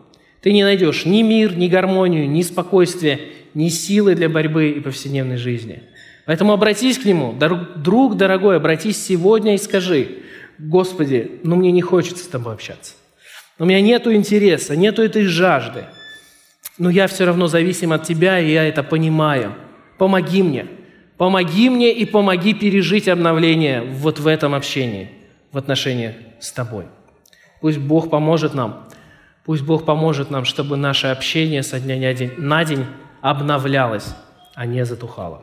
ты 0.44 0.54
не 0.54 0.62
найдешь 0.64 1.04
ни 1.06 1.24
мир, 1.24 1.58
ни 1.58 1.68
гармонию, 1.68 2.30
ни 2.30 2.44
спокойствие, 2.44 3.20
ни 3.56 3.70
силы 3.70 4.14
для 4.14 4.30
борьбы 4.30 4.70
и 4.70 4.82
повседневной 4.82 5.38
жизни– 5.38 5.82
Поэтому 6.26 6.54
обратись 6.54 6.98
к 6.98 7.06
Нему. 7.06 7.34
Друг 7.34 8.18
дорогой, 8.18 8.58
обратись 8.58 9.04
сегодня 9.04 9.56
и 9.56 9.58
скажи, 9.58 10.20
Господи, 10.58 11.40
ну 11.44 11.56
мне 11.56 11.72
не 11.72 11.82
хочется 11.82 12.24
с 12.24 12.28
Тобой 12.28 12.54
общаться. 12.54 12.94
У 13.60 13.66
меня 13.66 13.82
нет 13.82 14.08
интереса, 14.08 14.76
нет 14.76 15.00
этой 15.00 15.26
жажды. 15.26 15.86
Но 16.78 16.90
я 16.90 17.08
все 17.08 17.26
равно 17.26 17.48
зависим 17.48 17.92
от 17.92 18.04
Тебя, 18.04 18.40
и 18.40 18.52
я 18.52 18.64
это 18.66 18.84
понимаю. 18.84 19.56
Помоги 19.98 20.42
мне. 20.42 20.68
Помоги 21.18 21.70
мне 21.70 21.92
и 21.94 22.06
помоги 22.06 22.54
пережить 22.54 23.08
обновление 23.08 23.82
вот 23.84 24.20
в 24.20 24.26
этом 24.26 24.56
общении, 24.56 25.12
в 25.52 25.58
отношениях 25.58 26.16
с 26.40 26.52
Тобой. 26.52 26.86
Пусть 27.60 27.78
Бог 27.78 28.10
поможет 28.10 28.56
нам 28.56 28.88
Пусть 29.44 29.64
Бог 29.64 29.86
поможет 29.86 30.30
нам, 30.30 30.46
чтобы 30.46 30.78
наше 30.78 31.08
общение 31.08 31.64
со 31.64 31.80
дня 31.80 31.96
на 32.38 32.64
день 32.64 32.86
обновлялось, 33.22 34.16
а 34.54 34.66
не 34.66 34.86
затухало. 34.86 35.42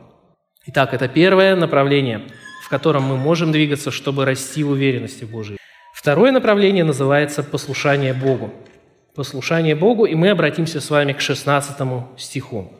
Итак, 0.71 0.93
это 0.93 1.07
первое 1.07 1.55
направление, 1.55 2.21
в 2.63 2.69
котором 2.69 3.01
мы 3.01 3.17
можем 3.17 3.51
двигаться, 3.51 3.89
чтобы 3.89 4.23
расти 4.23 4.63
в 4.63 4.69
уверенности 4.69 5.23
Божией. 5.23 5.57
Второе 5.95 6.31
направление 6.31 6.83
называется 6.83 7.41
послушание 7.41 8.13
Богу. 8.13 8.53
Послушание 9.15 9.73
Богу, 9.73 10.05
и 10.05 10.13
мы 10.13 10.29
обратимся 10.29 10.79
с 10.79 10.91
вами 10.91 11.13
к 11.13 11.21
16 11.21 11.75
стиху. 12.17 12.71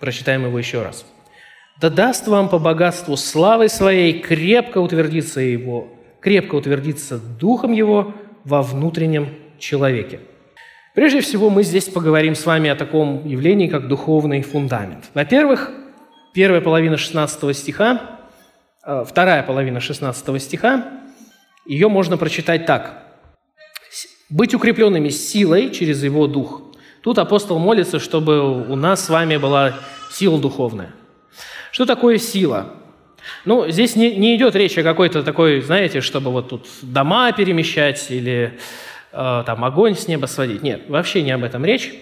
Прочитаем 0.00 0.46
его 0.46 0.58
еще 0.58 0.82
раз. 0.82 1.04
«Да 1.78 1.90
даст 1.90 2.26
вам 2.28 2.48
по 2.48 2.58
богатству 2.58 3.14
славы 3.18 3.68
своей 3.68 4.20
крепко 4.20 4.78
утвердиться 4.78 5.42
его, 5.42 5.86
крепко 6.20 6.54
утвердиться 6.54 7.18
духом 7.18 7.72
его 7.72 8.14
во 8.44 8.62
внутреннем 8.62 9.34
человеке». 9.58 10.20
Прежде 10.94 11.20
всего, 11.20 11.50
мы 11.50 11.62
здесь 11.62 11.90
поговорим 11.90 12.34
с 12.34 12.46
вами 12.46 12.70
о 12.70 12.74
таком 12.74 13.28
явлении, 13.28 13.68
как 13.68 13.86
духовный 13.86 14.40
фундамент. 14.40 15.10
Во-первых, 15.12 15.70
первая 16.32 16.60
половина 16.60 16.96
16 16.96 17.56
стиха, 17.56 18.18
э, 18.84 19.04
вторая 19.06 19.42
половина 19.42 19.80
16 19.80 20.40
стиха, 20.40 20.86
ее 21.66 21.88
можно 21.88 22.16
прочитать 22.16 22.66
так. 22.66 23.04
«Быть 24.30 24.54
укрепленными 24.54 25.08
силой 25.08 25.70
через 25.70 26.02
его 26.02 26.26
дух». 26.26 26.62
Тут 27.02 27.18
апостол 27.18 27.58
молится, 27.58 28.00
чтобы 28.00 28.66
у 28.66 28.76
нас 28.76 29.04
с 29.04 29.08
вами 29.08 29.36
была 29.36 29.74
сила 30.10 30.38
духовная. 30.38 30.90
Что 31.70 31.86
такое 31.86 32.18
сила? 32.18 32.74
Ну, 33.44 33.70
здесь 33.70 33.94
не, 33.96 34.16
не 34.16 34.36
идет 34.36 34.56
речь 34.56 34.76
о 34.78 34.82
какой-то 34.82 35.22
такой, 35.22 35.60
знаете, 35.60 36.00
чтобы 36.00 36.30
вот 36.30 36.48
тут 36.48 36.66
дома 36.82 37.32
перемещать 37.32 38.10
или 38.10 38.58
э, 39.12 39.42
там 39.46 39.64
огонь 39.64 39.94
с 39.94 40.08
неба 40.08 40.26
сводить. 40.26 40.62
Нет, 40.62 40.82
вообще 40.88 41.22
не 41.22 41.30
об 41.30 41.44
этом 41.44 41.64
речь. 41.64 41.92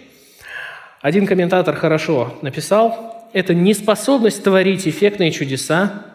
Один 1.03 1.27
комментатор 1.27 1.77
хорошо 1.77 2.39
написал, 2.43 3.16
это 3.33 3.55
не 3.55 3.75
способность 3.75 4.43
творить 4.43 4.87
эффектные 4.87 5.31
чудеса, 5.31 6.07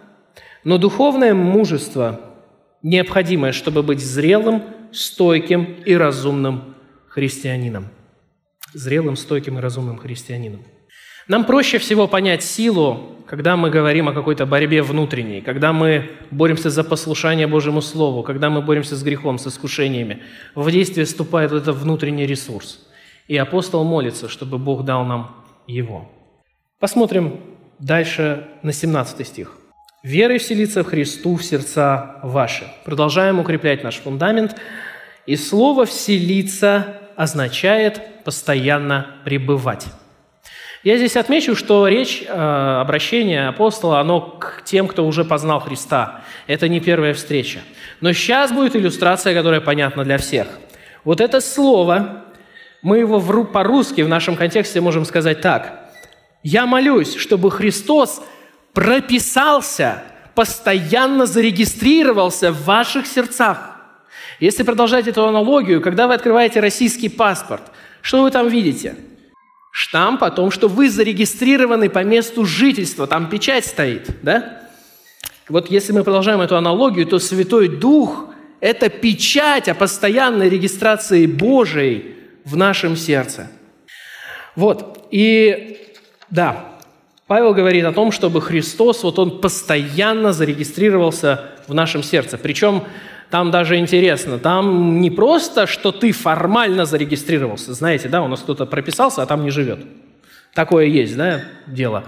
но 0.63 0.77
духовное 0.77 1.33
мужество, 1.33 2.21
необходимое, 2.83 3.51
чтобы 3.51 3.83
быть 3.83 3.99
зрелым, 3.99 4.63
стойким 4.91 5.75
и 5.85 5.93
разумным 5.95 6.75
христианином. 7.07 7.89
Зрелым, 8.73 9.15
стойким 9.15 9.57
и 9.57 9.61
разумным 9.61 9.97
христианином. 9.97 10.61
Нам 11.27 11.45
проще 11.45 11.77
всего 11.77 12.07
понять 12.07 12.43
силу, 12.43 13.15
когда 13.27 13.55
мы 13.55 13.69
говорим 13.69 14.09
о 14.09 14.13
какой-то 14.13 14.45
борьбе 14.45 14.81
внутренней, 14.81 15.41
когда 15.41 15.71
мы 15.71 16.09
боремся 16.31 16.69
за 16.69 16.83
послушание 16.83 17.47
Божьему 17.47 17.81
Слову, 17.81 18.23
когда 18.23 18.49
мы 18.49 18.61
боремся 18.61 18.95
с 18.95 19.03
грехом, 19.03 19.37
с 19.37 19.47
искушениями. 19.47 20.21
В 20.55 20.69
действие 20.69 21.05
вступает 21.05 21.51
вот 21.51 21.61
этот 21.61 21.77
внутренний 21.77 22.25
ресурс. 22.25 22.85
И 23.27 23.37
апостол 23.37 23.83
молится, 23.83 24.27
чтобы 24.27 24.57
Бог 24.57 24.83
дал 24.83 25.05
нам 25.05 25.45
его. 25.67 26.11
Посмотрим 26.81 27.39
дальше 27.77 28.47
на 28.63 28.73
17 28.73 29.27
стих. 29.27 29.55
«Верой 30.01 30.39
вселиться 30.39 30.83
в 30.83 30.87
Христу 30.87 31.35
в 31.35 31.43
сердца 31.43 32.15
ваши». 32.23 32.63
Продолжаем 32.85 33.37
укреплять 33.37 33.83
наш 33.83 33.97
фундамент. 33.97 34.55
И 35.27 35.35
слово 35.35 35.85
«вселиться» 35.85 36.97
означает 37.15 38.23
постоянно 38.23 39.17
пребывать. 39.23 39.85
Я 40.81 40.97
здесь 40.97 41.17
отмечу, 41.17 41.55
что 41.55 41.87
речь, 41.87 42.23
э, 42.27 42.31
обращение 42.81 43.49
апостола, 43.49 43.99
оно 43.99 44.19
к 44.19 44.63
тем, 44.65 44.87
кто 44.87 45.05
уже 45.05 45.23
познал 45.23 45.59
Христа. 45.59 46.21
Это 46.47 46.67
не 46.67 46.79
первая 46.79 47.13
встреча. 47.13 47.59
Но 47.99 48.11
сейчас 48.11 48.51
будет 48.51 48.75
иллюстрация, 48.75 49.35
которая 49.35 49.61
понятна 49.61 50.03
для 50.03 50.17
всех. 50.17 50.47
Вот 51.03 51.21
это 51.21 51.41
слово, 51.41 52.23
мы 52.81 52.97
его 52.97 53.21
по-русски 53.43 54.01
в 54.01 54.09
нашем 54.09 54.35
контексте 54.35 54.81
можем 54.81 55.05
сказать 55.05 55.41
так. 55.41 55.80
«Я 56.43 56.65
молюсь, 56.65 57.15
чтобы 57.15 57.51
Христос 57.51 58.21
прописался, 58.73 60.03
постоянно 60.35 61.25
зарегистрировался 61.25 62.51
в 62.51 62.63
ваших 62.65 63.05
сердцах». 63.07 63.77
Если 64.39 64.63
продолжать 64.63 65.07
эту 65.07 65.27
аналогию, 65.27 65.81
когда 65.81 66.07
вы 66.07 66.15
открываете 66.15 66.59
российский 66.59 67.09
паспорт, 67.09 67.63
что 68.01 68.23
вы 68.23 68.31
там 68.31 68.47
видите– 68.47 68.95
штамп 69.71 70.23
о 70.23 70.31
том, 70.31 70.51
что 70.51 70.67
вы 70.67 70.89
зарегистрированы 70.89 71.89
по 71.89 72.03
месту 72.03 72.45
жительства, 72.45 73.07
там 73.07 73.29
печать 73.29 73.65
стоит, 73.65 74.09
да? 74.21 74.61
Вот 75.47 75.71
если 75.71 75.93
мы 75.93 76.03
продолжаем 76.03 76.41
эту 76.41 76.57
аналогию, 76.57 77.07
то 77.07 77.19
Святой 77.19 77.67
Дух– 77.67 78.27
это 78.59 78.89
печать 78.89 79.69
о 79.69 79.73
постоянной 79.73 80.49
регистрации 80.49 81.25
Божией 81.25 82.15
в 82.45 82.55
нашем 82.55 82.95
сердце. 82.95 83.49
Вот, 84.55 85.07
и 85.11 85.90
да, 86.31 86.65
Павел 87.27 87.53
говорит 87.53 87.85
о 87.85 87.93
том, 87.93 88.11
чтобы 88.11 88.41
Христос, 88.41 89.03
вот 89.03 89.19
он 89.19 89.39
постоянно 89.39 90.33
зарегистрировался 90.33 91.51
в 91.67 91.73
нашем 91.73 92.03
сердце. 92.03 92.37
Причем 92.37 92.83
там 93.29 93.51
даже 93.51 93.77
интересно, 93.77 94.37
там 94.37 94.99
не 94.99 95.09
просто, 95.09 95.65
что 95.65 95.93
ты 95.93 96.11
формально 96.11 96.85
зарегистрировался, 96.85 97.73
знаете, 97.73 98.09
да, 98.09 98.21
у 98.21 98.27
нас 98.27 98.41
кто-то 98.41 98.65
прописался, 98.65 99.21
а 99.21 99.25
там 99.25 99.43
не 99.43 99.51
живет. 99.51 99.79
Такое 100.53 100.85
есть, 100.87 101.15
да, 101.15 101.43
дело. 101.67 102.03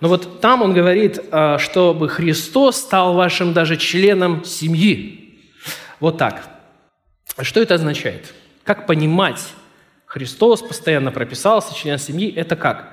Но 0.00 0.08
вот 0.08 0.40
там 0.40 0.62
он 0.62 0.74
говорит, 0.74 1.20
а, 1.30 1.58
чтобы 1.58 2.08
Христос 2.08 2.76
стал 2.76 3.14
вашим 3.14 3.52
даже 3.52 3.76
членом 3.76 4.44
семьи. 4.44 5.38
Вот 6.00 6.18
так. 6.18 6.48
Что 7.40 7.60
это 7.60 7.74
означает? 7.74 8.34
Как 8.64 8.86
понимать, 8.86 9.40
Христос 10.06 10.62
постоянно 10.62 11.12
прописался, 11.12 11.74
член 11.74 11.98
семьи, 11.98 12.34
это 12.34 12.56
как? 12.56 12.92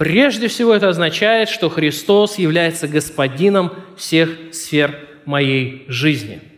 Прежде 0.00 0.48
всего 0.48 0.72
это 0.72 0.88
означает, 0.88 1.50
что 1.50 1.68
Христос 1.68 2.38
является 2.38 2.88
господином 2.88 3.72
всех 3.96 4.30
сфер 4.50 4.98
моей 5.26 5.84
жизни– 5.88 6.40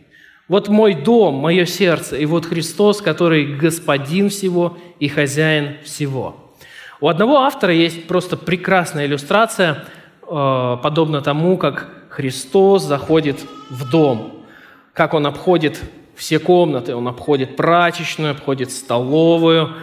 вот 0.49 0.67
мой 0.67 0.93
дом, 0.93 1.35
мое 1.35 1.65
сердце, 1.65 2.17
и 2.17 2.25
вот 2.25 2.45
Христос, 2.45 3.01
который 3.01 3.55
господин 3.55 4.29
всего 4.29 4.77
и 4.99 5.07
хозяин 5.07 5.77
всего. 5.83 6.53
У 6.99 7.07
одного 7.07 7.37
автора 7.37 7.73
есть 7.73 8.07
просто 8.07 8.37
прекрасная 8.37 9.05
иллюстрация, 9.05 9.85
э, 10.21 10.77
подобно 10.83 11.21
тому, 11.21 11.57
как 11.57 11.89
Христос 12.09 12.83
заходит 12.83 13.39
в 13.69 13.89
дом, 13.89 14.45
как 14.93 15.13
Он 15.13 15.25
обходит 15.25 15.81
все 16.15 16.39
комнаты, 16.39 16.93
Он 16.93 17.07
обходит 17.07 17.55
прачечную, 17.55 18.31
обходит 18.31 18.69
столовую, 18.71 19.73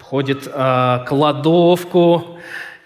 обходит 0.00 0.48
э, 0.52 1.04
кладовку, 1.06 2.38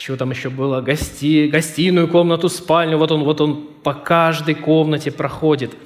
чего 0.02 0.16
там 0.16 0.30
еще 0.30 0.50
было, 0.50 0.80
гости, 0.80 1.48
гостиную 1.48 2.08
комнату, 2.08 2.48
спальню. 2.48 2.98
Вот 2.98 3.12
он, 3.12 3.24
вот 3.24 3.40
он 3.40 3.68
по 3.82 3.94
каждой 3.94 4.54
комнате 4.54 5.10
проходит– 5.10 5.72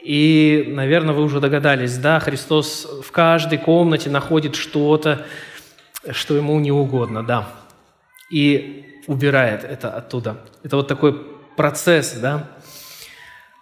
и, 0.00 0.64
наверное, 0.68 1.14
вы 1.14 1.24
уже 1.24 1.40
догадались, 1.40 1.98
да, 1.98 2.20
Христос 2.20 2.88
в 3.04 3.10
каждой 3.10 3.58
комнате 3.58 4.10
находит 4.10 4.54
что-то, 4.54 5.26
что 6.12 6.36
ему 6.36 6.58
не 6.60 6.70
угодно, 6.70 7.24
да, 7.24 7.48
и 8.30 9.02
убирает 9.06 9.64
это 9.64 9.90
оттуда. 9.90 10.38
Это 10.62 10.76
вот 10.76 10.88
такой 10.88 11.14
процесс, 11.56 12.12
да. 12.12 12.48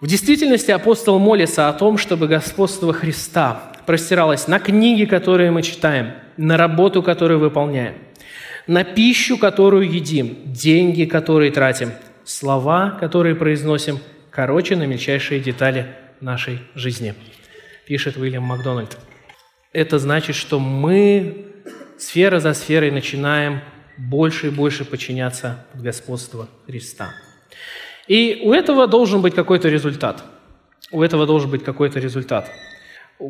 В 0.01 0.07
действительности 0.07 0.71
апостол 0.71 1.19
молится 1.19 1.69
о 1.69 1.73
том, 1.73 1.97
чтобы 1.97 2.29
господство 2.29 2.93
Христа 2.93 3.73
простиралось 3.87 4.47
на 4.47 4.59
книги, 4.59 5.07
которые 5.07 5.51
мы 5.51 5.63
читаем, 5.63 6.13
на 6.37 6.59
работу, 6.59 7.03
которую 7.03 7.41
выполняем, 7.41 7.95
на 8.67 8.85
пищу, 8.85 9.39
которую 9.39 9.91
едим, 9.91 10.37
деньги, 10.47 11.05
которые 11.05 11.51
тратим, 11.53 11.93
слова, 12.25 12.91
которые 12.91 13.35
произносим, 13.35 13.99
короче, 14.31 14.77
на 14.77 14.87
мельчайшие 14.87 15.41
детали– 15.41 15.87
нашей 16.21 16.61
жизни, 16.75 17.15
пишет 17.87 18.17
Уильям 18.17 18.43
Макдональд. 18.45 18.97
Это 19.73 19.99
значит, 19.99 20.37
что 20.37 20.59
мы 20.59 21.47
сфера 21.99 22.41
за 22.41 22.55
сферой 22.55 22.91
начинаем 22.91 23.61
больше 23.97 24.49
и 24.49 24.51
больше 24.51 24.85
подчиняться 24.85 25.65
под 25.73 25.83
господство 25.83 26.49
Христа. 26.67 27.11
И 28.07 28.43
у 28.45 28.53
этого 28.53 28.87
должен 28.87 29.23
быть 29.23 29.35
какой-то 29.35 29.69
результат. 29.69 30.23
У 30.93 31.03
этого 31.03 31.27
должен 31.27 31.51
быть 31.51 31.65
какой-то 31.65 31.99
результат, 31.99 32.51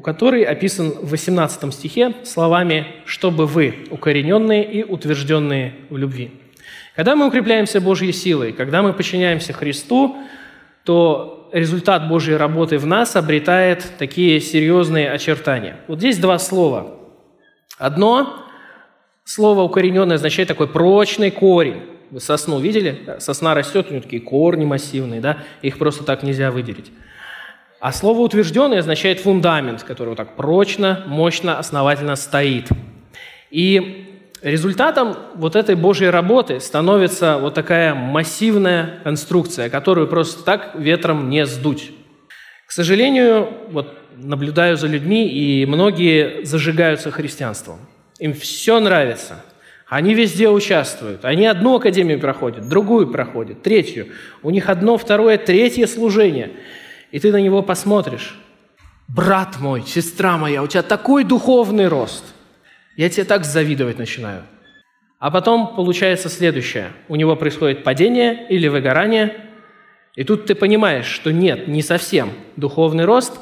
который 0.02 0.42
описан 0.42 0.90
в 0.90 1.10
18 1.10 1.72
стихе 1.72 2.14
словами 2.24 2.86
«чтобы 3.04 3.46
вы, 3.46 3.86
укорененные 3.90 4.64
и 4.64 4.82
утвержденные 4.82 5.74
в 5.90 5.96
любви». 5.96 6.32
Когда 6.96 7.14
мы 7.14 7.28
укрепляемся 7.28 7.80
Божьей 7.80 8.12
силой, 8.12 8.52
когда 8.52 8.82
мы 8.82 8.92
подчиняемся 8.92 9.52
Христу, 9.52 10.16
то 10.84 11.50
результат 11.52 12.08
Божьей 12.08 12.36
работы 12.36 12.78
в 12.78 12.86
нас 12.86 13.16
обретает 13.16 13.84
такие 13.98 14.40
серьезные 14.40 15.10
очертания. 15.10 15.76
Вот 15.88 15.98
здесь 15.98 16.18
два 16.18 16.38
слова. 16.38 16.96
Одно 17.78 18.44
слово 19.24 19.62
укорененное 19.62 20.16
означает 20.16 20.48
такой 20.48 20.68
прочный 20.68 21.30
корень. 21.30 21.82
Вы 22.10 22.20
сосну 22.20 22.60
видели? 22.60 23.16
Сосна 23.18 23.54
растет, 23.54 23.86
у 23.88 23.90
нее 23.90 24.00
такие 24.00 24.22
корни 24.22 24.64
массивные, 24.64 25.20
да? 25.20 25.38
их 25.62 25.78
просто 25.78 26.04
так 26.04 26.22
нельзя 26.22 26.50
выделить. 26.50 26.92
А 27.86 27.92
слово 27.92 28.22
утвержденный 28.22 28.80
означает 28.80 29.20
фундамент, 29.20 29.84
который 29.84 30.08
вот 30.08 30.16
так 30.16 30.34
прочно, 30.34 31.04
мощно, 31.06 31.56
основательно 31.56 32.16
стоит. 32.16 32.68
И 33.52 34.24
результатом 34.42 35.16
вот 35.36 35.54
этой 35.54 35.76
Божьей 35.76 36.10
работы 36.10 36.58
становится 36.58 37.38
вот 37.38 37.54
такая 37.54 37.94
массивная 37.94 38.98
конструкция, 39.04 39.70
которую 39.70 40.08
просто 40.08 40.42
так 40.42 40.74
ветром 40.74 41.30
не 41.30 41.46
сдуть. 41.46 41.92
К 42.66 42.72
сожалению, 42.72 43.50
вот 43.70 43.96
наблюдаю 44.16 44.76
за 44.76 44.88
людьми, 44.88 45.28
и 45.28 45.64
многие 45.64 46.44
зажигаются 46.44 47.12
христианством. 47.12 47.78
Им 48.18 48.34
все 48.34 48.80
нравится. 48.80 49.44
Они 49.86 50.12
везде 50.12 50.48
участвуют. 50.48 51.24
Они 51.24 51.46
одну 51.46 51.76
академию 51.76 52.18
проходят, 52.18 52.68
другую 52.68 53.12
проходят, 53.12 53.62
третью. 53.62 54.08
У 54.42 54.50
них 54.50 54.70
одно, 54.70 54.98
второе, 54.98 55.38
третье 55.38 55.86
служение. 55.86 56.50
И 57.10 57.20
ты 57.20 57.32
на 57.32 57.40
него 57.40 57.62
посмотришь. 57.62 58.34
Брат 59.08 59.58
мой, 59.60 59.82
сестра 59.86 60.36
моя, 60.36 60.62
у 60.62 60.66
тебя 60.66 60.82
такой 60.82 61.24
духовный 61.24 61.88
рост. 61.88 62.24
Я 62.96 63.08
тебе 63.08 63.24
так 63.24 63.44
завидовать 63.44 63.98
начинаю. 63.98 64.42
А 65.18 65.30
потом 65.30 65.76
получается 65.76 66.28
следующее. 66.28 66.92
У 67.08 67.16
него 67.16 67.36
происходит 67.36 67.84
падение 67.84 68.46
или 68.48 68.68
выгорание, 68.68 69.46
и 70.14 70.24
тут 70.24 70.46
ты 70.46 70.54
понимаешь, 70.54 71.06
что 71.06 71.30
нет, 71.30 71.68
не 71.68 71.82
совсем 71.82 72.32
духовный 72.56 73.04
рост, 73.04 73.38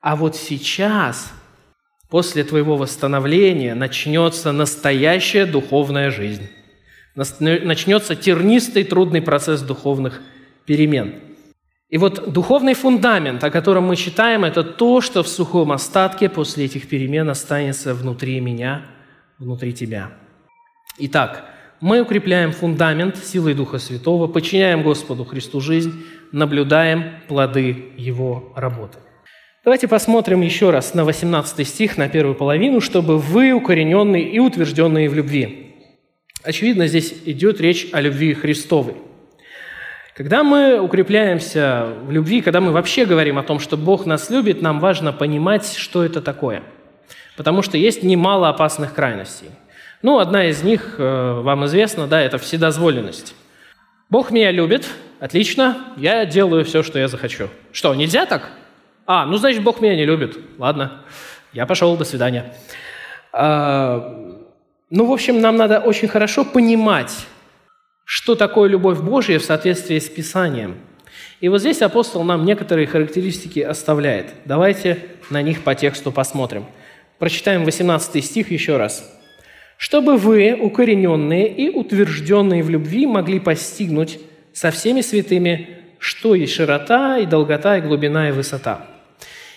а 0.00 0.16
вот 0.16 0.36
сейчас, 0.36 1.32
после 2.10 2.42
твоего 2.42 2.76
восстановления, 2.76 3.74
начнется 3.74 4.50
настоящая 4.50 5.46
духовная 5.46 6.10
жизнь. 6.10 6.48
Начнется 7.14 8.16
тернистый, 8.16 8.84
трудный 8.84 9.22
процесс 9.22 9.62
духовных 9.62 10.20
перемен. 10.66 11.14
И 11.92 11.98
вот 11.98 12.32
духовный 12.32 12.72
фундамент, 12.72 13.44
о 13.44 13.50
котором 13.50 13.84
мы 13.84 13.96
читаем, 13.96 14.46
это 14.46 14.64
то, 14.64 15.02
что 15.02 15.22
в 15.22 15.28
сухом 15.28 15.72
остатке 15.72 16.30
после 16.30 16.64
этих 16.64 16.88
перемен 16.88 17.28
останется 17.28 17.92
внутри 17.92 18.40
меня, 18.40 18.86
внутри 19.38 19.74
тебя. 19.74 20.10
Итак, 21.00 21.44
мы 21.82 22.00
укрепляем 22.00 22.52
фундамент 22.52 23.18
силой 23.18 23.52
Духа 23.52 23.76
Святого, 23.76 24.26
подчиняем 24.26 24.82
Господу 24.82 25.26
Христу 25.26 25.60
жизнь, 25.60 25.92
наблюдаем 26.32 27.20
плоды 27.28 27.90
Его 27.98 28.54
работы. 28.56 28.96
Давайте 29.62 29.86
посмотрим 29.86 30.40
еще 30.40 30.70
раз 30.70 30.94
на 30.94 31.04
18 31.04 31.68
стих, 31.68 31.98
на 31.98 32.08
первую 32.08 32.34
половину, 32.34 32.80
чтобы 32.80 33.18
вы 33.18 33.52
укорененные 33.52 34.30
и 34.30 34.38
утвержденные 34.38 35.10
в 35.10 35.14
любви. 35.14 35.76
Очевидно, 36.42 36.86
здесь 36.86 37.12
идет 37.26 37.60
речь 37.60 37.90
о 37.92 38.00
любви 38.00 38.32
Христовой. 38.32 38.94
Когда 40.14 40.42
мы 40.42 40.78
укрепляемся 40.78 41.86
в 42.02 42.10
любви, 42.10 42.42
когда 42.42 42.60
мы 42.60 42.70
вообще 42.70 43.06
говорим 43.06 43.38
о 43.38 43.42
том, 43.42 43.58
что 43.58 43.78
Бог 43.78 44.04
нас 44.04 44.28
любит, 44.28 44.60
нам 44.60 44.78
важно 44.78 45.10
понимать, 45.10 45.74
что 45.74 46.04
это 46.04 46.20
такое. 46.20 46.62
Потому 47.34 47.62
что 47.62 47.78
есть 47.78 48.02
немало 48.02 48.50
опасных 48.50 48.92
крайностей. 48.92 49.48
Ну, 50.02 50.18
одна 50.18 50.44
из 50.46 50.62
них, 50.62 50.96
э, 50.98 51.40
вам 51.40 51.64
известна, 51.64 52.06
да, 52.06 52.20
это 52.20 52.36
вседозволенность. 52.36 53.34
Бог 54.10 54.30
меня 54.30 54.50
любит, 54.50 54.86
отлично, 55.18 55.78
я 55.96 56.26
делаю 56.26 56.66
все, 56.66 56.82
что 56.82 56.98
я 56.98 57.08
захочу. 57.08 57.48
Что, 57.72 57.94
нельзя 57.94 58.26
так? 58.26 58.50
А, 59.06 59.24
ну, 59.24 59.38
значит, 59.38 59.62
Бог 59.62 59.80
меня 59.80 59.96
не 59.96 60.04
любит. 60.04 60.36
Ладно, 60.58 61.04
я 61.54 61.64
пошел, 61.64 61.96
до 61.96 62.04
свидания. 62.04 62.54
А, 63.32 64.14
ну, 64.90 65.06
в 65.06 65.12
общем, 65.12 65.40
нам 65.40 65.56
надо 65.56 65.78
очень 65.78 66.08
хорошо 66.08 66.44
понимать, 66.44 67.26
что 68.12 68.34
такое 68.34 68.68
любовь 68.68 69.00
Божья 69.00 69.38
в 69.38 69.42
соответствии 69.42 69.98
с 69.98 70.06
Писанием. 70.06 70.76
И 71.40 71.48
вот 71.48 71.60
здесь 71.60 71.80
апостол 71.80 72.22
нам 72.24 72.44
некоторые 72.44 72.86
характеристики 72.86 73.60
оставляет. 73.60 74.34
Давайте 74.44 74.98
на 75.30 75.40
них 75.40 75.62
по 75.62 75.74
тексту 75.74 76.12
посмотрим. 76.12 76.66
Прочитаем 77.18 77.64
18 77.64 78.22
стих 78.22 78.50
еще 78.50 78.76
раз 78.76 79.18
чтобы 79.78 80.18
вы, 80.18 80.54
укорененные 80.60 81.48
и 81.48 81.70
утвержденные 81.70 82.62
в 82.62 82.68
любви, 82.70 83.06
могли 83.06 83.40
постигнуть 83.40 84.20
со 84.52 84.70
всеми 84.70 85.00
святыми, 85.00 85.78
что 85.98 86.34
есть 86.36 86.52
широта 86.52 87.18
и 87.18 87.24
долгота, 87.26 87.78
и 87.78 87.80
глубина, 87.80 88.28
и 88.28 88.32
высота. 88.32 88.86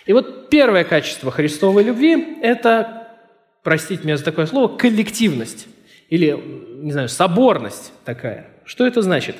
И 0.08 0.14
вот 0.14 0.50
первое 0.50 0.86
качество 0.86 1.30
Христовой 1.30 1.84
любви– 1.84 2.38
это, 2.42 3.10
простите 3.64 4.04
меня 4.06 4.18
за 4.18 4.24
такое 4.24 4.48
слово, 4.48 4.76
коллективность 4.76 5.68
или, 6.10 6.38
не 6.82 6.92
знаю, 6.92 7.10
соборность 7.10 7.94
такая. 8.04 8.48
Что 8.66 8.86
это 8.86 9.02
значит? 9.02 9.36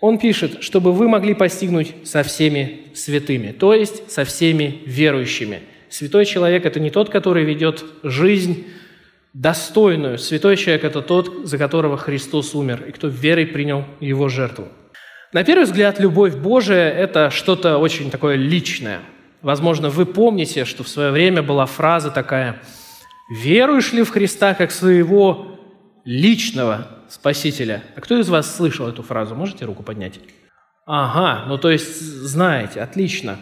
Он 0.00 0.18
пишет, 0.18 0.62
чтобы 0.62 0.92
вы 0.92 1.08
могли 1.08 1.34
постигнуть 1.34 1.94
со 2.04 2.22
всеми 2.22 2.92
святыми, 2.94 3.52
то 3.52 3.74
есть 3.74 4.10
со 4.10 4.24
всеми 4.24 4.82
верующими. 4.86 5.62
Святой 5.90 6.24
человек– 6.24 6.64
это 6.66 6.78
не 6.78 6.90
тот, 6.90 7.10
который 7.10 7.44
ведет 7.44 7.84
жизнь 8.02 8.66
достойную. 9.32 10.18
Святой 10.18 10.56
человек– 10.56 10.84
это 10.84 11.02
тот, 11.02 11.46
за 11.46 11.58
которого 11.58 11.96
Христос 11.96 12.54
умер, 12.54 12.84
и 12.88 12.92
кто 12.92 13.08
верой 13.08 13.46
принял 13.46 13.84
его 14.00 14.28
жертву. 14.28 14.68
На 15.32 15.44
первый 15.44 15.64
взгляд, 15.64 15.98
любовь 15.98 16.36
Божия– 16.36 16.90
это 16.96 17.30
что-то 17.30 17.78
очень 17.78 18.10
такое 18.10 18.36
личное. 18.36 19.00
Возможно, 19.42 19.90
вы 19.90 20.06
помните, 20.06 20.64
что 20.64 20.84
в 20.84 20.88
свое 20.88 21.10
время 21.10 21.42
была 21.42 21.66
фраза 21.66 22.10
такая 22.10 22.60
«Веруешь 23.30 23.92
ли 23.92 24.02
в 24.02 24.10
Христа 24.10 24.54
как 24.54 24.70
своего 24.70 25.57
личного 26.08 26.88
Спасителя?» 27.10 27.82
А 27.94 28.00
кто 28.00 28.18
из 28.18 28.28
вас 28.30 28.56
слышал 28.56 28.88
эту 28.88 29.02
фразу? 29.02 29.34
Можете 29.34 29.66
руку 29.66 29.82
поднять? 29.82 30.18
Ага, 30.86 31.44
ну 31.46 31.58
то 31.58 31.70
есть 31.70 32.00
знаете, 32.00 32.80
отлично. 32.80 33.38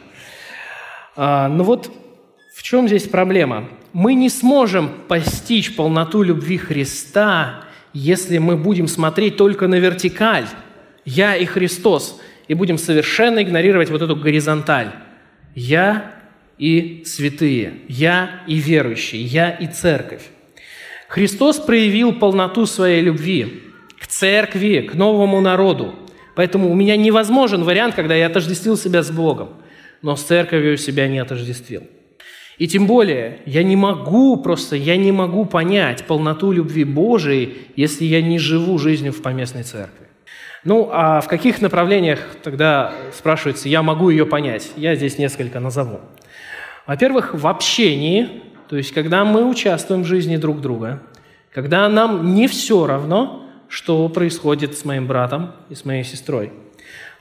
А, 1.14 1.48
ну 1.48 1.62
вот 1.62 1.92
в 2.57 2.62
чем 2.64 2.88
здесь 2.88 3.05
проблема? 3.05 3.68
Мы 3.92 4.14
не 4.14 4.29
сможем 4.29 4.88
постичь 5.07 5.76
полноту 5.76 6.22
любви 6.22 6.59
Христа, 6.59 7.62
если 7.92 8.38
мы 8.38 8.57
будем 8.57 8.88
смотреть 8.88 9.37
только 9.37 9.68
на 9.68 9.76
вертикаль 9.76 10.46
«Я 11.05 11.37
и 11.37 11.44
Христос», 11.44 12.20
и 12.48 12.55
будем 12.55 12.79
совершенно 12.79 13.42
игнорировать 13.42 13.90
вот 13.90 14.02
эту 14.02 14.16
горизонталь 14.16 14.90
«Я 15.55 16.12
и 16.59 17.05
святые», 17.07 17.83
«Я 17.87 18.42
и 18.48 18.57
верующие», 18.57 19.22
«Я 19.22 19.50
и 19.50 19.68
церковь». 19.68 20.22
Христос 21.09 21.59
проявил 21.59 22.12
полноту 22.12 22.66
своей 22.66 23.01
любви 23.01 23.62
к 24.01 24.07
церкви, 24.07 24.81
к 24.81 24.95
новому 24.95 25.40
народу. 25.40 25.95
Поэтому 26.35 26.71
у 26.71 26.75
меня 26.75 26.97
невозможен 26.97 27.64
вариант, 27.64 27.95
когда 27.95 28.14
я 28.14 28.27
отождествил 28.27 28.77
себя 28.77 29.03
с 29.03 29.11
Богом, 29.11 29.51
но 30.03 30.16
с 30.16 30.23
церковью 30.23 30.77
себя 30.77 31.09
не 31.09 31.19
отождествил. 31.19 31.85
И 32.59 32.69
тем 32.69 32.87
более, 32.87 33.40
я 33.45 33.62
не 33.62 33.77
могу 33.77 34.37
просто, 34.38 34.77
я 34.77 34.97
не 34.97 35.12
могу 35.12 35.45
понять 35.45 36.05
полноту 36.05 36.53
любви 36.53 36.85
Божией, 36.85 37.69
если 37.77 38.05
я 38.05 38.23
не 38.23 38.38
живу 38.38 38.79
жизнью 38.79 39.12
в 39.12 39.23
поместной 39.23 39.62
церкви. 39.62 40.07
Ну, 40.64 40.88
а 40.90 41.21
в 41.21 41.29
каких 41.29 41.61
направлениях 41.61 42.19
тогда, 42.42 42.92
спрашивается, 43.12 43.69
я 43.69 43.83
могу 43.83 44.11
ее 44.11 44.27
понять? 44.27 44.73
Я 44.77 44.95
здесь 44.97 45.19
несколько 45.19 45.61
назову. 45.61 46.01
Во-первых, 46.87 47.35
в 47.35 47.47
общении, 47.47 48.42
то 48.68 48.76
есть 48.76 48.92
когда 48.92 49.24
мы 49.24 49.48
участвуем 49.48 50.02
в 50.02 50.07
жизни 50.07 50.37
друг 50.37 50.61
друга, 50.61 51.02
когда 51.52 51.88
нам 51.88 52.35
не 52.35 52.48
все 52.48 52.87
равно, 52.87 53.44
что 53.68 54.09
происходит 54.09 54.76
с 54.76 54.85
моим 54.85 55.07
братом 55.07 55.52
и 55.68 55.74
с 55.74 55.85
моей 55.85 56.05
сестрой– 56.05 56.52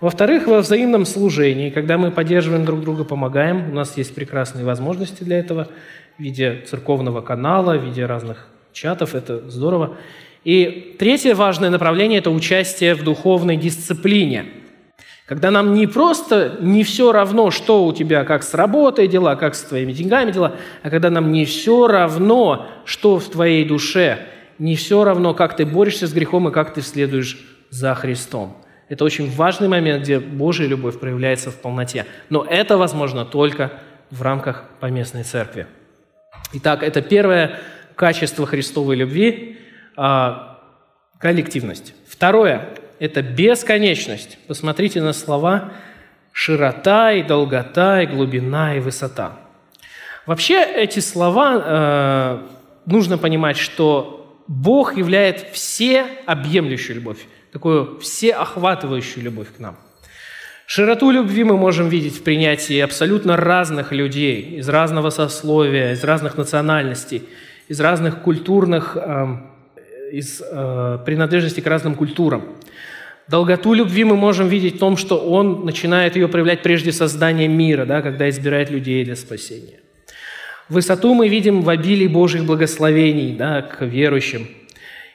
во-вторых, 0.01 0.47
во 0.47 0.60
взаимном 0.60 1.05
служении, 1.05 1.69
когда 1.69 1.97
мы 1.97 2.12
поддерживаем 2.12 2.65
друг 2.65 2.81
друга, 2.81 3.05
помогаем, 3.05 3.71
у 3.71 3.73
нас 3.73 3.95
есть 3.97 4.13
прекрасные 4.13 4.65
возможности 4.65 5.23
для 5.23 5.39
этого 5.39 5.69
в 6.17 6.21
виде 6.21 6.63
церковного 6.67 7.21
канала, 7.21 7.77
в 7.77 7.84
виде 7.86 8.05
разных 8.05 8.47
чатов, 8.73 9.15
это 9.15 9.49
здорово. 9.49 9.95
И 10.43 10.95
третье 10.99 11.34
важное 11.34 11.69
направление– 11.69 12.19
это 12.19 12.29
участие 12.29 12.93
в 12.93 13.03
духовной 13.03 13.55
дисциплине. 13.55 14.45
Когда 15.25 15.49
нам 15.49 15.73
не 15.73 15.88
просто 15.88 16.57
не 16.61 16.83
все 16.83 17.11
равно, 17.11 17.49
что 17.49 17.85
у 17.85 17.93
тебя, 17.93 18.23
как 18.25 18.43
с 18.43 18.53
работой 18.53 19.07
дела, 19.07 19.35
как 19.35 19.55
с 19.55 19.63
твоими 19.63 19.91
деньгами 19.91 20.31
дела, 20.31 20.55
а 20.83 20.89
когда 20.91 21.09
нам 21.09 21.31
не 21.31 21.45
все 21.45 21.88
равно, 21.88 22.67
что 22.85 23.17
в 23.17 23.27
твоей 23.29 23.65
душе, 23.65 24.19
не 24.60 24.75
все 24.75 25.04
равно, 25.04 25.33
как 25.33 25.56
ты 25.56 25.65
борешься 25.65 26.06
с 26.06 26.13
грехом 26.13 26.50
и 26.50 26.52
как 26.52 26.75
ты 26.75 26.81
следуешь 26.81 27.39
за 27.71 27.95
Христом. 27.95 28.56
Это 28.87 29.04
очень 29.04 29.31
важный 29.31 29.67
момент, 29.67 30.04
где 30.04 30.19
Божья 30.19 30.67
любовь 30.67 31.00
проявляется 31.00 31.50
в 31.50 31.56
полноте. 31.56 32.06
Но 32.29 32.45
это 32.47 32.77
возможно 32.77 33.25
только 33.25 33.71
в 34.12 34.21
рамках 34.21 34.65
поместной 34.79 35.23
церкви. 35.23 35.65
Итак, 36.54 36.83
это 36.83 37.02
первое 37.02 37.60
качество 37.95 38.45
Христовой 38.45 38.95
любви 38.95 39.58
а,– 39.95 40.62
коллективность. 41.19 41.95
Второе– 42.08 42.69
это 43.00 43.21
бесконечность. 43.21 44.37
Посмотрите 44.48 45.02
на 45.02 45.13
слова 45.13 45.73
«широта» 46.31 47.12
и 47.12 47.23
«долгота» 47.23 48.02
и 48.02 48.08
«глубина» 48.08 48.75
и 48.75 48.79
«высота». 48.79 49.37
Вообще 50.25 50.63
эти 50.63 51.00
слова 51.00 51.62
э, 51.63 52.48
нужно 52.85 53.17
понимать, 53.17 53.58
что 53.58 54.43
Бог 54.48 54.98
являет 54.98 55.52
всеобъемлющую 55.52 56.96
любовь 56.96 57.19
такую 57.56 58.00
всеохватывающую 58.02 59.23
любовь 59.23 59.48
к 59.56 59.60
нам. 59.60 59.77
Широту 60.65 61.10
любви 61.12 61.46
мы 61.46 61.56
можем 61.56 61.87
видеть 61.87 62.17
в 62.17 62.21
принятии 62.21 62.77
абсолютно 62.79 63.37
разных 63.37 63.93
людей, 63.93 64.58
из 64.60 64.67
разного 64.67 65.10
сословия, 65.10 65.93
из 65.93 66.04
разных 66.04 66.37
национальностей. 66.37 67.23
из 67.67 67.79
разных 67.79 68.21
культурных, 68.21 68.96
э, 68.96 69.37
из 70.12 70.41
э, 70.41 70.99
принадлежности 71.06 71.62
к 71.62 71.67
разным 71.67 71.95
культурам. 71.95 72.43
Долготу 73.27 73.73
любви 73.73 74.03
мы 74.03 74.15
можем 74.15 74.47
видеть 74.47 74.75
в 74.75 74.79
том, 74.79 74.97
что 74.97 75.17
Он 75.17 75.65
начинает 75.65 76.15
ее 76.15 76.27
проявлять 76.27 76.62
прежде 76.62 76.91
создания 76.91 77.47
мира, 77.47 77.85
да, 77.85 78.01
когда 78.01 78.29
избирает 78.29 78.69
людей 78.69 79.03
для 79.03 79.15
спасения. 79.15 79.79
Высоту 80.69 81.13
мы 81.13 81.27
видим 81.27 81.62
в 81.62 81.69
обилии 81.69 82.08
Божьих 82.08 82.45
благословений 82.45 83.35
да, 83.35 83.62
к 83.62 83.85
верующим. 83.85 84.47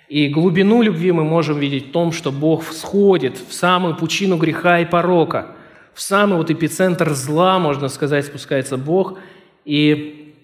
И 0.09 0.29
глубину 0.29 0.83
любви 0.83 1.13
мы 1.13 1.25
можем 1.25 1.59
видеть 1.59 1.89
в 1.89 1.93
том, 1.93 2.11
что 2.13 2.33
Бог 2.33 2.65
всходит 2.65 3.37
в 3.37 3.53
самую 3.53 3.97
пучину 3.97 4.37
греха 4.39 4.81
и 4.81 4.85
порока, 4.85 5.55
в 5.95 6.01
самый 6.01 6.37
вот 6.37 6.51
эпицентр 6.51 7.15
зла, 7.15 7.59
можно 7.59 7.89
сказать, 7.89 8.27
спускается 8.27 8.77
Бог 8.77 9.19
и 9.65 10.35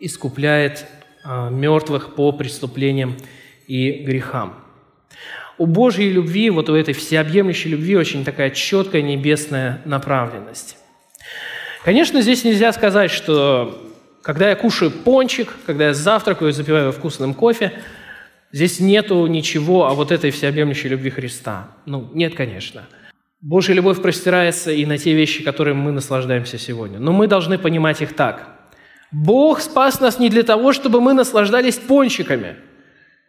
искупляет 0.00 0.86
а, 1.24 1.48
мертвых 1.48 2.14
по 2.14 2.32
преступлениям 2.32 3.16
и 3.66 4.04
грехам. 4.04 4.54
У 5.56 5.66
Божьей 5.66 6.10
любви, 6.10 6.50
вот 6.50 6.68
у 6.68 6.74
этой 6.74 6.94
всеобъемлющей 6.94 7.70
любви 7.70 7.96
очень 7.96 8.24
такая 8.24 8.50
четкая 8.50 9.02
небесная 9.02 9.80
направленность. 9.84 10.76
Конечно, 11.84 12.22
здесь 12.22 12.44
нельзя 12.44 12.72
сказать, 12.72 13.10
что 13.10 13.92
когда 14.22 14.48
я 14.48 14.56
кушаю 14.56 14.90
пончик, 14.90 15.54
когда 15.66 15.88
я 15.88 15.94
завтракаю 15.94 16.50
и 16.50 16.52
запиваю 16.52 16.92
вкусным 16.92 17.34
кофе, 17.34 17.72
здесь 18.52 18.80
нету 18.80 19.26
ничего 19.26 19.86
о 19.86 19.94
вот 19.94 20.10
этой 20.10 20.30
всеобъемлющей 20.30 20.88
любви 20.88 21.10
Христа. 21.10 21.68
Ну, 21.86 22.10
нет, 22.14 22.34
конечно. 22.34 22.86
Божья 23.40 23.74
любовь 23.74 24.00
простирается 24.00 24.72
и 24.72 24.86
на 24.86 24.96
те 24.96 25.12
вещи, 25.12 25.44
которыми 25.44 25.76
мы 25.76 25.92
наслаждаемся 25.92 26.58
сегодня. 26.58 26.98
Но 26.98 27.12
мы 27.12 27.26
должны 27.26 27.58
понимать 27.58 28.00
их 28.00 28.14
так. 28.14 28.48
Бог 29.12 29.60
спас 29.60 30.00
нас 30.00 30.18
не 30.18 30.30
для 30.30 30.42
того, 30.42 30.72
чтобы 30.72 31.00
мы 31.00 31.12
наслаждались 31.12 31.76
пончиками 31.76 32.56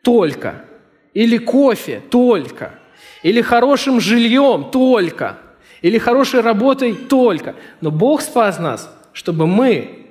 только– 0.05 0.63
или 1.15 1.37
кофе 1.37 2.01
только, 2.11 2.75
или 3.23 3.41
хорошим 3.41 3.99
жильем 3.99 4.69
только, 4.71 5.37
или 5.81 5.97
хорошей 5.97 6.41
работой 6.41 6.93
только. 6.93 7.55
Но 7.81 7.89
Бог 7.89 8.21
спас 8.21 8.59
нас, 8.59 8.93
чтобы 9.13 9.47
мы, 9.47 10.07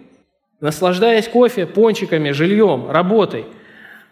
наслаждаясь 0.61 1.28
кофе, 1.28 1.66
пончиками, 1.66 2.30
жильем, 2.30 2.90
работой, 2.90 3.45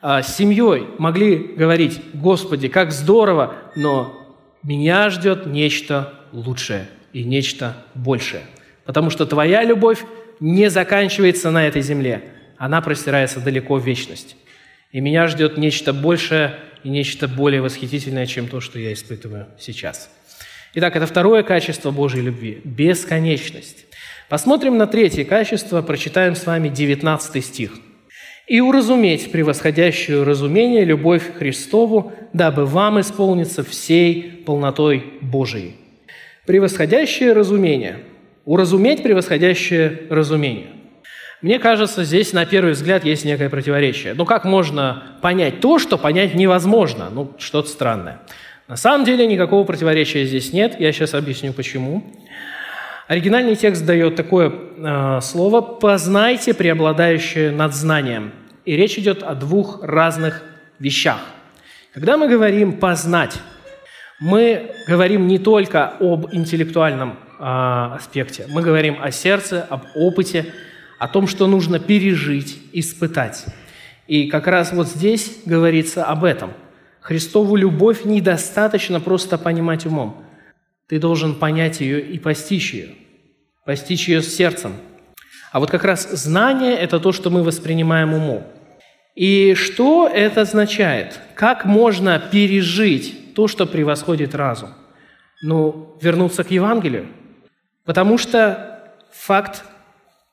а, 0.03 0.23
с 0.23 0.37
семьей, 0.37 0.87
могли 0.99 1.37
говорить, 1.39 2.01
Господи, 2.13 2.69
как 2.69 2.93
здорово, 2.93 3.55
но 3.75 4.15
меня 4.63 5.09
ждет 5.09 5.47
нечто 5.47 6.13
лучшее 6.33 6.89
и 7.15 7.25
нечто 7.25 7.77
большее. 7.95 8.43
Потому 8.85 9.09
что 9.09 9.25
Твоя 9.25 9.65
любовь 9.65 10.05
не 10.41 10.69
заканчивается 10.69 11.51
на 11.51 11.67
этой 11.67 11.81
земле, 11.81 12.25
она 12.59 12.83
простирается 12.83 13.41
далеко 13.41 13.77
в 13.77 13.85
вечность. 13.87 14.37
И 14.93 15.01
меня 15.01 15.27
ждет 15.27 15.57
нечто 15.57 15.95
большее 15.95 16.59
и 16.85 16.91
нечто 16.91 17.27
более 17.27 17.63
восхитительное, 17.63 18.27
чем 18.27 18.47
то, 18.47 18.61
что 18.61 18.79
я 18.79 18.93
испытываю 18.93 19.47
сейчас. 19.59 20.11
Итак, 20.75 20.97
это 20.97 21.07
второе 21.07 21.43
качество 21.43 21.91
Божьей 21.91 22.21
любви– 22.23 22.61
бесконечность. 22.65 23.87
Посмотрим 24.29 24.77
на 24.77 24.87
третье 24.87 25.25
качество, 25.25 25.81
прочитаем 25.83 26.35
с 26.35 26.47
вами 26.47 26.69
19 26.69 27.45
стих. 27.45 27.73
«И 28.47 28.61
уразуметь 28.61 29.31
превосходящую 29.31 30.25
разумение 30.25 30.85
любовь 30.85 31.23
Христову, 31.39 32.13
дабы 32.33 32.67
вам 32.67 33.01
исполниться 33.01 33.63
всей 33.65 34.43
полнотой 34.45 35.05
Божией». 35.23 35.77
Превосходящее 36.45 37.33
разумение. 37.33 38.01
Уразуметь 38.45 39.03
превосходящее 39.03 40.03
разумение. 40.11 40.67
Мне 41.43 41.59
кажется, 41.59 42.05
здесь 42.05 42.33
на 42.33 42.47
первый 42.47 42.73
взгляд 42.73 43.05
есть 43.05 43.25
некое 43.25 43.51
противоречие. 43.51 44.15
Ну 44.15 44.25
как 44.25 44.45
можно 44.45 45.03
понять 45.21 45.61
то, 45.61 45.81
что 45.81 45.99
понять 45.99 46.37
невозможно? 46.37 47.11
Ну, 47.11 47.35
что-то 47.37 47.69
странное. 47.69 48.21
На 48.69 48.77
самом 48.77 49.05
деле 49.05 49.27
никакого 49.27 49.65
противоречия 49.65 50.25
здесь 50.25 50.53
нет. 50.53 50.79
Я 50.79 50.93
сейчас 50.93 51.15
объясню 51.15 51.53
почему. 51.53 52.05
Оригинальный 53.09 53.57
текст 53.57 53.85
дает 53.85 54.15
такое 54.15 54.53
э, 54.53 55.21
слово 55.21 55.61
«познайте 55.61 56.55
преобладающее 56.55 57.51
над 57.51 57.75
знанием». 57.75 58.33
И 58.65 58.77
речь 58.77 58.97
идет 58.97 59.25
о 59.25 59.35
двух 59.35 59.83
разных 59.83 60.45
вещах. 60.79 61.19
Когда 61.93 62.17
мы 62.17 62.29
говорим 62.29 62.75
«познать», 62.75 63.37
мы 64.21 64.71
говорим 64.87 65.27
не 65.27 65.41
только 65.41 65.95
об 65.99 66.33
интеллектуальном 66.33 67.19
э, 67.41 67.43
аспекте, 67.97 68.47
мы 68.49 68.63
говорим 68.63 68.97
о 69.03 69.11
сердце, 69.11 69.67
об 69.69 69.83
опыте, 69.97 70.47
о 71.03 71.09
том, 71.09 71.27
что 71.27 71.49
нужно 71.49 71.81
пережить, 71.81 72.63
испытать. 72.73 73.47
И 74.07 74.29
как 74.29 74.47
раз 74.47 74.73
вот 74.73 74.87
здесь 74.87 75.39
говорится 75.45 76.05
об 76.05 76.23
этом. 76.23 76.53
Христову 77.01 77.57
любовь 77.57 78.05
недостаточно 78.05 79.01
просто 79.01 79.37
понимать 79.37 79.85
умом. 79.85 80.25
Ты 80.87 81.01
должен 81.01 81.35
понять 81.35 81.81
ее 81.81 82.01
и 82.01 82.21
постичь 82.21 82.73
ее, 82.73 82.91
постичь 83.67 84.09
ее 84.09 84.23
сердцем. 84.23 84.77
А 85.51 85.59
вот 85.59 85.73
как 85.73 85.83
раз 85.83 86.09
знание– 86.09 86.77
это 86.79 87.01
то, 87.01 87.11
что 87.11 87.31
мы 87.31 87.43
воспринимаем 87.43 88.15
умом. 88.15 88.45
И 89.17 89.55
что 89.57 90.07
это 90.07 90.43
означает? 90.43 91.19
Как 91.35 91.65
можно 91.65 92.21
пережить 92.21 93.35
то, 93.35 93.49
что 93.49 93.67
превосходит 93.67 94.37
разум? 94.37 94.71
Ну, 95.43 95.99
вернуться 96.01 96.45
к 96.45 96.53
Евангелию. 96.53 97.09
Потому 97.85 98.19
что 98.19 98.95
факт 99.11 99.65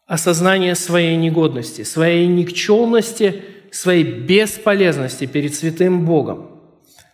осознание 0.09 0.73
своей 0.73 1.15
негодности, 1.15 1.83
своей 1.83 2.25
никчемности, 2.25 3.43
своей 3.71 4.03
бесполезности 4.03 5.27
перед 5.27 5.53
святым 5.53 6.03
Богом. 6.03 6.49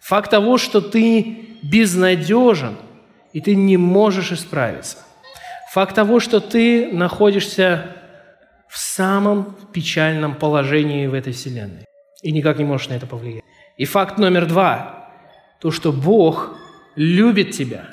Факт 0.02 0.32
того, 0.32 0.58
что 0.58 0.80
ты 0.80 1.58
безнадежен, 1.62 2.78
и 3.34 3.41
ты 3.41 3.54
не 3.54 3.76
можешь 3.76 4.32
исправиться. 4.32 5.00
Факт 5.74 5.93
того, 5.93 6.22
что 6.22 6.39
ты 6.39 6.89
находишься 6.93 7.98
в 8.70 8.78
самом 8.78 9.58
печальном 9.74 10.34
положении 10.34 11.06
в 11.08 11.14
этой 11.14 11.34
вселенной 11.34 11.86
и 12.24 12.32
никак 12.32 12.58
не 12.60 12.64
можешь 12.64 12.88
на 12.88 12.93
это 12.93 13.06
повлиять. 13.06 13.43
И 13.78 13.84
факт 13.84 14.18
номер 14.18 14.46
два– 14.46 15.12
то, 15.60 15.70
что 15.70 15.91
Бог 15.91 16.56
любит 16.96 17.52
тебя, 17.52 17.89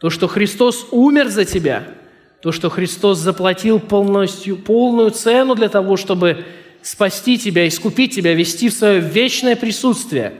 то, 0.00 0.10
что 0.10 0.26
Христос 0.26 0.88
умер 0.90 1.28
за 1.28 1.44
тебя– 1.44 1.84
то, 2.42 2.50
что 2.50 2.70
Христос 2.70 3.18
заплатил 3.18 3.78
полностью, 3.78 4.56
полную 4.56 5.10
цену 5.12 5.54
для 5.54 5.68
того, 5.68 5.96
чтобы 5.96 6.44
спасти 6.82 7.38
тебя, 7.38 7.68
искупить 7.68 8.14
тебя, 8.14 8.34
вести 8.34 8.68
в 8.68 8.72
свое 8.72 9.00
вечное 9.00 9.54
присутствие. 9.54 10.32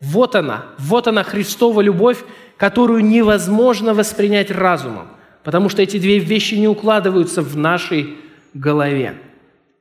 Вот 0.00 0.36
она, 0.36 0.66
вот 0.78 1.08
она 1.08 1.24
Христова 1.24 1.80
любовь, 1.80 2.18
которую 2.58 3.04
невозможно 3.04 3.94
воспринять 3.94 4.50
разумом, 4.50 5.08
потому 5.42 5.70
что 5.70 5.80
эти 5.80 5.98
две 5.98 6.18
вещи 6.18 6.56
не 6.56 6.68
укладываются 6.68 7.40
в 7.40 7.56
нашей 7.56 8.16
голове. 8.52 9.14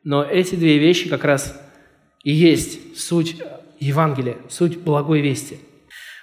Но 0.05 0.23
эти 0.23 0.55
две 0.55 0.77
вещи 0.77 1.09
как 1.09 1.25
раз 1.25 1.59
и 2.23 2.31
есть 2.31 2.97
суть 2.97 3.35
Евангелия, 3.81 4.37
суть 4.47 4.77
благой 4.77 5.19
вести. 5.19 5.59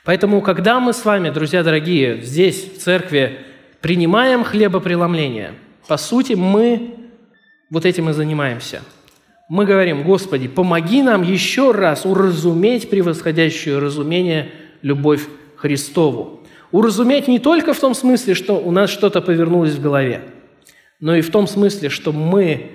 Поэтому, 0.05 0.41
когда 0.41 0.81
мы 0.81 0.95
с 0.95 1.05
вами, 1.05 1.29
друзья 1.29 1.63
дорогие, 1.63 2.23
здесь, 2.23 2.73
в 2.73 2.79
церкви, 2.79 3.41
принимаем 3.81 4.45
хлебопреломление. 4.45 5.55
По 5.89 5.97
сути, 5.97 6.33
мы 6.33 6.95
вот 7.71 7.85
этим 7.85 8.11
и 8.11 8.13
занимаемся. 8.13 8.83
Мы 9.49 9.65
говорим, 9.65 10.03
Господи, 10.03 10.49
помоги 10.49 11.03
нам 11.03 11.23
еще 11.23 11.71
раз 11.71 12.05
уразуметь 12.05 12.91
превосходящее 12.91 13.79
разумение 13.79 14.51
любовь 14.83 15.23
Христову. 15.57 16.41
Уразуметь 16.73 17.29
не 17.29 17.39
только 17.39 17.73
в 17.73 17.79
том 17.79 17.95
смысле, 17.95 18.35
что 18.35 18.55
у 18.55 18.73
нас 18.73 18.91
что-то 18.91 19.21
повернулось 19.21 19.75
в 19.75 19.81
голове, 19.81 20.23
но 20.99 21.15
и 21.15 21.21
в 21.21 21.31
том 21.31 21.47
смысле, 21.47 21.91
что 21.91 22.13
мы 22.13 22.73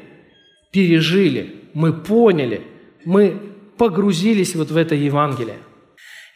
пережили, 0.72 1.56
мы 1.74 1.92
поняли, 1.92 2.62
мы 3.04 3.38
погрузились 3.78 4.56
вот 4.56 4.72
в 4.72 4.78
это 4.78 4.96
Евангелие. 4.96 5.58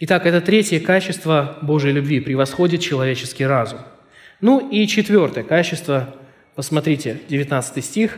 Итак, 0.02 0.26
это 0.26 0.42
третье 0.42 0.82
качество 0.82 1.58
Божьей 1.62 1.94
любви– 1.94 2.20
превосходит 2.22 2.82
человеческий 2.82 3.46
разум– 3.46 3.80
ну 4.42 4.70
и 4.70 4.86
четвертое 4.88 5.44
качество, 5.44 6.14
посмотрите, 6.56 7.22
19 7.30 7.84
стих, 7.84 8.18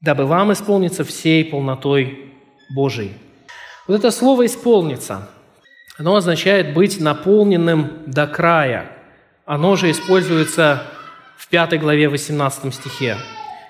«Дабы 0.00 0.26
вам 0.26 0.52
исполниться 0.52 1.04
всей 1.04 1.44
полнотой 1.44 2.32
Божией». 2.74 3.12
Вот 3.86 3.98
это 3.98 4.10
слово 4.10 4.46
«исполниться», 4.46 5.28
оно 5.98 6.16
означает 6.16 6.74
быть 6.74 7.00
наполненным 7.00 7.92
до 8.06 8.26
края. 8.26 8.90
Оно 9.44 9.76
же 9.76 9.90
используется 9.90 10.84
в 11.36 11.48
5 11.48 11.78
главе 11.80 12.08
18 12.08 12.74
стихе. 12.74 13.16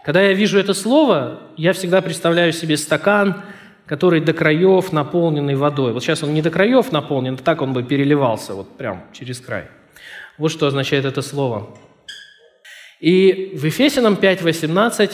Когда 0.04 0.22
я 0.22 0.32
вижу 0.32 0.58
это 0.58 0.72
слово, 0.72 1.40
я 1.56 1.72
всегда 1.72 2.00
представляю 2.00 2.52
себе 2.52 2.76
стакан, 2.76 3.42
который 3.86 4.20
до 4.20 4.32
краев 4.32 4.92
наполненный 4.92 5.56
водой. 5.56 5.92
Вот 5.92 6.02
сейчас 6.02 6.22
он 6.22 6.32
не 6.32 6.42
до 6.42 6.50
краев 6.50 6.92
наполнен, 6.92 7.36
так 7.36 7.60
он 7.60 7.72
бы 7.72 7.82
переливался 7.82 8.54
вот 8.54 8.76
прям 8.76 9.02
через 9.12 9.40
край– 9.40 9.64
вот 10.42 10.50
что 10.50 10.66
означает 10.66 11.04
это 11.04 11.22
слово. 11.22 11.68
И 12.98 13.52
в 13.54 13.64
Ефесянам 13.64 14.14
5.18 14.14 15.12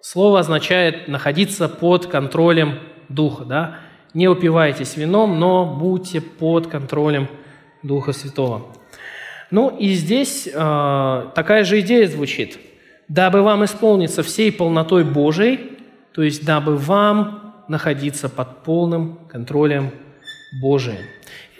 слово 0.00 0.40
означает 0.40 1.06
находиться 1.06 1.68
под 1.68 2.06
контролем 2.06 2.80
Духа, 3.08 3.44
да? 3.44 3.78
Не 4.14 4.26
упивайтесь 4.26 4.96
вином, 4.96 5.38
но 5.38 5.64
будьте 5.64 6.20
под 6.20 6.66
контролем 6.66 7.28
Духа 7.84 8.12
Святого. 8.12 8.66
Ну 9.52 9.76
и 9.78 9.92
здесь 9.92 10.48
э, 10.52 11.26
такая 11.36 11.62
же 11.62 11.78
идея 11.78 12.08
звучит. 12.08 12.58
Дабы 13.06 13.42
вам 13.42 13.64
исполниться 13.64 14.24
всей 14.24 14.50
полнотой 14.50 15.04
Божией, 15.04 15.78
то 16.12 16.22
есть 16.22 16.44
дабы 16.44 16.76
вам 16.76 17.64
находиться 17.68 18.28
под 18.28 18.64
полным 18.64 19.20
контролем 19.28 19.92
Божиим. 20.60 20.98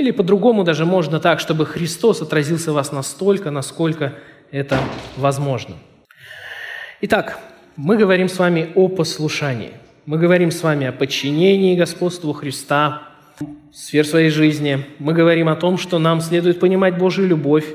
Или 0.03 0.11
по-другому 0.11 0.65
даже 0.65 0.85
можно 0.85 1.21
так, 1.21 1.39
чтобы 1.39 1.65
Христос 1.65 2.23
отразился 2.23 2.73
в 2.73 2.75
вас 2.75 2.91
настолько, 2.91 3.53
насколько 3.53 4.15
это 4.51 4.77
возможно. 5.17 5.77
Итак, 7.03 7.39
мы 7.77 7.97
говорим 7.97 8.29
с 8.29 8.37
вами 8.37 8.73
о 8.75 8.89
послушании. 8.89 9.71
Мы 10.05 10.19
говорим 10.19 10.51
с 10.51 10.61
вами 10.65 10.89
о 10.89 10.93
подчинении 10.93 11.77
господству 11.77 12.33
Христа 12.33 13.03
сфер 13.73 14.05
своей 14.05 14.31
жизни. 14.31 14.85
Мы 14.99 15.13
говорим 15.13 15.49
о 15.49 15.55
том, 15.55 15.79
что 15.79 16.01
нам 16.01 16.21
следует 16.21 16.59
понимать 16.59 16.99
Божью 16.99 17.29
любовь, 17.29 17.67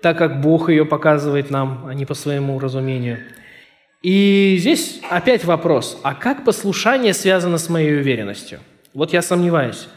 так 0.00 0.16
как 0.16 0.40
Бог 0.40 0.70
ее 0.70 0.84
показывает 0.84 1.50
нам, 1.50 1.86
а 1.88 1.94
не 1.94 2.06
по 2.06 2.14
своему 2.14 2.60
разумению. 2.60 3.18
И 4.00 4.58
здесь 4.60 5.00
опять 5.10 5.44
вопрос, 5.44 5.98
а 6.04 6.14
как 6.14 6.44
послушание 6.44 7.14
связано 7.14 7.58
с 7.58 7.68
моей 7.68 7.98
уверенностью? 7.98 8.60
Вот 8.94 9.12
я 9.12 9.22
сомневаюсь 9.22 9.88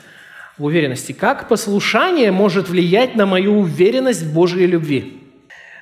в 0.57 0.65
уверенности. 0.65 1.11
Как 1.11 1.47
послушание 1.47 2.31
может 2.31 2.69
влиять 2.69 3.15
на 3.15 3.25
мою 3.25 3.59
уверенность 3.59 4.23
в 4.23 4.33
Божьей 4.33 4.65
любви? 4.65 5.21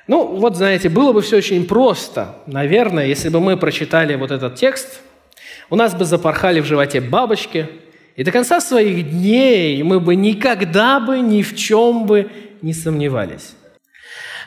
Ну, 0.06 0.26
вот 0.36 0.56
знаете, 0.56 0.88
было 0.88 1.12
бы 1.12 1.22
все 1.22 1.38
очень 1.38 1.66
просто, 1.66 2.36
наверное, 2.46 3.06
если 3.06 3.28
бы 3.28 3.40
мы 3.40 3.56
прочитали 3.56 4.14
вот 4.14 4.30
этот 4.30 4.54
текст, 4.54 5.00
у 5.68 5.76
нас 5.76 5.94
бы 5.94 6.04
запорхали 6.04 6.60
в 6.60 6.64
животе 6.64 7.00
бабочки, 7.00 7.68
и 8.14 8.22
до 8.22 8.30
конца 8.30 8.60
своих 8.60 9.10
дней 9.10 9.82
мы 9.82 9.98
бы 9.98 10.14
никогда 10.14 11.00
бы 11.00 11.18
ни 11.18 11.42
в 11.42 11.56
чем 11.56 12.06
бы 12.06 12.30
не 12.62 12.72
сомневались. 12.72 13.54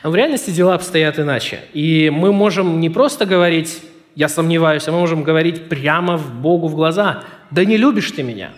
Но 0.02 0.10
в 0.10 0.16
реальности 0.16 0.50
дела 0.50 0.74
обстоят 0.74 1.18
иначе. 1.18 1.60
И 1.74 2.10
мы 2.10 2.32
можем 2.32 2.80
не 2.80 2.88
просто 2.88 3.26
говорить 3.26 3.82
«я 4.14 4.28
сомневаюсь», 4.28 4.88
а 4.88 4.92
мы 4.92 5.00
можем 5.00 5.22
говорить 5.22 5.68
прямо 5.68 6.16
в 6.16 6.32
Богу 6.40 6.68
в 6.68 6.74
глаза 6.74 7.24
«да 7.50 7.64
не 7.64 7.76
любишь 7.76 8.10
ты 8.10 8.22
меня». 8.22 8.50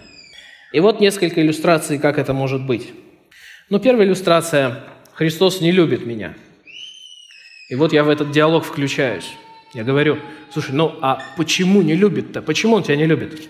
И 0.73 0.81
вот 0.81 1.01
несколько 1.01 1.43
иллюстраций, 1.43 1.99
как 1.99 2.19
это 2.19 2.33
может 2.33 2.65
быть. 2.67 2.93
Ну, 3.69 3.79
первая 3.79 4.07
иллюстрация– 4.07 4.85
Христос 5.15 5.61
не 5.61 5.73
любит 5.73 6.07
меня– 6.07 6.35
и 7.73 7.75
вот 7.75 7.95
я 7.95 8.05
в 8.05 8.11
этот 8.11 8.31
диалог 8.31 8.65
включаюсь. 8.65 9.33
Я 9.73 9.83
говорю, 9.83 10.19
слушай, 10.53 10.73
ну 10.75 10.93
а 11.01 11.21
почему 11.39 11.81
не 11.81 11.95
любит-то? 11.95 12.43
Почему 12.43 12.77
он 12.77 12.83
тебя 12.83 12.97
не 12.97 13.07
любит? 13.07 13.49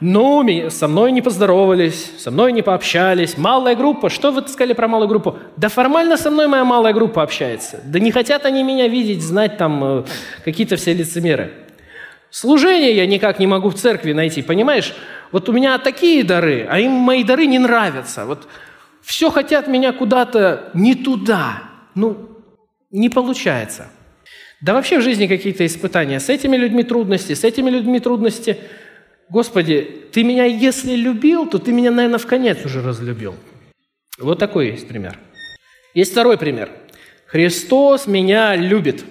Ну, 0.00 0.44
со 0.68 0.88
мной 0.88 1.12
не 1.12 1.22
поздоровались, 1.22 2.10
со 2.18 2.32
мной 2.32 2.50
не 2.50 2.62
пообщались. 2.62 3.38
Малая 3.38 3.76
группа. 3.76 4.10
Что 4.10 4.32
вы 4.32 4.42
сказали 4.48 4.72
про 4.72 4.88
малую 4.88 5.08
группу? 5.08 5.38
Да 5.56 5.68
формально 5.68 6.16
со 6.16 6.32
мной 6.32 6.48
моя 6.48 6.64
малая 6.64 6.92
группа 6.92 7.22
общается. 7.22 7.80
Да 7.84 8.00
не 8.00 8.10
хотят 8.10 8.44
они 8.46 8.64
меня 8.64 8.88
видеть, 8.88 9.22
знать 9.22 9.58
там 9.58 9.84
э, 9.84 10.04
какие-то 10.44 10.74
все 10.74 10.92
лицемеры. 10.92 11.52
Служение 12.34 12.96
я 12.96 13.06
никак 13.06 13.38
не 13.38 13.46
могу 13.46 13.68
в 13.68 13.76
церкви 13.76 14.12
найти, 14.12 14.42
понимаешь? 14.42 14.92
Вот 15.30 15.48
у 15.48 15.52
меня 15.52 15.78
такие 15.78 16.24
дары, 16.24 16.66
а 16.68 16.80
им 16.80 16.90
мои 16.90 17.22
дары 17.22 17.46
не 17.46 17.60
нравятся. 17.60 18.26
Вот 18.26 18.48
все 19.02 19.30
хотят 19.30 19.68
меня 19.68 19.92
куда-то 19.92 20.68
не 20.74 20.96
туда. 20.96 21.62
Ну, 21.94 22.28
не 22.90 23.08
получается. 23.08 23.86
Да 24.60 24.74
вообще 24.74 24.98
в 24.98 25.02
жизни 25.02 25.28
какие-то 25.28 25.64
испытания. 25.64 26.18
С 26.18 26.28
этими 26.28 26.56
людьми 26.56 26.82
трудности, 26.82 27.34
с 27.34 27.44
этими 27.44 27.70
людьми 27.70 28.00
трудности. 28.00 28.58
Господи, 29.28 30.08
ты 30.10 30.24
меня 30.24 30.44
если 30.44 30.96
любил, 30.96 31.46
то 31.46 31.60
ты 31.60 31.70
меня, 31.70 31.92
наверное, 31.92 32.18
в 32.18 32.26
конец 32.26 32.64
уже 32.64 32.82
разлюбил. 32.82 33.36
Вот 34.18 34.40
такой 34.40 34.72
есть 34.72 34.88
пример. 34.88 35.20
Есть 35.94 36.10
второй 36.10 36.36
пример. 36.36 36.68
Христос 37.26 38.08
меня 38.08 38.56
любит, 38.56 39.04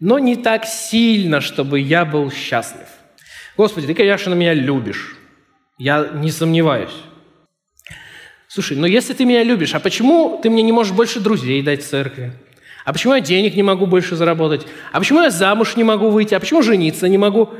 но 0.00 0.18
не 0.18 0.36
так 0.36 0.64
сильно, 0.64 1.40
чтобы 1.40 1.80
я 1.80 2.04
был 2.04 2.30
счастлив. 2.30 2.88
Господи, 3.56 3.86
ты, 3.86 3.94
конечно, 3.94 4.34
меня 4.34 4.54
любишь. 4.54 5.16
Я 5.78 6.10
не 6.14 6.30
сомневаюсь. 6.30 6.94
Слушай, 8.48 8.76
но 8.76 8.86
если 8.86 9.12
ты 9.12 9.24
меня 9.24 9.42
любишь, 9.42 9.74
а 9.74 9.80
почему 9.80 10.38
ты 10.42 10.50
мне 10.50 10.62
не 10.62 10.72
можешь 10.72 10.92
больше 10.92 11.20
друзей 11.20 11.62
дать 11.62 11.82
в 11.82 11.88
церкви? 11.88 12.32
А 12.84 12.92
почему 12.92 13.14
я 13.14 13.20
денег 13.20 13.56
не 13.56 13.62
могу 13.62 13.86
больше 13.86 14.16
заработать? 14.16 14.66
А 14.92 14.98
почему 14.98 15.20
я 15.22 15.30
замуж 15.30 15.76
не 15.76 15.84
могу 15.84 16.10
выйти? 16.10 16.34
А 16.34 16.40
почему 16.40 16.62
жениться 16.62 17.08
не 17.08 17.18
могу? 17.18 17.50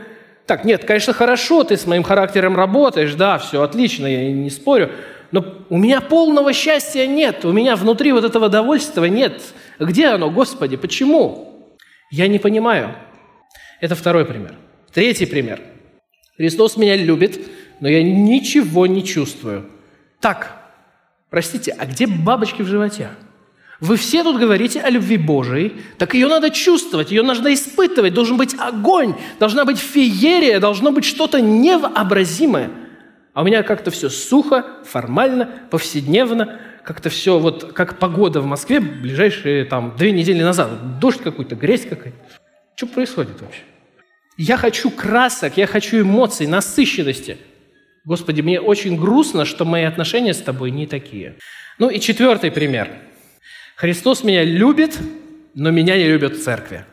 Так, 0.47 0.65
нет, 0.65 0.85
конечно, 0.85 1.13
хорошо, 1.13 1.65
ты 1.65 1.77
с 1.77 1.87
моим 1.87 2.05
характером 2.05 2.57
работаешь, 2.57 3.15
да, 3.15 3.37
все 3.39 3.63
отлично, 3.63 4.07
я 4.07 4.31
не 4.31 4.49
спорю. 4.49 4.93
Но 5.33 5.45
у 5.69 5.77
меня 5.77 6.01
полного 6.01 6.53
счастья 6.53 7.07
нет, 7.07 7.45
у 7.45 7.51
меня 7.51 7.75
внутри 7.75 8.13
вот 8.13 8.25
этого 8.25 8.49
довольства 8.49 9.05
нет. 9.07 9.43
Где 9.81 10.07
оно, 10.07 10.31
Господи, 10.31 10.77
почему? 10.77 11.56
Я 12.11 12.29
не 12.29 12.39
понимаю. 12.39 12.95
Это 13.81 13.95
второй 13.95 14.25
пример. 14.25 14.55
Третий 14.93 15.27
пример. 15.27 15.61
Христос 16.37 16.77
меня 16.77 16.97
любит, 16.97 17.41
но 17.81 17.89
я 17.89 18.03
ничего 18.03 18.87
не 18.87 19.05
чувствую. 19.05 19.67
Так, 20.21 20.57
простите, 21.31 21.75
а 21.79 21.87
где 21.87 22.07
бабочки 22.07 22.63
в 22.63 22.67
животе? 22.67 23.11
Вы 23.81 23.97
все 23.97 24.23
тут 24.23 24.39
говорите 24.39 24.81
о 24.81 24.89
любви 24.89 25.19
Божией, 25.19 25.75
так 25.99 26.15
ее 26.15 26.29
надо 26.29 26.51
чувствовать, 26.51 27.11
ее 27.11 27.23
нужно 27.23 27.53
испытывать, 27.53 28.15
должен 28.15 28.39
быть 28.39 28.55
огонь, 28.59 29.15
должна 29.39 29.67
быть 29.67 29.79
феерия, 29.79 30.61
должно 30.61 30.93
быть 30.93 31.05
что-то 31.05 31.43
невообразимое. 31.43 32.71
А 33.35 33.43
у 33.43 33.45
меня 33.45 33.63
как-то 33.63 33.91
все 33.91 34.09
сухо, 34.09 34.65
формально, 34.85 35.51
повседневно, 35.71 36.59
как-то 36.87 37.11
все 37.11 37.39
вот 37.39 37.73
как 37.73 37.99
погода 37.99 38.41
в 38.41 38.47
Москве 38.47 38.81
ближайшие 38.81 39.65
там 39.65 39.95
две 39.97 40.13
недели 40.13 40.43
назад. 40.43 40.99
Дождь 40.99 41.21
какой-то, 41.21 41.57
грязь 41.57 41.85
какая-то. 41.85 42.19
Что 42.77 42.87
происходит 42.87 43.41
вообще? 43.41 43.63
Я 44.39 44.57
хочу 44.57 44.91
красок, 44.91 45.57
я 45.57 45.67
хочу 45.67 46.01
эмоций, 46.01 46.47
насыщенности. 46.47 47.39
Господи, 48.05 48.41
мне 48.41 48.61
очень 48.61 48.97
грустно, 48.97 49.45
что 49.45 49.65
мои 49.65 49.83
отношения 49.85 50.33
с 50.33 50.41
тобой 50.41 50.71
не 50.71 50.87
такие. 50.87 51.37
Ну 51.79 51.91
и 51.91 52.01
четвертый 52.01 52.51
пример– 52.51 52.89
Христос 53.77 54.25
меня 54.25 54.43
любит, 54.43 54.99
но 55.55 55.71
меня 55.71 55.99
не 55.99 56.09
любят 56.09 56.37
в 56.37 56.43
церкви. 56.43 56.87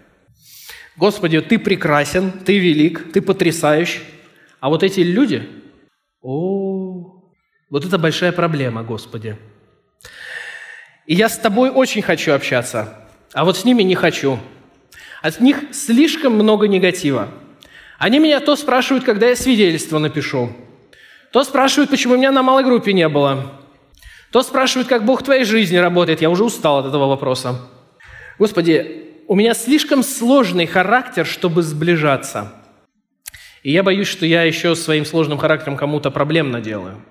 Господи, 0.98 1.40
Ты 1.40 1.58
прекрасен, 1.58 2.30
Ты 2.32 2.60
велик, 2.60 3.14
Ты 3.14 3.22
потрясающий. 3.22 4.02
А 4.60 4.68
вот 4.68 4.84
эти 4.84 5.00
люди, 5.00 5.48
о, 6.22 7.24
вот 7.70 7.86
это 7.86 7.98
большая 7.98 8.34
проблема, 8.34 8.84
Господи. 8.84 9.38
И 11.06 11.16
я 11.16 11.30
с 11.30 11.38
Тобой 11.38 11.70
очень 11.70 12.02
хочу 12.02 12.34
общаться, 12.34 12.96
а 13.34 13.46
вот 13.46 13.58
с 13.58 13.66
ними 13.66 13.84
не 13.84 13.96
хочу. 13.96 14.40
От 15.22 15.40
них 15.40 15.64
слишком 15.72 16.34
много 16.34 16.68
негатива. 16.68 17.30
Они 17.98 18.20
меня 18.20 18.40
то 18.40 18.56
спрашивают, 18.56 19.06
когда 19.06 19.28
я 19.28 19.36
свидетельство 19.36 20.00
напишу, 20.00 20.52
то 21.32 21.44
спрашивают, 21.44 21.90
почему 21.90 22.16
меня 22.16 22.32
на 22.32 22.44
малой 22.44 22.64
группе 22.64 22.94
не 22.94 23.08
было, 23.08 23.52
то 24.32 24.42
спрашивает, 24.44 24.88
как 24.88 25.06
Бог 25.06 25.22
в 25.22 25.24
твоей 25.24 25.46
жизни 25.46 25.78
работает. 25.78 26.22
Я 26.22 26.30
уже 26.30 26.44
устал 26.44 26.80
от 26.80 26.88
этого 26.88 27.08
вопроса. 27.08 27.62
Господи, 28.40 29.04
у 29.28 29.36
меня 29.36 29.54
слишком 29.54 30.04
сложный 30.04 30.66
характер, 30.66 31.26
чтобы 31.26 31.62
сближаться. 31.62 32.52
И 33.62 33.72
я 33.72 33.84
боюсь, 33.84 34.08
что 34.08 34.26
я 34.26 34.44
еще 34.44 34.76
своим 34.76 35.06
сложным 35.06 35.38
характером 35.38 35.78
кому-то 35.78 36.12
проблем 36.12 36.52
наделаю. 36.52 37.02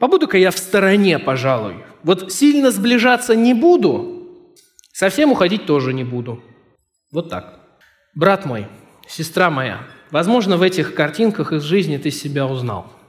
Побуду-ка 0.00 0.36
я 0.36 0.50
в 0.50 0.58
стороне, 0.58 1.20
пожалуй. 1.20 1.76
Вот 2.02 2.32
сильно 2.32 2.72
сближаться 2.72 3.36
не 3.36 3.54
буду, 3.54 4.26
совсем 4.92 5.30
уходить 5.30 5.66
тоже 5.66 5.92
не 5.92 6.02
буду. 6.02 6.42
Вот 7.12 7.30
так. 7.30 7.60
Брат 8.16 8.44
мой, 8.46 8.66
сестра 9.06 9.50
моя, 9.50 9.86
возможно, 10.10 10.56
в 10.56 10.62
этих 10.62 10.94
картинках 10.94 11.52
из 11.52 11.62
жизни 11.62 11.96
ты 11.98 12.10
себя 12.10 12.46
узнал– 12.48 12.92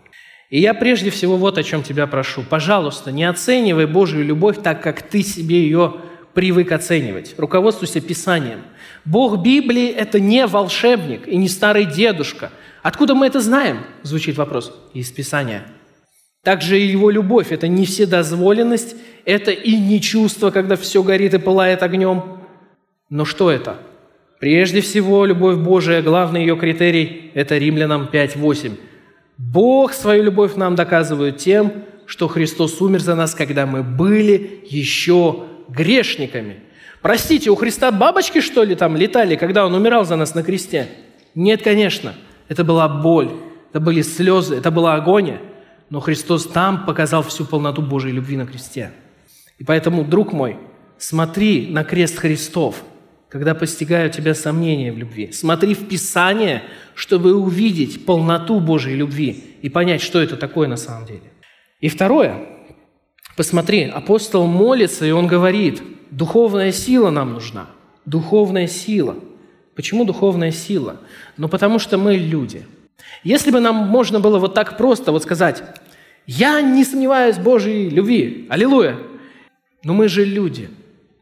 и 0.51 0.59
я 0.59 0.73
прежде 0.73 1.09
всего 1.11 1.37
вот 1.37 1.57
о 1.57 1.63
чем 1.63 1.81
тебя 1.81 2.07
прошу. 2.07 2.43
Пожалуйста, 2.43 3.09
не 3.09 3.23
оценивай 3.23 3.85
Божью 3.85 4.23
любовь 4.25 4.57
так, 4.61 4.83
как 4.83 5.01
ты 5.01 5.23
себе 5.23 5.63
ее 5.63 5.95
привык 6.33 6.73
оценивать. 6.73 7.35
Руководствуйся 7.37 8.01
Писанием. 8.01 8.59
Бог 9.05 9.41
Библии– 9.41 9.87
это 9.97 10.19
не 10.19 10.45
волшебник 10.45 11.25
и 11.25 11.37
не 11.37 11.47
старый 11.47 11.85
дедушка. 11.85 12.51
Откуда 12.83 13.15
мы 13.15 13.27
это 13.27 13.39
знаем? 13.39 13.85
Звучит 14.03 14.35
вопрос. 14.35 14.77
Из 14.93 15.09
Писания. 15.09 15.63
Также 16.43 16.79
и 16.79 16.87
его 16.87 17.09
любовь– 17.09 17.47
это 17.51 17.67
не 17.67 17.85
вседозволенность, 17.85 18.95
это 19.25 19.51
и 19.51 19.77
не 19.77 20.01
чувство, 20.01 20.49
когда 20.49 20.75
все 20.75 21.03
горит 21.03 21.33
и 21.33 21.37
пылает 21.37 21.83
огнем. 21.83 22.39
Но 23.09 23.25
что 23.25 23.51
это? 23.51 23.77
Прежде 24.39 24.81
всего, 24.81 25.25
любовь 25.25 25.57
Божия, 25.57 26.01
главный 26.01 26.41
ее 26.41 26.57
критерий– 26.57 27.31
это 27.35 27.57
Римлянам 27.57 28.09
5.8– 28.11 28.77
Бог 29.41 29.93
свою 29.93 30.23
любовь 30.23 30.55
нам 30.55 30.75
доказывает 30.75 31.37
тем, 31.37 31.83
что 32.05 32.27
Христос 32.27 32.79
умер 32.79 33.01
за 33.01 33.15
нас, 33.15 33.33
когда 33.33 33.65
мы 33.65 33.81
были 33.81 34.63
еще 34.69 35.45
грешниками. 35.67 36.57
Простите, 37.01 37.49
у 37.49 37.55
Христа 37.55 37.91
бабочки, 37.91 38.39
что 38.39 38.63
ли, 38.63 38.75
там 38.75 38.95
летали, 38.95 39.35
когда 39.35 39.65
Он 39.65 39.73
умирал 39.73 40.05
за 40.05 40.15
нас 40.15 40.35
на 40.35 40.43
кресте? 40.43 40.89
Нет, 41.33 41.63
конечно. 41.63 42.13
Это 42.49 42.63
была 42.63 42.87
боль, 42.87 43.31
это 43.71 43.79
были 43.79 44.03
слезы, 44.03 44.55
это 44.57 44.69
была 44.69 44.93
агония, 44.93 45.39
но 45.91 45.99
Христос 45.99 46.47
там 46.47 46.85
показал 46.85 47.21
всю 47.21 47.45
полноту 47.45 47.81
Божьей 47.81 48.13
любви 48.13 48.37
на 48.37 48.47
кресте. 48.47 48.91
И 49.59 49.65
поэтому, 49.65 50.05
друг 50.05 50.31
мой, 50.31 50.57
смотри 50.97 51.67
на 51.69 51.83
крест 51.83 52.17
Христов, 52.17 52.83
когда 53.27 53.53
постигают 53.53 54.13
тебя 54.13 54.33
сомнения 54.33 54.93
в 54.93 54.97
любви. 54.97 55.33
Смотри 55.33 55.75
в 55.75 55.89
Писание, 55.89 56.63
чтобы 56.95 57.35
увидеть 57.35 58.05
полноту 58.05 58.61
Божьей 58.61 58.95
любви 58.95 59.57
и 59.61 59.69
понять, 59.69 60.01
что 60.01 60.21
это 60.21 60.37
такое 60.37 60.69
на 60.69 60.77
самом 60.77 61.05
деле. 61.05 61.33
И 61.81 61.89
второе, 61.89 62.37
посмотри, 63.35 63.83
апостол 63.83 64.47
молится, 64.47 65.05
и 65.05 65.11
он 65.11 65.27
говорит, 65.27 65.83
духовная 66.09 66.71
сила 66.71 67.09
нам 67.09 67.33
нужна. 67.33 67.67
Духовная 68.05 68.67
сила. 68.67 69.17
Почему 69.75 70.05
духовная 70.05 70.51
сила? 70.51 71.01
Ну, 71.35 71.49
потому 71.49 71.79
что 71.79 71.97
мы 71.97 72.15
люди. 72.15 72.65
Если 73.23 73.51
бы 73.51 73.59
нам 73.59 73.75
можно 73.75 74.19
было 74.19 74.39
вот 74.39 74.53
так 74.53 74.77
просто 74.77 75.11
вот 75.11 75.23
сказать, 75.23 75.63
я 76.25 76.61
не 76.61 76.83
сомневаюсь 76.83 77.37
в 77.37 77.43
Божьей 77.43 77.89
любви, 77.89 78.47
аллилуйя, 78.49 78.97
но 79.83 79.93
мы 79.93 80.07
же 80.07 80.25
люди, 80.25 80.69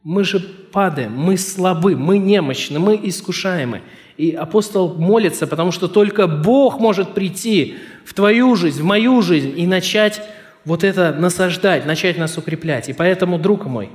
мы 0.04 0.24
же 0.24 0.40
падаем, 0.40 1.14
мы 1.14 1.38
слабы, 1.38 1.96
мы 1.96 2.18
немощны, 2.18 2.80
мы 2.80 3.00
искушаемы. 3.02 3.82
И 4.18 4.32
апостол 4.32 4.96
молится, 4.96 5.48
потому 5.48 5.72
что 5.72 5.88
только 5.88 6.28
Бог 6.28 6.80
может 6.80 7.14
прийти 7.14 7.78
в 8.04 8.14
твою 8.14 8.56
жизнь, 8.56 8.82
в 8.82 8.86
мою 8.86 9.22
жизнь 9.22 9.54
и 9.58 9.66
начать 9.66 10.22
вот 10.66 10.84
это 10.84 11.14
насаждать, 11.14 11.86
начать 11.86 12.18
нас 12.18 12.38
укреплять. 12.38 12.90
И 12.90 12.94
поэтому, 12.94 13.40
друг 13.40 13.66
мой, 13.66 13.90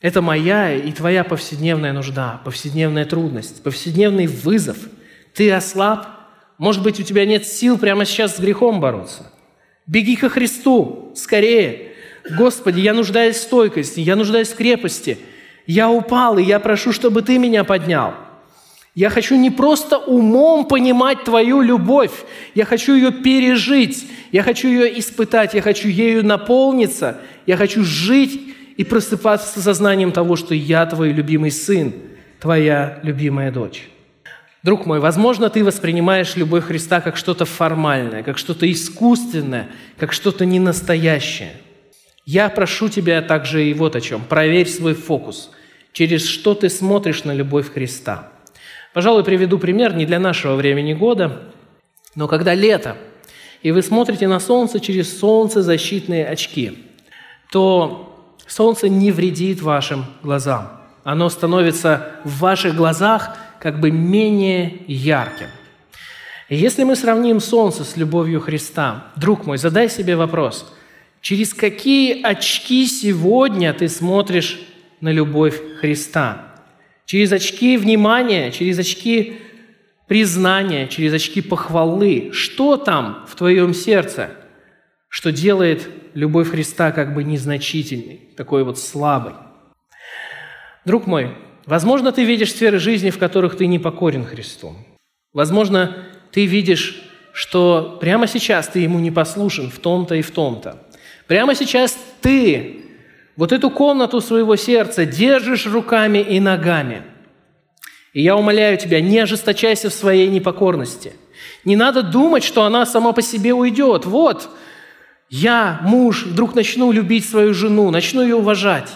это 0.00 0.20
моя 0.20 0.74
и 0.74 0.92
твоя 0.92 1.24
повседневная 1.24 1.92
нужда, 1.92 2.40
повседневная 2.44 3.06
трудность, 3.06 3.62
повседневный 3.62 4.26
вызов. 4.26 4.76
Ты 5.34 5.50
ослаб, 5.50 6.06
может 6.58 6.82
быть, 6.82 7.00
у 7.00 7.02
тебя 7.02 7.26
нет 7.26 7.46
сил 7.46 7.78
прямо 7.78 8.04
сейчас 8.04 8.36
с 8.36 8.40
грехом 8.40 8.80
бороться. 8.80 9.30
Беги 9.86 10.16
ко 10.16 10.28
Христу, 10.28 11.12
скорее. 11.14 11.92
Господи, 12.36 12.80
я 12.80 12.94
нуждаюсь 12.94 13.36
в 13.36 13.42
стойкости, 13.42 14.00
я 14.00 14.16
нуждаюсь 14.16 14.48
в 14.48 14.56
крепости. 14.56 15.18
Я 15.66 15.90
упал, 15.90 16.38
и 16.38 16.42
я 16.42 16.58
прошу, 16.58 16.92
чтобы 16.92 17.22
Ты 17.22 17.38
меня 17.38 17.64
поднял. 17.64 18.14
Я 18.94 19.10
хочу 19.10 19.36
не 19.36 19.50
просто 19.50 19.98
умом 19.98 20.66
понимать 20.66 21.24
Твою 21.24 21.60
любовь, 21.60 22.24
я 22.54 22.64
хочу 22.64 22.94
ее 22.94 23.12
пережить, 23.12 24.08
я 24.32 24.42
хочу 24.42 24.68
ее 24.68 24.98
испытать, 24.98 25.52
я 25.52 25.60
хочу 25.60 25.88
ею 25.88 26.24
наполниться, 26.24 27.20
я 27.44 27.58
хочу 27.58 27.84
жить 27.84 28.40
и 28.78 28.84
просыпаться 28.84 29.60
сознанием 29.60 30.12
того, 30.12 30.34
что 30.36 30.54
я 30.54 30.86
Твой 30.86 31.12
любимый 31.12 31.50
сын, 31.50 31.92
Твоя 32.40 32.98
любимая 33.02 33.52
дочь. 33.52 33.86
Друг 34.66 34.84
мой, 34.84 35.00
возможно, 35.00 35.48
ты 35.48 35.64
воспринимаешь 35.64 36.36
любовь 36.36 36.64
Христа 36.64 37.00
как 37.00 37.16
что-то 37.16 37.44
формальное, 37.46 38.22
как 38.22 38.36
что-то 38.36 38.70
искусственное, 38.70 39.68
как 39.96 40.12
что-то 40.12 40.44
ненастоящее. 40.44 41.52
Я 42.26 42.50
прошу 42.50 42.88
тебя 42.88 43.22
также 43.22 43.64
и 43.64 43.72
вот 43.72 43.96
о 43.96 44.00
чем. 44.00 44.24
Проверь 44.24 44.68
свой 44.68 44.94
фокус. 44.94 45.50
Через 45.92 46.26
что 46.26 46.54
ты 46.54 46.68
смотришь 46.68 47.24
на 47.24 47.32
любовь 47.32 47.72
Христа– 47.72 48.32
Пожалуй, 48.96 49.24
приведу 49.24 49.58
пример 49.58 49.94
не 49.94 50.06
для 50.06 50.18
нашего 50.18 50.54
времени 50.54 50.94
года, 50.94 51.42
но 52.14 52.28
когда 52.28 52.54
лето, 52.54 52.96
и 53.60 53.70
вы 53.70 53.82
смотрите 53.82 54.26
на 54.26 54.40
солнце 54.40 54.80
через 54.80 55.18
солнцезащитные 55.18 56.26
очки, 56.26 56.78
то 57.52 58.32
солнце 58.46 58.88
не 58.88 59.12
вредит 59.12 59.60
вашим 59.60 60.06
глазам. 60.22 60.80
Оно 61.04 61.28
становится 61.28 62.12
в 62.24 62.38
ваших 62.38 62.74
глазах 62.74 63.36
как 63.66 63.80
бы 63.80 63.90
менее 63.90 64.84
ярким. 64.86 65.48
Если 66.48 66.84
мы 66.84 66.94
сравним 66.94 67.40
солнце 67.40 67.82
с 67.82 67.96
любовью 67.96 68.40
Христа, 68.40 69.10
друг 69.16 69.44
мой, 69.44 69.58
задай 69.58 69.90
себе 69.90 70.14
вопрос, 70.14 70.72
через 71.20 71.52
какие 71.52 72.22
очки 72.22 72.86
сегодня 72.86 73.74
ты 73.74 73.88
смотришь 73.88 74.60
на 75.00 75.10
любовь 75.10 75.60
Христа? 75.80 76.54
через 77.06 77.32
очки 77.32 77.76
внимания, 77.76 78.52
через 78.52 78.78
очки 78.78 79.38
признания, 80.06 80.86
через 80.86 81.14
очки 81.14 81.40
похвалы. 81.40 82.30
Что 82.32 82.76
там 82.76 83.24
в 83.28 83.34
твоем 83.34 83.74
сердце, 83.74 84.30
что 85.08 85.32
делает 85.32 85.88
любовь 86.14 86.50
Христа 86.52 86.92
как 86.92 87.14
бы 87.14 87.24
незначительной, 87.24 88.30
такой 88.36 88.62
вот 88.62 88.78
слабой? 88.78 89.32
Друг 90.84 91.08
мой, 91.08 91.36
возможно, 91.66 92.12
ты 92.12 92.24
видишь 92.24 92.52
сферы 92.52 92.78
жизни, 92.78 93.10
в 93.10 93.18
которых 93.18 93.56
ты 93.56 93.66
не 93.66 93.78
покорен 93.78 94.24
Христу. 94.24 94.74
Возможно, 95.32 95.96
ты 96.32 96.46
видишь, 96.46 97.02
что 97.32 97.98
прямо 98.00 98.26
сейчас 98.26 98.68
ты 98.68 98.78
Ему 98.78 98.98
не 98.98 99.10
послушен 99.10 99.70
в 99.70 99.78
том-то 99.78 100.14
и 100.14 100.22
в 100.22 100.30
том-то. 100.30 100.82
Прямо 101.26 101.54
сейчас 101.54 101.98
ты 102.22 102.86
вот 103.36 103.52
эту 103.52 103.70
комнату 103.70 104.20
своего 104.20 104.56
сердца 104.56 105.04
держишь 105.04 105.66
руками 105.66 106.18
и 106.18 106.40
ногами. 106.40 107.02
И 108.14 108.22
я 108.22 108.34
умоляю 108.36 108.78
тебя, 108.78 109.02
не 109.02 109.18
ожесточайся 109.18 109.90
в 109.90 109.94
своей 109.94 110.28
непокорности. 110.28 111.12
Не 111.64 111.76
надо 111.76 112.02
думать, 112.02 112.44
что 112.44 112.64
она 112.64 112.86
сама 112.86 113.12
по 113.12 113.20
себе 113.20 113.52
уйдет. 113.52 114.06
Вот, 114.06 114.48
я, 115.28 115.80
муж, 115.82 116.24
вдруг 116.24 116.54
начну 116.54 116.92
любить 116.92 117.28
свою 117.28 117.52
жену, 117.52 117.90
начну 117.90 118.22
ее 118.22 118.36
уважать. 118.36 118.88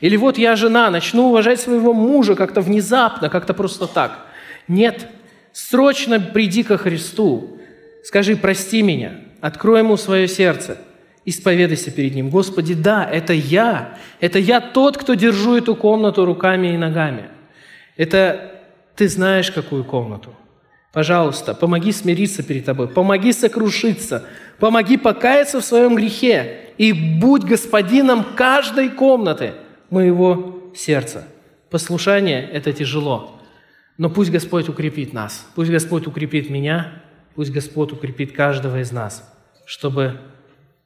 Или 0.00 0.16
вот 0.16 0.38
я 0.38 0.56
жена, 0.56 0.90
начну 0.90 1.28
уважать 1.28 1.60
своего 1.60 1.92
мужа 1.92 2.34
как-то 2.34 2.60
внезапно, 2.60 3.28
как-то 3.28 3.54
просто 3.54 3.86
так. 3.86 4.26
Нет, 4.68 5.08
срочно 5.52 6.20
приди 6.20 6.62
ко 6.62 6.76
Христу. 6.76 7.58
Скажи, 8.04 8.36
прости 8.36 8.82
меня, 8.82 9.20
открой 9.40 9.80
ему 9.80 9.96
свое 9.96 10.28
сердце– 10.28 10.78
исповедайся 11.26 11.90
перед 11.90 12.14
Ним. 12.14 12.30
Господи, 12.30 12.72
да, 12.72 13.04
это 13.04 13.34
я. 13.34 13.98
Это 14.20 14.38
я 14.38 14.60
тот, 14.60 14.96
кто 14.96 15.14
держу 15.14 15.56
эту 15.56 15.74
комнату 15.74 16.24
руками 16.24 16.72
и 16.72 16.78
ногами. 16.78 17.24
Это 17.96 18.52
ты 18.94 19.08
знаешь, 19.08 19.50
какую 19.50 19.84
комнату. 19.84 20.32
Пожалуйста, 20.92 21.52
помоги 21.52 21.92
смириться 21.92 22.42
перед 22.42 22.64
Тобой, 22.64 22.88
помоги 22.88 23.32
сокрушиться, 23.32 24.24
помоги 24.58 24.96
покаяться 24.96 25.60
в 25.60 25.64
своем 25.64 25.94
грехе 25.94 26.70
и 26.78 26.92
будь 26.92 27.44
господином 27.44 28.24
каждой 28.34 28.88
комнаты 28.88 29.52
моего 29.90 30.72
сердца. 30.74 31.26
Послушание– 31.70 32.48
это 32.52 32.72
тяжело, 32.72 33.40
но 33.98 34.10
пусть 34.10 34.30
Господь 34.30 34.68
укрепит 34.68 35.12
нас, 35.12 35.46
пусть 35.54 35.70
Господь 35.70 36.06
укрепит 36.06 36.50
меня, 36.50 37.02
пусть 37.34 37.50
Господь 37.50 37.92
укрепит 37.92 38.32
каждого 38.32 38.80
из 38.80 38.92
нас, 38.92 39.32
чтобы 39.64 40.20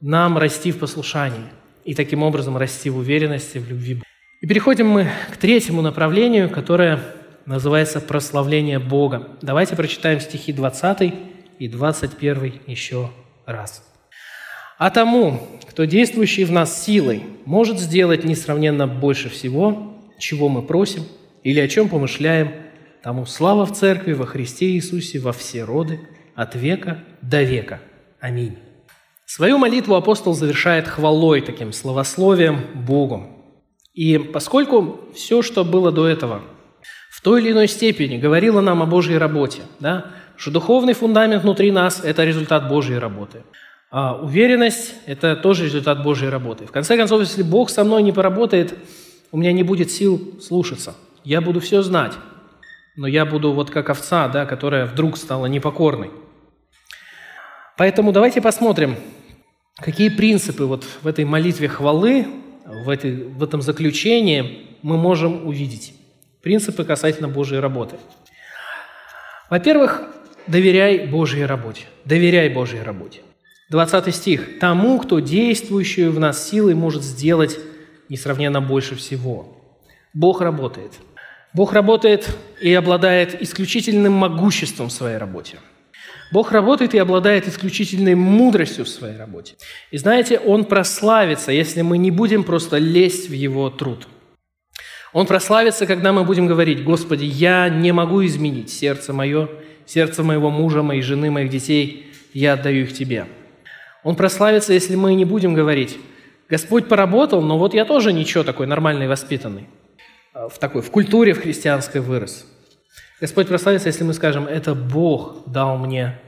нам 0.01 0.38
расти 0.38 0.72
в 0.72 0.78
послушании 0.78 1.46
и 1.84 1.94
таким 1.94 2.22
образом 2.22 2.57
расти 2.57 2.88
в 2.90 2.98
уверенности, 2.98 3.59
в 3.59 3.68
любви. 3.68 4.03
И 4.40 4.46
переходим 4.46 4.86
мы 4.86 5.11
к 5.32 5.36
третьему 5.36 5.82
направлению, 5.82 6.48
которое 6.48 7.01
называется 7.46 8.01
«Прославление 8.01 8.78
Бога». 8.78 9.28
Давайте 9.42 9.76
прочитаем 9.76 10.20
стихи 10.20 10.53
20 10.53 11.14
и 11.59 11.68
21 11.68 12.61
еще 12.66 13.11
раз. 13.44 13.89
«А 14.81 14.89
тому, 14.89 15.47
кто 15.68 15.85
действующий 15.85 16.47
в 16.47 16.53
нас 16.53 16.87
силой, 16.87 17.22
может 17.45 17.78
сделать 17.78 18.24
несравненно 18.24 18.87
больше 18.87 19.28
всего, 19.28 19.95
чего 20.18 20.49
мы 20.49 20.62
просим 20.62 21.03
или 21.43 21.61
о 21.61 21.68
чем 21.68 21.91
помышляем, 21.91 22.53
тому 23.03 23.26
слава 23.26 23.66
в 23.66 23.72
Церкви 23.74 24.14
во 24.14 24.24
Христе 24.24 24.70
Иисусе 24.70 25.18
во 25.18 25.33
все 25.33 25.64
роды, 25.64 26.01
от 26.35 26.55
века 26.55 27.05
до 27.20 27.43
века. 27.43 27.81
Аминь». 28.20 28.57
Свою 29.26 29.59
молитву 29.59 29.97
апостол 29.97 30.33
завершает 30.33 30.89
хвалой, 30.89 31.43
таким 31.43 31.74
словословием 31.74 32.64
Богу. 32.74 33.28
И 33.93 34.16
поскольку 34.16 35.01
все, 35.14 35.43
что 35.43 35.62
было 35.62 35.93
до 35.93 36.09
этого, 36.09 36.41
в 37.11 37.20
той 37.20 37.43
или 37.43 37.53
иной 37.53 37.68
степени 37.68 38.16
говорило 38.16 38.62
нам 38.62 38.83
о 38.83 38.87
Божьей 38.87 39.18
работе, 39.18 39.61
да, 39.78 40.07
что 40.37 40.51
духовный 40.51 40.95
фундамент 40.95 41.43
внутри 41.43 41.70
нас– 41.70 42.03
это 42.03 42.24
результат 42.24 42.66
Божьей 42.70 42.97
работы. 42.97 43.43
А 43.91 44.14
уверенность– 44.16 44.95
это 45.07 45.36
тоже 45.36 45.64
результат 45.64 46.03
Божьей 46.03 46.28
работы. 46.28 46.66
В 46.66 46.72
конце 46.72 46.97
концов, 46.97 47.20
если 47.20 47.43
Бог 47.43 47.70
со 47.70 47.84
мной 47.84 48.03
не 48.03 48.12
поработает, 48.12 48.74
у 49.32 49.36
меня 49.36 49.53
не 49.53 49.62
будет 49.62 49.91
сил 49.91 50.41
слушаться. 50.41 50.95
Я 51.24 51.41
буду 51.41 51.61
все 51.61 51.82
знать, 51.82 52.12
но 52.97 53.07
я 53.07 53.26
буду 53.26 53.53
вот 53.53 53.70
как 53.70 53.91
овца, 53.91 54.28
да, 54.28 54.47
которая 54.47 54.86
вдруг 54.86 55.16
стала 55.16 55.47
непокорной. 55.47 56.11
Поэтому 57.76 58.12
давайте 58.12 58.41
посмотрим, 58.41 58.97
Какие 59.80 60.11
принципы 60.11 60.64
вот 60.64 60.84
в 60.84 61.07
этой 61.07 61.24
молитве 61.24 61.66
хвалы, 61.66 62.26
в, 62.66 62.91
этой, 62.91 63.24
в 63.24 63.43
этом 63.43 63.62
заключении 63.62 64.66
мы 64.82 64.99
можем 64.99 65.47
увидеть? 65.47 65.95
Принципы 66.43 66.84
касательно 66.84 67.28
Божьей 67.28 67.61
работы. 67.61 67.97
Во-первых, 69.49 70.03
доверяй 70.47 71.07
Божьей 71.07 71.47
работе. 71.47 71.84
Доверяй 72.05 72.51
Божьей 72.51 72.82
работе. 72.82 73.22
20 73.71 74.14
стих. 74.14 74.59
«Тому, 74.59 74.99
кто 74.99 75.21
действующую 75.21 76.12
в 76.12 76.18
нас 76.18 76.49
силой 76.51 76.75
может 76.75 77.03
сделать 77.03 77.59
несравненно 78.09 78.61
больше 78.61 78.97
всего». 78.97 79.57
Бог 80.12 80.41
работает. 80.41 80.93
Бог 81.55 81.73
работает 81.73 82.29
и 82.61 82.73
обладает 82.75 83.41
исключительным 83.41 84.12
могуществом 84.12 84.89
в 84.89 84.93
своей 84.93 85.18
работе. 85.18 85.59
Бог 86.33 86.53
работает 86.53 86.95
и 86.95 86.99
обладает 86.99 87.49
исключительной 87.49 88.16
мудростью 88.16 88.85
в 88.85 88.89
своей 88.89 89.16
работе. 89.16 89.55
И 89.93 89.99
знаете, 89.99 90.39
Он 90.39 90.64
прославится, 90.64 91.53
если 91.53 91.83
мы 91.83 91.99
не 91.99 92.11
будем 92.11 92.43
просто 92.45 92.79
лезть 92.79 93.29
в 93.29 93.33
Его 93.33 93.71
труд. 93.71 94.09
Он 95.12 95.27
прославится, 95.27 95.87
когда 95.87 96.12
мы 96.12 96.25
будем 96.25 96.47
говорить, 96.47 96.85
«Господи, 96.85 97.25
я 97.25 97.68
не 97.68 97.91
могу 97.93 98.25
изменить 98.27 98.71
сердце 98.71 99.12
мое, 99.12 99.49
сердце 99.87 100.23
моего 100.23 100.51
мужа, 100.51 100.83
моей 100.83 101.03
жены, 101.03 101.31
моих 101.31 101.51
детей, 101.51 102.12
я 102.33 102.55
отдаю 102.55 102.83
их 102.83 102.95
Тебе». 102.95 103.27
Он 104.03 104.16
прославится, 104.16 104.72
если 104.72 104.96
мы 104.96 105.14
не 105.14 105.24
будем 105.24 105.55
говорить, 105.55 105.98
«Господь 106.48 106.88
поработал, 106.88 107.42
но 107.42 107.59
вот 107.59 107.74
я 107.74 107.84
тоже 107.84 108.12
ничего 108.12 108.42
такой 108.42 108.66
нормальный, 108.66 109.07
воспитанный, 109.07 109.68
в 110.34 110.59
такой, 110.59 110.82
в 110.82 110.90
культуре 110.90 111.32
в 111.32 111.40
христианской 111.40 112.01
вырос». 112.01 112.46
Господь 113.20 113.48
прославится, 113.48 113.88
если 113.88 114.05
мы 114.05 114.14
скажем, 114.14 114.46
это 114.46 114.74
Бог 114.74 115.42
дал 115.46 115.76
мне 115.76 116.18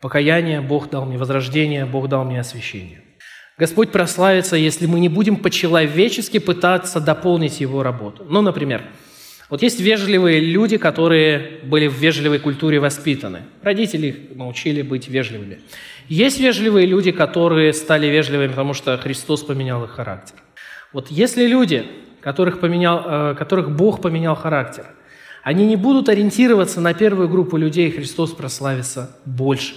покаяние, 0.00 0.60
Бог 0.60 0.90
дал 0.90 1.06
мне 1.06 1.16
возрождение, 1.16 1.86
Бог 1.86 2.08
дал 2.08 2.24
мне 2.24 2.40
освящение. 2.40 3.02
Господь 3.58 3.90
прославится, 3.90 4.54
если 4.54 4.84
мы 4.86 5.00
не 5.00 5.08
будем 5.08 5.36
по-человечески 5.36 6.38
пытаться 6.38 7.00
дополнить 7.00 7.60
Его 7.60 7.82
работу. 7.82 8.26
Ну, 8.28 8.42
например, 8.42 8.82
вот 9.48 9.62
есть 9.62 9.80
вежливые 9.80 10.40
люди, 10.40 10.76
которые 10.76 11.60
были 11.64 11.86
в 11.86 11.94
вежливой 11.94 12.38
культуре 12.38 12.80
воспитаны. 12.80 13.44
Родители 13.62 14.08
их 14.08 14.36
научили 14.36 14.82
быть 14.82 15.08
вежливыми. 15.08 15.60
Есть 16.08 16.40
вежливые 16.40 16.86
люди, 16.86 17.12
которые 17.12 17.72
стали 17.72 18.06
вежливыми, 18.06 18.48
потому 18.48 18.74
что 18.74 18.96
Христос 18.98 19.42
поменял 19.42 19.84
их 19.84 19.90
характер. 19.90 20.36
Вот 20.92 21.10
если 21.10 21.46
люди, 21.46 21.86
которых, 22.20 22.60
поменял, 22.60 23.02
э, 23.04 23.34
которых 23.34 23.70
Бог 23.74 24.00
поменял 24.00 24.34
характер– 24.34 24.86
они 25.46 25.64
не 25.64 25.76
будут 25.76 26.08
ориентироваться 26.08 26.80
на 26.80 26.92
первую 26.92 27.28
группу 27.28 27.56
людей, 27.56 27.88
Христос 27.92 28.32
прославится 28.32 29.16
больше. 29.24 29.76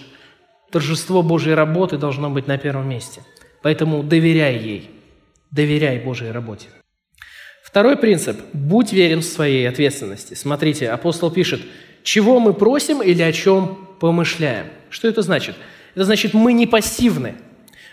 Торжество 0.72 1.22
Божьей 1.22 1.54
работы 1.54 2.00
должно 2.00 2.32
быть 2.32 2.48
на 2.48 2.58
первом 2.58 2.90
месте. 2.90 3.22
Поэтому 3.62 4.02
доверяй 4.02 4.58
ей, 4.58 4.90
доверяй 5.52 6.00
Божьей 6.00 6.32
работе. 6.32 6.70
Второй 7.64 7.98
принцип– 7.98 8.40
будь 8.54 8.94
верен 8.94 9.20
в 9.20 9.26
своей 9.26 9.70
ответственности. 9.70 10.34
Смотрите, 10.34 10.90
апостол 10.90 11.30
пишет, 11.30 11.62
чего 12.02 12.40
мы 12.40 12.54
просим 12.56 13.04
или 13.04 13.22
о 13.22 13.32
чем 13.32 13.90
помышляем. 14.00 14.66
Что 14.90 15.08
это 15.08 15.22
значит? 15.22 15.54
Это 15.96 16.06
значит, 16.06 16.34
мы 16.34 16.54
не 16.54 16.68
пассивны. 16.68 17.36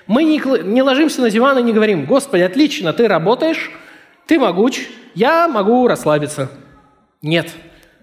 Мы 0.06 0.24
не, 0.24 0.40
не 0.64 0.82
ложимся 0.82 1.20
на 1.20 1.30
диван 1.30 1.58
и 1.58 1.62
не 1.62 1.72
говорим, 1.72 2.04
Господи, 2.04 2.42
отлично, 2.42 2.92
ты 2.92 3.08
работаешь, 3.08 3.70
ты 4.26 4.38
могуч, 4.38 4.86
я 5.14 5.48
могу 5.48 5.86
расслабиться. 5.88 6.50
Нет. 7.22 7.50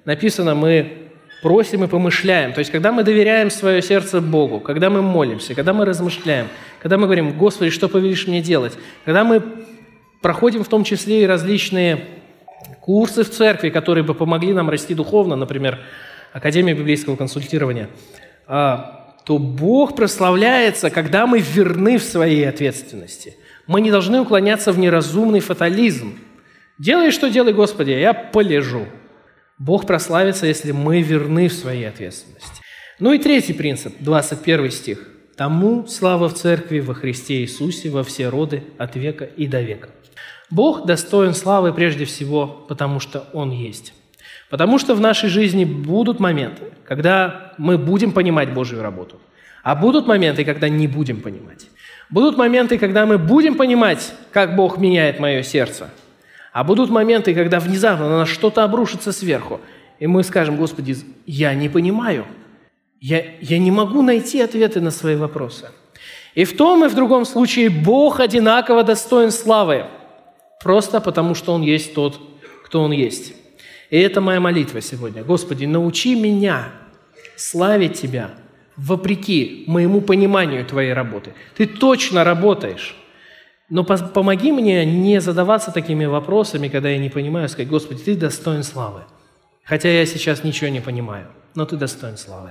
Написано, 0.05 0.53
мы 0.53 1.03
просим 1.41 1.83
и 1.83 1.87
помышляем. 1.87 2.53
То 2.53 2.59
есть, 2.59 2.71
когда 2.71 2.91
мы 2.91 3.03
доверяем 3.03 3.51
свое 3.51 3.81
сердце 3.81 4.21
Богу, 4.21 4.59
когда 4.59 4.89
мы 4.89 5.01
молимся, 5.01 5.55
когда 5.55 5.73
мы 5.73 5.85
размышляем, 5.85 6.47
когда 6.81 6.97
мы 6.97 7.05
говорим, 7.05 7.37
Господи, 7.37 7.69
что 7.69 7.87
повелишь 7.89 8.27
мне 8.27 8.41
делать, 8.41 8.73
когда 9.05 9.23
мы 9.23 9.41
проходим 10.21 10.63
в 10.63 10.69
том 10.69 10.83
числе 10.85 11.23
и 11.23 11.27
различные 11.27 12.05
курсы 12.81 13.23
в 13.23 13.29
церкви, 13.29 13.69
которые 13.69 14.03
бы 14.03 14.13
помогли 14.13 14.53
нам 14.53 14.69
расти 14.69 14.93
духовно, 14.93 15.35
например, 15.35 15.79
Академия 16.31 16.73
библейского 16.73 17.15
консультирования, 17.15 17.89
а, 18.47 19.02
то 19.25 19.37
Бог 19.37 19.95
прославляется, 19.95 20.89
когда 20.89 21.25
мы 21.25 21.39
верны 21.39 21.97
в 21.97 22.03
своей 22.03 22.47
ответственности. 22.47 23.37
Мы 23.67 23.81
не 23.81 23.91
должны 23.91 24.19
уклоняться 24.19 24.71
в 24.71 24.79
неразумный 24.79 25.39
фатализм. 25.39 26.19
Делай, 26.77 27.11
что 27.11 27.29
делай, 27.29 27.53
Господи, 27.53 27.91
я 27.91 28.13
полежу. 28.13 28.85
Бог 29.57 29.87
прославится, 29.87 30.45
если 30.45 30.71
мы 30.71 31.01
верны 31.01 31.47
в 31.47 31.53
своей 31.53 31.87
ответственности. 31.87 32.61
Ну 32.99 33.13
и 33.13 33.19
третий 33.19 33.53
принцип, 33.53 33.95
21 33.99 34.71
стих. 34.71 35.09
«Тому 35.35 35.87
слава 35.87 36.29
в 36.29 36.35
Церкви 36.35 36.79
во 36.79 36.93
Христе 36.93 37.41
Иисусе 37.41 37.89
во 37.89 38.03
все 38.03 38.29
роды 38.29 38.63
от 38.77 38.95
века 38.95 39.25
и 39.25 39.47
до 39.47 39.61
века». 39.61 39.89
Бог 40.51 40.85
достоин 40.85 41.33
славы 41.33 41.73
прежде 41.73 42.05
всего, 42.05 42.45
потому 42.45 42.99
что 42.99 43.27
Он 43.33 43.49
есть. 43.49 43.93
Потому 44.53 44.77
что 44.77 44.93
в 44.93 45.01
нашей 45.01 45.29
жизни 45.29 45.65
будут 45.65 46.19
моменты, 46.19 46.65
когда 46.85 47.53
мы 47.57 47.79
будем 47.79 48.11
понимать 48.11 48.53
Божью 48.53 48.83
работу, 48.83 49.19
а 49.63 49.73
будут 49.73 50.05
моменты, 50.05 50.45
когда 50.45 50.69
не 50.69 50.87
будем 50.87 51.21
понимать. 51.21 51.65
Будут 52.11 52.37
моменты, 52.37 52.77
когда 52.77 53.07
мы 53.07 53.17
будем 53.17 53.55
понимать, 53.55 54.13
как 54.31 54.55
Бог 54.55 54.77
меняет 54.77 55.19
мое 55.19 55.41
сердце– 55.41 55.89
а 56.53 56.63
будут 56.63 56.91
моменты, 56.91 57.33
когда 57.33 57.59
внезапно 57.59 58.07
на 58.07 58.17
нас 58.19 58.29
что-то 58.29 58.63
обрушится 58.63 59.11
сверху, 59.11 59.59
и 59.99 60.05
мы 60.05 60.23
скажем, 60.23 60.55
Господи, 60.55 60.95
я 61.25 61.55
не 61.55 61.67
понимаю, 61.67 62.25
я, 63.01 63.25
я 63.41 63.57
не 63.57 63.71
могу 63.71 64.03
найти 64.03 64.39
ответы 64.39 64.79
на 64.79 64.91
свои 64.91 65.15
вопросы. 65.15 65.71
И 66.35 66.45
в 66.45 66.55
том 66.55 66.85
и 66.85 66.89
в 66.89 66.95
другом 66.95 67.25
случае 67.25 67.71
Бог 67.71 68.19
одинаково 68.19 68.83
достоин 68.83 69.31
славы, 69.31 69.87
просто 70.61 71.01
потому 71.01 71.33
что 71.33 71.53
Он 71.53 71.63
есть 71.63 71.95
тот, 71.95 72.21
кто 72.63 72.83
Он 72.83 72.91
есть. 72.91 73.33
И 73.93 73.99
это 73.99 74.21
моя 74.21 74.39
молитва 74.39 74.81
сегодня. 74.81 75.23
Господи, 75.23 75.65
научи 75.65 76.15
меня 76.15 76.71
славить 77.35 78.01
Тебя 78.01 78.31
вопреки 78.75 79.65
моему 79.67 80.01
пониманию 80.01 80.65
Твоей 80.65 80.93
работы. 80.93 81.35
Ты 81.55 81.67
точно 81.67 82.23
работаешь. 82.23 82.95
Но 83.69 83.83
помоги 83.83 84.51
мне 84.51 84.83
не 84.83 85.21
задаваться 85.21 85.71
такими 85.71 86.05
вопросами, 86.05 86.69
когда 86.69 86.89
я 86.89 86.97
не 86.97 87.11
понимаю, 87.11 87.47
сказать, 87.49 87.69
Господи, 87.69 88.01
Ты 88.01 88.15
достоин 88.15 88.63
славы. 88.63 89.01
Хотя 89.63 89.89
я 89.89 90.07
сейчас 90.07 90.43
ничего 90.43 90.71
не 90.71 90.81
понимаю, 90.81 91.27
но 91.53 91.67
Ты 91.67 91.75
достоин 91.75 92.17
славы. 92.17 92.49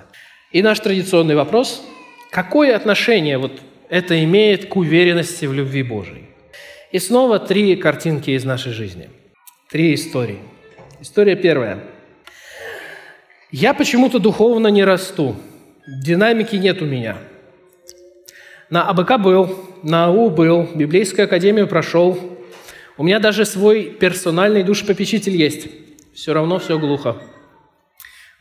И 0.52 0.62
наш 0.62 0.78
традиционный 0.78 1.34
вопрос– 1.34 1.84
какое 2.30 2.76
отношение 2.76 3.38
вот 3.38 3.60
это 3.88 4.22
имеет 4.22 4.68
к 4.68 4.76
уверенности 4.76 5.46
в 5.46 5.52
любви 5.52 5.82
Божией? 5.82 6.28
И 6.92 7.00
снова 7.00 7.40
три 7.40 7.74
картинки 7.74 8.30
из 8.30 8.44
нашей 8.44 8.72
жизни. 8.72 9.10
Три 9.68 9.94
истории. 9.94 10.38
История 11.02 11.36
первая. 11.36 11.80
Я 13.50 13.74
почему-то 13.74 14.18
духовно 14.18 14.68
не 14.68 14.84
расту. 14.84 15.36
Динамики 15.86 16.56
нет 16.56 16.80
у 16.80 16.86
меня– 16.86 17.18
на 18.72 18.88
АБК 18.88 19.20
был, 19.20 19.68
на 19.82 20.06
АУ 20.06 20.30
был, 20.30 20.66
библейскую 20.74 21.26
академию 21.26 21.68
прошел. 21.68 22.18
У 22.96 23.02
меня 23.02 23.18
даже 23.18 23.44
свой 23.44 23.84
персональный 23.84 24.62
душ-попечитель 24.62 25.36
есть. 25.36 25.68
Все 26.14 26.32
равно 26.32 26.58
все 26.58 26.78
глухо. 26.78 27.18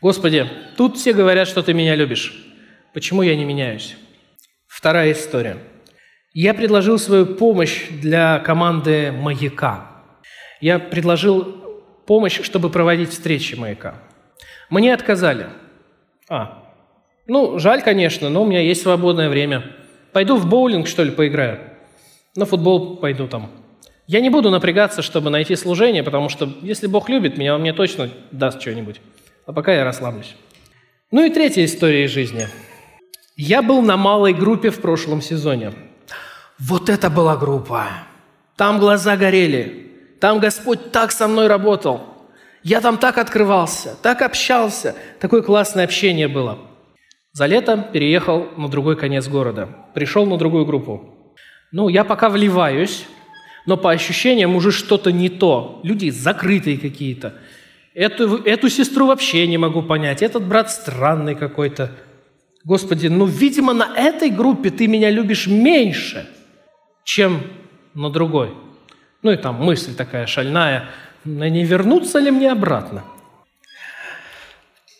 Господи, 0.00 0.48
тут 0.78 0.96
все 0.96 1.12
говорят, 1.12 1.48
что 1.48 1.62
ты 1.62 1.74
меня 1.74 1.94
любишь. 1.96 2.34
Почему 2.94 3.20
я 3.20 3.36
не 3.36 3.44
меняюсь? 3.44 3.94
Вторая 4.66 5.12
история. 5.12 5.58
Я 6.32 6.54
предложил 6.54 6.98
свою 6.98 7.26
помощь 7.26 7.88
для 7.90 8.38
команды 8.38 9.12
«Маяка». 9.12 10.02
Я 10.62 10.78
предложил 10.78 11.61
помощь, 12.06 12.40
чтобы 12.42 12.70
проводить 12.70 13.10
встречи 13.10 13.54
«Маяка». 13.54 13.94
Мне 14.70 14.94
отказали. 14.94 15.48
А, 16.28 16.62
ну, 17.26 17.58
жаль, 17.58 17.82
конечно, 17.82 18.28
но 18.28 18.42
у 18.42 18.46
меня 18.46 18.60
есть 18.60 18.82
свободное 18.82 19.28
время– 19.28 19.64
Пойду 20.12 20.36
в 20.36 20.46
боулинг, 20.46 20.86
что 20.86 21.02
ли, 21.02 21.10
поиграю. 21.10 21.58
На 22.36 22.44
футбол 22.44 22.96
пойду 22.96 23.26
там. 23.26 23.50
Я 24.06 24.20
не 24.20 24.30
буду 24.30 24.50
напрягаться, 24.50 25.00
чтобы 25.00 25.30
найти 25.30 25.56
служение, 25.56 26.02
потому 26.02 26.28
что 26.28 26.52
если 26.60 26.86
Бог 26.86 27.08
любит 27.08 27.38
меня, 27.38 27.54
Он 27.54 27.62
мне 27.62 27.72
точно 27.72 28.10
даст 28.30 28.60
что-нибудь. 28.60 29.00
А 29.46 29.52
пока 29.52 29.72
я 29.72 29.84
расслаблюсь. 29.84 30.36
Ну 31.10 31.24
и 31.24 31.30
третья 31.30 31.64
история 31.64 32.04
из 32.04 32.10
жизни. 32.10 32.46
Я 33.36 33.62
был 33.62 33.80
на 33.80 33.96
малой 33.96 34.34
группе 34.34 34.70
в 34.70 34.80
прошлом 34.80 35.22
сезоне. 35.22 35.72
Вот 36.58 36.90
это 36.90 37.08
была 37.08 37.36
группа. 37.36 37.86
Там 38.56 38.78
глаза 38.78 39.16
горели. 39.16 39.91
Там 40.22 40.38
Господь 40.38 40.92
так 40.92 41.10
со 41.10 41.26
мной 41.26 41.48
работал. 41.48 42.00
Я 42.62 42.80
там 42.80 42.96
так 42.96 43.18
открывался, 43.18 43.96
так 44.04 44.22
общался. 44.22 44.94
Такое 45.18 45.42
классное 45.42 45.82
общение 45.82 46.28
было. 46.28 46.60
За 47.32 47.46
лето 47.46 47.88
переехал 47.92 48.46
на 48.56 48.68
другой 48.68 48.94
конец 48.94 49.26
города. 49.26 49.68
Пришел 49.94 50.24
на 50.24 50.38
другую 50.38 50.64
группу. 50.64 51.34
Ну, 51.72 51.88
я 51.88 52.04
пока 52.04 52.28
вливаюсь, 52.28 53.04
но 53.66 53.76
по 53.76 53.90
ощущениям 53.90 54.54
уже 54.54 54.70
что-то 54.70 55.10
не 55.10 55.28
то. 55.28 55.80
Люди 55.82 56.10
закрытые 56.10 56.78
какие-то. 56.78 57.34
Эту, 57.92 58.36
эту 58.44 58.68
сестру 58.68 59.08
вообще 59.08 59.44
не 59.48 59.58
могу 59.58 59.82
понять. 59.82 60.22
Этот 60.22 60.46
брат 60.46 60.70
странный 60.70 61.34
какой-то. 61.34 61.90
Господи, 62.62 63.08
ну, 63.08 63.24
видимо, 63.24 63.72
на 63.72 63.92
этой 63.96 64.30
группе 64.30 64.70
ты 64.70 64.86
меня 64.86 65.10
любишь 65.10 65.48
меньше, 65.48 66.28
чем 67.02 67.42
на 67.94 68.08
другой. 68.08 68.54
Ну 69.22 69.30
и 69.30 69.36
там 69.36 69.56
мысль 69.56 69.94
такая 69.94 70.26
шальная, 70.26 70.88
не 71.24 71.64
вернуться 71.64 72.18
ли 72.18 72.30
мне 72.30 72.50
обратно? 72.50 73.04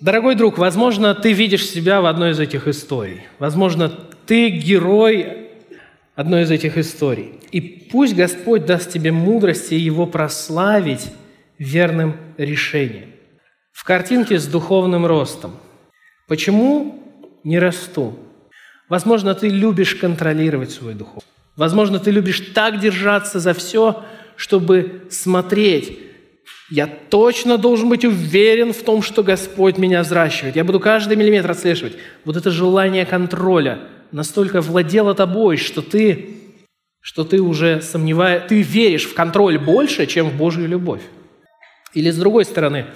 Дорогой 0.00 0.34
друг, 0.34 0.58
возможно, 0.58 1.14
ты 1.14 1.32
видишь 1.32 1.68
себя 1.68 2.00
в 2.00 2.06
одной 2.06 2.32
из 2.32 2.40
этих 2.40 2.66
историй. 2.66 3.22
Возможно, 3.38 3.88
ты 4.26 4.48
герой 4.48 5.48
одной 6.14 6.42
из 6.42 6.50
этих 6.50 6.76
историй. 6.76 7.34
И 7.52 7.60
пусть 7.60 8.14
Господь 8.14 8.66
даст 8.66 8.90
тебе 8.90 9.12
мудрости 9.12 9.74
его 9.74 10.06
прославить 10.06 11.12
верным 11.58 12.16
решением. 12.36 13.10
В 13.72 13.84
картинке 13.84 14.38
с 14.38 14.46
духовным 14.46 15.06
ростом. 15.06 15.56
Почему 16.26 17.00
не 17.44 17.58
расту. 17.58 18.18
Возможно, 18.88 19.34
ты 19.34 19.48
любишь 19.48 19.94
контролировать 19.94 20.70
свой 20.70 20.94
дух. 20.94 21.18
Возможно, 21.56 21.98
ты 21.98 22.10
любишь 22.10 22.40
так 22.54 22.80
держаться 22.80 23.40
за 23.40 23.52
все, 23.54 24.04
чтобы 24.36 25.06
смотреть. 25.10 25.98
Я 26.70 26.86
точно 26.86 27.58
должен 27.58 27.90
быть 27.90 28.04
уверен 28.04 28.72
в 28.72 28.82
том, 28.82 29.02
что 29.02 29.22
Господь 29.22 29.76
меня 29.76 30.02
взращивает. 30.02 30.56
Я 30.56 30.64
буду 30.64 30.80
каждый 30.80 31.16
миллиметр 31.16 31.50
отслеживать. 31.50 31.96
Вот 32.24 32.36
это 32.36 32.50
желание 32.50 33.04
контроля 33.04 33.80
настолько 34.10 34.60
владело 34.60 35.14
тобой, 35.14 35.58
что 35.58 35.82
ты, 35.82 36.36
что 37.00 37.24
ты 37.24 37.40
уже 37.40 37.82
сомневаешь, 37.82 38.44
ты 38.48 38.62
веришь 38.62 39.04
в 39.04 39.14
контроль 39.14 39.58
больше, 39.58 40.06
чем 40.06 40.30
в 40.30 40.36
Божью 40.36 40.66
любовь. 40.66 41.02
Или 41.92 42.10
с 42.10 42.16
другой 42.16 42.46
стороны, 42.46 42.86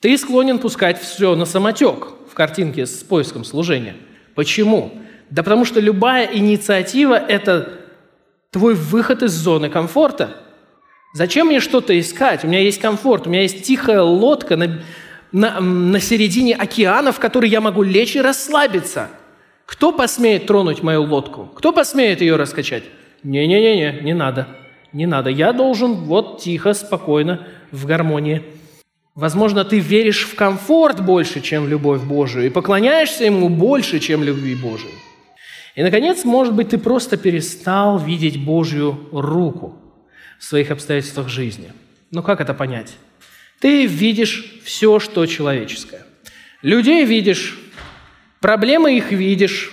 ты 0.00 0.16
склонен 0.16 0.58
пускать 0.58 1.00
все 1.00 1.34
на 1.34 1.44
самотек 1.44 2.08
в 2.30 2.34
картинке 2.34 2.86
с 2.86 3.02
поиском 3.02 3.44
служения. 3.44 3.96
Почему? 4.34 4.92
Да 5.32 5.42
потому 5.42 5.64
что 5.64 5.80
любая 5.80 6.26
инициатива– 6.26 7.14
это 7.28 7.72
твой 8.50 8.74
выход 8.74 9.22
из 9.22 9.32
зоны 9.32 9.70
комфорта. 9.70 10.36
Зачем 11.14 11.46
мне 11.46 11.58
что-то 11.60 11.98
искать? 11.98 12.44
У 12.44 12.48
меня 12.48 12.58
есть 12.58 12.78
комфорт, 12.78 13.26
у 13.26 13.30
меня 13.30 13.40
есть 13.40 13.62
тихая 13.62 14.02
лодка 14.02 14.58
на, 14.58 14.82
на, 15.32 15.58
на 15.58 16.00
середине 16.00 16.54
океана, 16.54 17.12
в 17.12 17.18
которой 17.18 17.48
я 17.48 17.62
могу 17.62 17.82
лечь 17.82 18.14
и 18.14 18.20
расслабиться. 18.20 19.08
Кто 19.64 19.90
посмеет 19.90 20.46
тронуть 20.46 20.82
мою 20.82 21.04
лодку? 21.04 21.50
Кто 21.54 21.72
посмеет 21.72 22.20
ее 22.20 22.36
раскачать? 22.36 22.84
Не-не-не, 23.22 24.00
не 24.02 24.12
надо. 24.12 24.48
Не 24.92 25.06
надо. 25.06 25.30
Я 25.30 25.54
должен 25.54 25.94
вот 25.94 26.42
тихо, 26.42 26.74
спокойно, 26.74 27.46
в 27.70 27.86
гармонии. 27.86 28.42
Возможно, 29.14 29.64
ты 29.64 29.78
веришь 29.78 30.26
в 30.26 30.34
комфорт 30.34 31.02
больше, 31.02 31.40
чем 31.40 31.64
в 31.64 31.68
любовь 31.68 32.02
Божию, 32.02 32.44
и 32.44 32.50
поклоняешься 32.50 33.24
Ему 33.24 33.48
больше, 33.48 33.98
чем 33.98 34.22
любви 34.22 34.54
Божией. 34.54 34.92
И, 35.74 35.82
наконец, 35.82 36.24
может 36.24 36.54
быть, 36.54 36.70
ты 36.70 36.78
просто 36.78 37.16
перестал 37.16 37.98
видеть 37.98 38.42
Божью 38.42 39.08
руку 39.10 39.76
в 40.38 40.44
своих 40.44 40.70
обстоятельствах 40.70 41.28
жизни. 41.28 41.72
Ну 42.10 42.22
как 42.22 42.40
это 42.40 42.52
понять? 42.52 42.94
Ты 43.58 43.86
видишь 43.86 44.60
все, 44.64 44.98
что 44.98 45.24
человеческое. 45.26 46.04
Людей 46.60 47.04
видишь, 47.04 47.58
проблемы 48.40 48.96
их 48.96 49.12
видишь, 49.12 49.72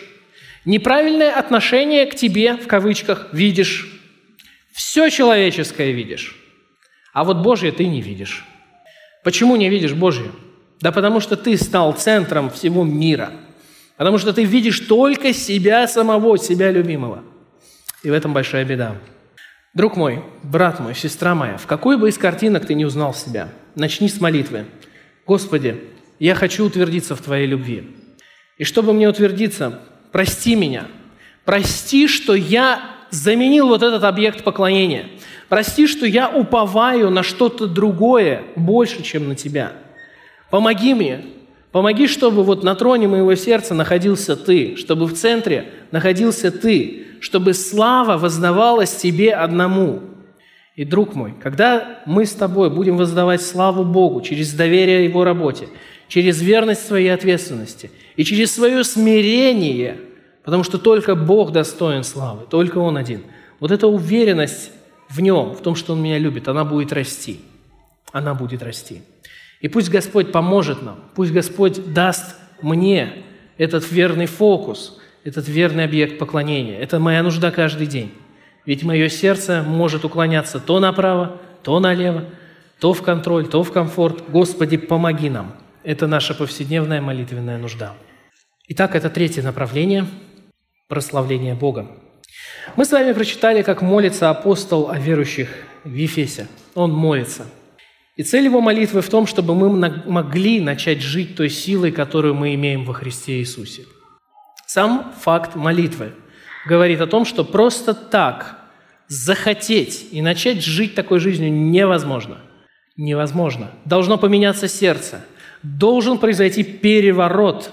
неправильное 0.63 1.33
отношение 1.33 2.05
к 2.05 2.15
тебе, 2.15 2.55
в 2.55 2.67
кавычках, 2.67 3.29
видишь. 3.33 3.87
Все 4.71 5.09
человеческое 5.09 5.91
видишь. 5.91 6.37
А 7.11 7.25
вот 7.25 7.37
Божье 7.37 7.71
ты 7.71 7.85
не 7.87 8.01
видишь. 8.01 8.45
Почему 9.23 9.57
не 9.57 9.69
видишь 9.69 9.93
Божье? 9.93 10.31
Да 10.79 10.93
потому 10.93 11.19
что 11.19 11.35
ты 11.35 11.57
стал 11.57 11.91
центром 11.91 12.49
всего 12.49 12.85
мира– 12.85 13.33
Потому 13.99 14.17
что 14.17 14.31
ты 14.31 14.45
видишь 14.45 14.79
только 14.79 15.33
себя 15.33 15.85
самого, 15.85 16.37
себя 16.37 16.71
любимого. 16.71 17.21
И 18.01 18.09
в 18.09 18.13
этом 18.13 18.33
большая 18.33 18.63
беда. 18.63 18.95
Друг 19.73 19.97
мой, 19.97 20.23
брат 20.41 20.79
мой, 20.79 20.95
сестра 20.95 21.35
моя, 21.35 21.57
в 21.57 21.67
какой 21.67 21.97
бы 21.97 22.07
из 22.07 22.17
картинок 22.17 22.65
ты 22.65 22.75
не 22.75 22.85
узнал 22.85 23.13
себя, 23.13 23.49
начни 23.75 24.07
с 24.07 24.21
молитвы. 24.21 24.67
Господи, 25.27 25.83
я 26.17 26.33
хочу 26.33 26.65
утвердиться 26.65 27.13
в 27.13 27.21
Твоей 27.21 27.45
любви. 27.45 27.93
И 28.57 28.63
чтобы 28.63 28.93
мне 28.93 29.09
утвердиться, 29.09 29.81
прости 30.13 30.55
меня. 30.55 30.87
Прости, 31.43 32.07
что 32.07 32.35
я 32.35 32.95
заменил 33.09 33.67
вот 33.67 33.83
этот 33.83 34.05
объект 34.05 34.45
поклонения. 34.45 35.09
Прости, 35.49 35.87
что 35.87 36.05
я 36.05 36.29
уповаю 36.29 37.09
на 37.09 37.21
что-то 37.21 37.67
другое 37.67 38.43
больше, 38.55 39.03
чем 39.03 39.27
на 39.27 39.35
Тебя. 39.35 39.73
Помоги 40.49 40.93
мне, 40.93 41.25
Помоги, 41.71 42.07
чтобы 42.07 42.43
вот 42.43 42.63
на 42.63 42.73
троне 42.73 43.07
моего 43.07 43.35
сердца 43.35 43.75
находился 43.75 44.35
Ты, 44.35 44.75
чтобы 44.75 45.05
в 45.05 45.13
центре 45.13 45.71
находился 45.91 46.51
Ты, 46.51 47.05
чтобы 47.19 47.53
слава 47.53 48.17
воздавалась 48.17 48.95
Тебе 48.95 49.33
одному. 49.33 50.01
И, 50.75 50.83
друг 50.83 51.13
мой, 51.13 51.35
когда 51.41 52.01
мы 52.05 52.25
с 52.25 52.31
тобой 52.31 52.69
будем 52.69 52.97
воздавать 52.97 53.41
славу 53.41 53.83
Богу 53.83 54.21
через 54.21 54.53
доверие 54.53 55.03
Его 55.05 55.23
работе, 55.23 55.67
через 56.07 56.41
верность 56.41 56.87
своей 56.87 57.09
ответственности 57.09 57.91
и 58.15 58.23
через 58.23 58.55
свое 58.55 58.83
смирение, 58.83 59.97
потому 60.43 60.63
что 60.63 60.79
только 60.79 61.15
Бог 61.15 61.51
достоин 61.51 62.03
славы, 62.03 62.47
только 62.49 62.79
Он 62.79 62.97
один, 62.97 63.21
вот 63.59 63.71
эта 63.71 63.87
уверенность 63.87 64.71
в 65.07 65.19
Нем, 65.21 65.51
в 65.51 65.61
том, 65.61 65.75
что 65.75 65.93
Он 65.93 66.01
меня 66.01 66.17
любит, 66.17 66.47
она 66.47 66.65
будет 66.65 66.93
расти. 66.93 67.41
Она 68.11 68.33
будет 68.33 68.63
расти. 68.63 69.03
И 69.61 69.67
пусть 69.67 69.89
Господь 69.89 70.31
поможет 70.31 70.81
нам, 70.81 70.99
пусть 71.15 71.31
Господь 71.31 71.93
даст 71.93 72.35
мне 72.61 73.23
этот 73.57 73.89
верный 73.91 74.25
фокус, 74.25 74.99
этот 75.23 75.47
верный 75.47 75.83
объект 75.83 76.17
поклонения. 76.17 76.79
Это 76.79 76.99
моя 76.99 77.23
нужда 77.23 77.51
каждый 77.51 77.87
день. 77.87 78.13
Ведь 78.65 78.83
мое 78.83 79.09
сердце 79.09 79.63
может 79.67 80.05
уклоняться 80.05 80.59
то 80.59 80.79
направо, 80.79 81.37
то 81.63 81.79
налево, 81.79 82.25
то 82.79 82.93
в 82.93 83.01
контроль, 83.01 83.47
то 83.47 83.63
в 83.63 83.71
комфорт. 83.71 84.23
Господи, 84.29 84.77
помоги 84.77 85.29
нам. 85.29 85.55
Это 85.83 86.07
наша 86.07 86.33
повседневная 86.33 87.01
молитвенная 87.01 87.57
нужда. 87.57 87.93
Итак, 88.69 88.95
это 88.95 89.09
третье 89.09 89.41
направление– 89.41 90.05
прославление 90.87 91.55
Бога. 91.55 91.87
Мы 92.75 92.85
с 92.85 92.91
вами 92.91 93.11
прочитали, 93.11 93.61
как 93.61 93.81
молится 93.81 94.29
апостол 94.29 94.89
о 94.89 94.97
верующих 94.97 95.49
в 95.83 95.93
Ефесе. 95.93 96.47
Он 96.75 96.91
молится– 96.91 97.45
и 98.19 98.23
цель 98.23 98.43
его 98.43 98.59
молитвы 98.59 99.01
в 99.01 99.07
том, 99.07 99.25
чтобы 99.25 99.55
мы 99.55 99.69
могли 100.05 100.59
начать 100.59 101.01
жить 101.01 101.37
той 101.37 101.49
силой, 101.49 101.93
которую 101.93 102.35
мы 102.35 102.53
имеем 102.53 102.83
во 102.83 102.93
Христе 102.93 103.39
Иисусе. 103.39 103.83
Сам 104.67 105.13
факт 105.21 105.55
молитвы 105.55 106.11
говорит 106.67 106.99
о 106.99 107.07
том, 107.07 107.23
что 107.23 107.45
просто 107.45 107.93
так 107.93 108.57
захотеть 109.07 110.09
и 110.11 110.21
начать 110.21 110.61
жить 110.61 110.95
такой 110.95 111.19
жизнью 111.19 111.49
невозможно. 111.49 112.39
Невозможно. 112.97 113.71
Должно 113.85 114.17
поменяться 114.17 114.67
сердце. 114.67 115.23
Должен 115.63 116.17
произойти 116.17 116.61
переворот, 116.61 117.71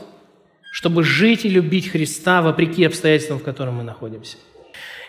чтобы 0.70 1.02
жить 1.02 1.44
и 1.44 1.48
любить 1.48 1.88
Христа 1.88 2.40
вопреки 2.40 2.84
обстоятельствам, 2.84 3.40
в 3.40 3.42
которых 3.42 3.74
мы 3.74 3.82
находимся. 3.82 4.36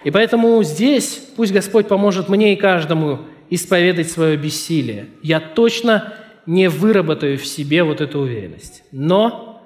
И 0.03 0.09
поэтому 0.09 0.63
здесь 0.63 1.21
пусть 1.35 1.53
Господь 1.53 1.87
поможет 1.87 2.27
мне 2.27 2.53
и 2.53 2.55
каждому 2.55 3.19
исповедать 3.49 4.11
свое 4.11 4.37
бессилие. 4.37 5.07
Я 5.21 5.39
точно 5.39 6.13
не 6.45 6.69
выработаю 6.69 7.37
в 7.37 7.45
себе 7.45 7.83
вот 7.83 8.01
эту 8.01 8.19
уверенность. 8.19 8.83
Но 8.91 9.61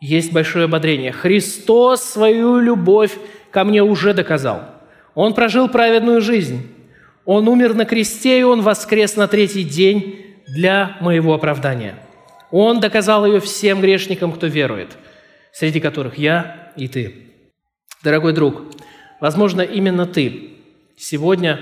есть 0.00 0.32
большое 0.32 0.64
ободрение. 0.64 1.12
Христос 1.12 2.02
свою 2.02 2.58
любовь 2.58 3.12
ко 3.50 3.64
мне 3.64 3.82
уже 3.82 4.14
доказал. 4.14 4.64
Он 5.14 5.34
прожил 5.34 5.68
праведную 5.68 6.20
жизнь. 6.20 6.66
Он 7.24 7.46
умер 7.48 7.74
на 7.74 7.84
кресте, 7.84 8.40
и 8.40 8.42
Он 8.42 8.62
воскрес 8.62 9.16
на 9.16 9.28
третий 9.28 9.62
день 9.62 10.36
для 10.48 10.96
моего 11.00 11.34
оправдания. 11.34 11.96
Он 12.50 12.80
доказал 12.80 13.24
ее 13.24 13.40
всем 13.40 13.80
грешникам, 13.80 14.32
кто 14.32 14.46
верует, 14.46 14.90
среди 15.52 15.80
которых 15.80 16.18
я 16.18 16.72
и 16.76 16.88
ты. 16.88 17.30
Дорогой 18.02 18.32
друг, 18.32 18.62
возможно, 19.20 19.62
именно 19.62 20.06
ты 20.06 20.50
сегодня 20.96 21.60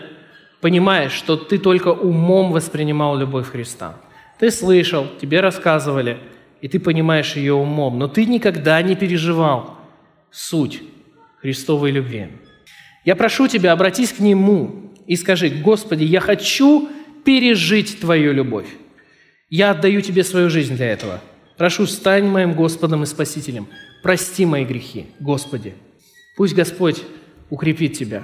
понимаешь, 0.61 1.13
что 1.13 1.37
ты 1.37 1.59
только 1.59 1.89
умом 1.89 2.53
воспринимал 2.53 3.17
любовь 3.17 3.51
Христа. 3.51 3.97
Ты 4.39 4.51
слышал, 4.51 5.07
тебе 5.21 5.41
рассказывали, 5.41 6.19
и 6.61 6.69
ты 6.69 6.79
понимаешь 6.79 7.37
ее 7.37 7.55
умом, 7.55 7.99
но 7.99 8.09
ты 8.09 8.27
никогда 8.27 8.81
не 8.83 8.97
переживал 8.97 9.77
суть 10.31 10.83
Христовой 11.41 11.91
любви. 11.91 12.29
Я 13.05 13.17
прошу 13.17 13.49
тебя, 13.49 13.73
обратись 13.73 14.13
к 14.13 14.21
Нему 14.21 14.93
и 15.07 15.17
скажи, 15.17 15.49
Господи, 15.49 16.05
я 16.05 16.21
хочу 16.21 16.89
пережить 17.25 18.01
Твою 18.01 18.33
любовь. 18.33 18.69
Я 19.49 19.71
отдаю 19.71 20.01
Тебе 20.03 20.23
свою 20.23 20.51
жизнь 20.51 20.77
для 20.77 20.87
этого. 20.87 21.21
Прошу, 21.57 21.87
стань 21.87 22.27
моим 22.27 22.55
Господом 22.55 23.03
и 23.03 23.07
Спасителем. 23.07 23.69
Прости 24.03 24.47
мои 24.47 24.65
грехи, 24.65 25.07
Господи. 25.19 25.75
Пусть 26.37 26.55
Господь 26.55 27.03
укрепит 27.51 27.99
тебя. 27.99 28.23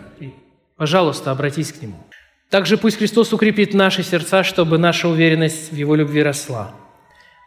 Пожалуйста, 0.76 1.30
обратись 1.30 1.72
к 1.72 1.82
Нему. 1.82 2.05
Также 2.50 2.76
пусть 2.76 2.98
Христос 2.98 3.32
укрепит 3.32 3.74
наши 3.74 4.02
сердца, 4.02 4.44
чтобы 4.44 4.78
наша 4.78 5.08
уверенность 5.08 5.72
в 5.72 5.76
Его 5.76 5.96
любви 5.96 6.22
росла. 6.22 6.72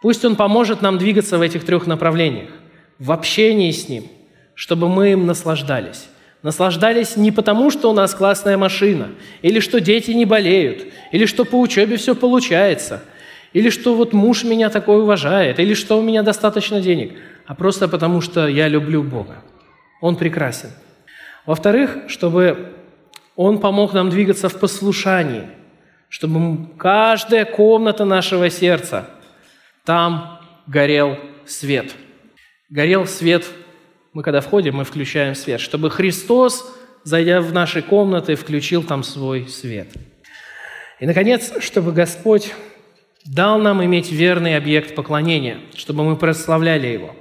Пусть 0.01 0.25
Он 0.25 0.35
поможет 0.35 0.81
нам 0.81 0.97
двигаться 0.97 1.37
в 1.37 1.41
этих 1.41 1.63
трех 1.65 1.87
направлениях, 1.87 2.49
в 2.99 3.11
общении 3.11 3.71
с 3.71 3.87
Ним, 3.87 4.05
чтобы 4.55 4.89
мы 4.89 5.13
им 5.13 5.25
наслаждались. 5.25 6.07
Наслаждались 6.41 7.17
не 7.17 7.31
потому, 7.31 7.69
что 7.69 7.89
у 7.89 7.93
нас 7.93 8.13
классная 8.13 8.57
машина, 8.57 9.09
или 9.41 9.59
что 9.59 9.81
дети 9.81 10.11
не 10.11 10.25
болеют, 10.25 10.85
или 11.11 11.25
что 11.25 11.43
по 11.43 11.59
учебе 11.59 11.97
все 11.97 12.15
получается, 12.15 13.01
или 13.51 13.69
что 13.69 13.95
вот 13.95 14.13
муж 14.13 14.43
меня 14.43 14.69
такой 14.69 15.01
уважает, 15.01 15.59
или 15.59 15.73
что 15.73 15.97
у 15.97 16.01
меня 16.01 16.23
достаточно 16.23 16.81
денег, 16.81 17.17
а 17.45 17.55
просто 17.55 17.87
потому, 17.87 18.21
что 18.21 18.47
я 18.47 18.67
люблю 18.67 19.03
Бога. 19.03 19.43
Он 20.01 20.15
прекрасен. 20.15 20.69
Во-вторых, 21.45 21.97
чтобы 22.07 22.73
он 23.41 23.59
помог 23.59 23.93
нам 23.93 24.09
двигаться 24.09 24.49
в 24.49 24.59
послушании, 24.59 25.43
чтобы 26.09 26.67
каждая 26.77 27.45
комната 27.45 28.03
нашего 28.03 28.49
сердца, 28.49 29.09
там 29.85 30.41
горел 30.67 31.17
свет. 31.45 31.95
горел 32.69 33.05
свет. 33.05 33.45
Мы 34.11 34.23
когда 34.23 34.41
входим, 34.41 34.75
мы 34.75 34.83
включаем 34.83 35.35
свет, 35.35 35.61
чтобы 35.61 35.89
Христос, 35.89 36.69
зайдя 37.05 37.39
в 37.39 37.53
наши 37.53 37.81
комнаты, 37.81 38.35
включил 38.35 38.83
там 38.83 39.03
свой 39.03 39.47
свет. 39.47 39.87
И, 40.99 41.05
наконец, 41.05 41.53
чтобы 41.61 41.93
Господь 41.93 42.53
дал 43.23 43.57
нам 43.57 43.81
иметь 43.85 44.11
верный 44.11 44.57
объект 44.57 44.95
поклонения, 44.95 45.59
чтобы 45.77 46.03
мы 46.03 46.17
прославляли 46.17 46.87
Его. 46.87 47.15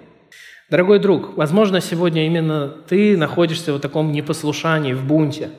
Дорогой 0.68 0.98
друг, 0.98 1.36
возможно, 1.36 1.80
сегодня 1.80 2.26
именно 2.26 2.66
ты 2.88 3.16
находишься 3.16 3.72
в 3.72 3.78
таком 3.78 4.10
непослушании, 4.10 4.94
в 4.94 5.06
бунте. 5.06 5.50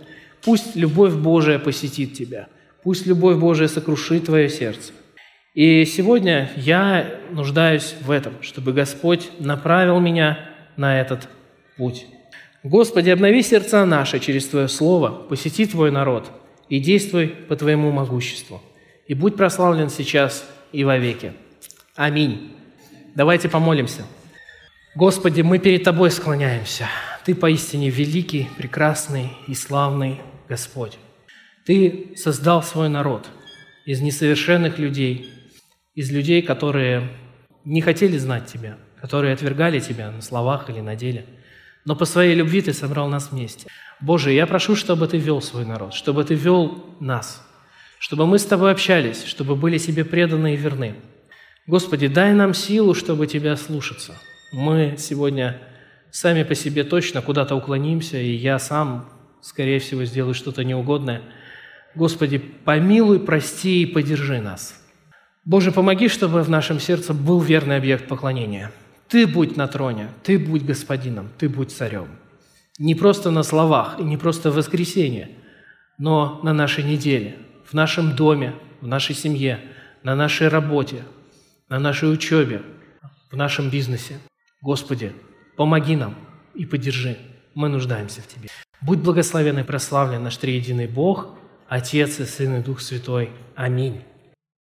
Пусть 0.44 0.76
любовь 0.76 1.14
Божия 1.14 1.60
посетит 1.60 2.14
тебя. 2.14 2.48
Пусть 2.84 3.06
любовь 3.06 3.38
Божия 3.38 3.68
сокрушит 3.68 4.26
твое 4.26 4.50
сердце. 4.50 4.94
И 5.54 5.84
сегодня 5.86 6.50
я 6.56 7.20
нуждаюсь 7.32 7.96
в 8.02 8.12
этом, 8.12 8.34
чтобы 8.42 8.72
Господь 8.72 9.30
направил 9.40 10.00
меня 10.00 10.40
на 10.78 11.00
этот 11.02 11.28
путь. 11.76 12.06
Господи, 12.64 13.10
обнови 13.10 13.42
сердца 13.42 13.86
наши 13.86 14.20
через 14.20 14.48
Твое 14.48 14.68
Слово, 14.68 15.10
посети 15.10 15.66
Твой 15.66 15.92
народ 15.92 16.32
и 16.70 16.80
действуй 16.80 17.28
по 17.28 17.56
Твоему 17.56 17.92
могуществу. 17.92 18.62
И 19.08 19.14
будь 19.14 19.36
прославлен 19.36 19.90
сейчас 19.90 20.48
и 20.72 20.84
вовеки. 20.84 21.34
Аминь. 21.96 22.54
Давайте 23.16 23.50
помолимся. 23.50 24.04
Господи, 24.96 25.42
мы 25.42 25.60
перед 25.60 25.84
Тобой 25.84 26.12
склоняемся. 26.12 26.88
Ты 27.26 27.34
поистине 27.34 27.90
великий, 27.90 28.50
прекрасный 28.58 29.32
и 29.48 29.54
славный 29.54 30.22
Господь. 30.50 30.98
Ты 31.66 32.14
создал 32.16 32.64
свой 32.64 32.90
народ 32.90 33.28
из 33.86 34.02
несовершенных 34.02 34.80
людей, 34.80 35.30
из 35.94 36.12
людей, 36.12 36.42
которые 36.42 37.12
не 37.64 37.82
хотели 37.82 38.18
знать 38.18 38.48
Тебя, 38.48 38.78
которые 39.00 39.34
отвергали 39.34 39.80
Тебя 39.80 40.10
на 40.10 40.22
словах 40.22 40.70
или 40.70 40.82
на 40.82 40.96
деле. 40.96 41.26
Но 41.86 41.96
по 41.96 42.06
своей 42.06 42.34
любви 42.34 42.62
Ты 42.62 42.74
собрал 42.74 43.08
нас 43.08 43.30
вместе. 43.32 43.68
Боже, 44.02 44.32
я 44.32 44.48
прошу, 44.48 44.76
чтобы 44.76 45.08
Ты 45.08 45.18
вел 45.18 45.42
свой 45.42 45.66
народ, 45.66 45.94
чтобы 45.94 46.24
Ты 46.24 46.34
вел 46.34 46.84
нас, 47.00 47.48
чтобы 48.00 48.26
мы 48.26 48.40
с 48.40 48.46
Тобой 48.46 48.72
общались, 48.72 49.24
чтобы 49.26 49.56
были 49.56 49.78
себе 49.78 50.04
преданы 50.04 50.56
и 50.56 50.58
верны. 50.58 50.96
Господи, 51.68 52.08
дай 52.08 52.34
нам 52.34 52.56
силу, 52.56 52.96
чтобы 52.96 53.28
Тебя 53.28 53.56
слушаться. 53.56 54.16
Мы 54.52 54.96
сегодня 54.98 55.62
сами 56.10 56.42
по 56.42 56.56
себе 56.56 56.84
точно 56.84 57.22
куда-то 57.22 57.54
уклонимся, 57.54 58.18
и 58.18 58.32
я 58.32 58.58
сам, 58.58 59.19
скорее 59.42 59.80
всего, 59.80 60.06
сделаю 60.06 60.34
что-то 60.34 60.64
неугодное. 60.64 61.22
Господи, 61.96 62.38
помилуй, 62.38 63.20
прости 63.20 63.84
и 63.84 63.86
поддержи 63.86 64.42
нас– 64.42 64.76
Боже, 65.50 65.72
помоги, 65.72 66.10
чтобы 66.10 66.44
в 66.44 66.50
нашем 66.52 66.80
сердце 66.80 67.12
был 67.12 67.40
верный 67.40 67.78
объект 67.78 68.08
поклонения. 68.08 68.72
Ты 69.08 69.26
будь 69.26 69.58
на 69.58 69.68
троне, 69.68 70.10
Ты 70.22 70.38
будь 70.38 70.64
господином, 70.64 71.30
Ты 71.40 71.50
будь 71.50 71.72
царем. 71.72 72.08
Не 72.78 72.94
просто 72.94 73.32
на 73.32 73.42
словах 73.42 74.00
и 74.00 74.04
не 74.04 74.16
просто 74.16 74.52
в 74.52 74.56
воскресенье, 74.56 75.32
но 75.98 76.40
на 76.44 76.54
нашей 76.54 76.84
неделе, 76.84 77.38
в 77.66 77.74
нашем 77.74 78.16
доме, 78.16 78.54
в 78.80 78.88
нашей 78.88 79.16
семье, 79.16 79.60
на 80.04 80.16
нашей 80.16 80.50
работе, 80.50 81.04
на 81.68 81.80
нашей 81.80 82.14
учебе, 82.14 82.62
в 83.32 83.36
нашем 83.36 83.72
бизнесе. 83.72 84.20
Господи, 84.62 85.14
помоги 85.58 85.96
нам 85.96 86.14
и 86.54 86.68
поддержи. 86.68 87.18
Мы 87.56 87.70
нуждаемся 87.70 88.22
в 88.22 88.28
Тебе. 88.28 88.50
Будь 88.82 89.00
благословен 89.00 89.60
и 89.60 89.64
прославлен 89.64 90.24
наш 90.24 90.38
триединый 90.38 90.88
Бог, 90.88 91.36
Отец 91.68 92.20
и 92.20 92.26
Сын 92.26 92.58
и 92.58 92.64
Дух 92.64 92.80
Святой. 92.80 93.32
Аминь. 93.56 94.02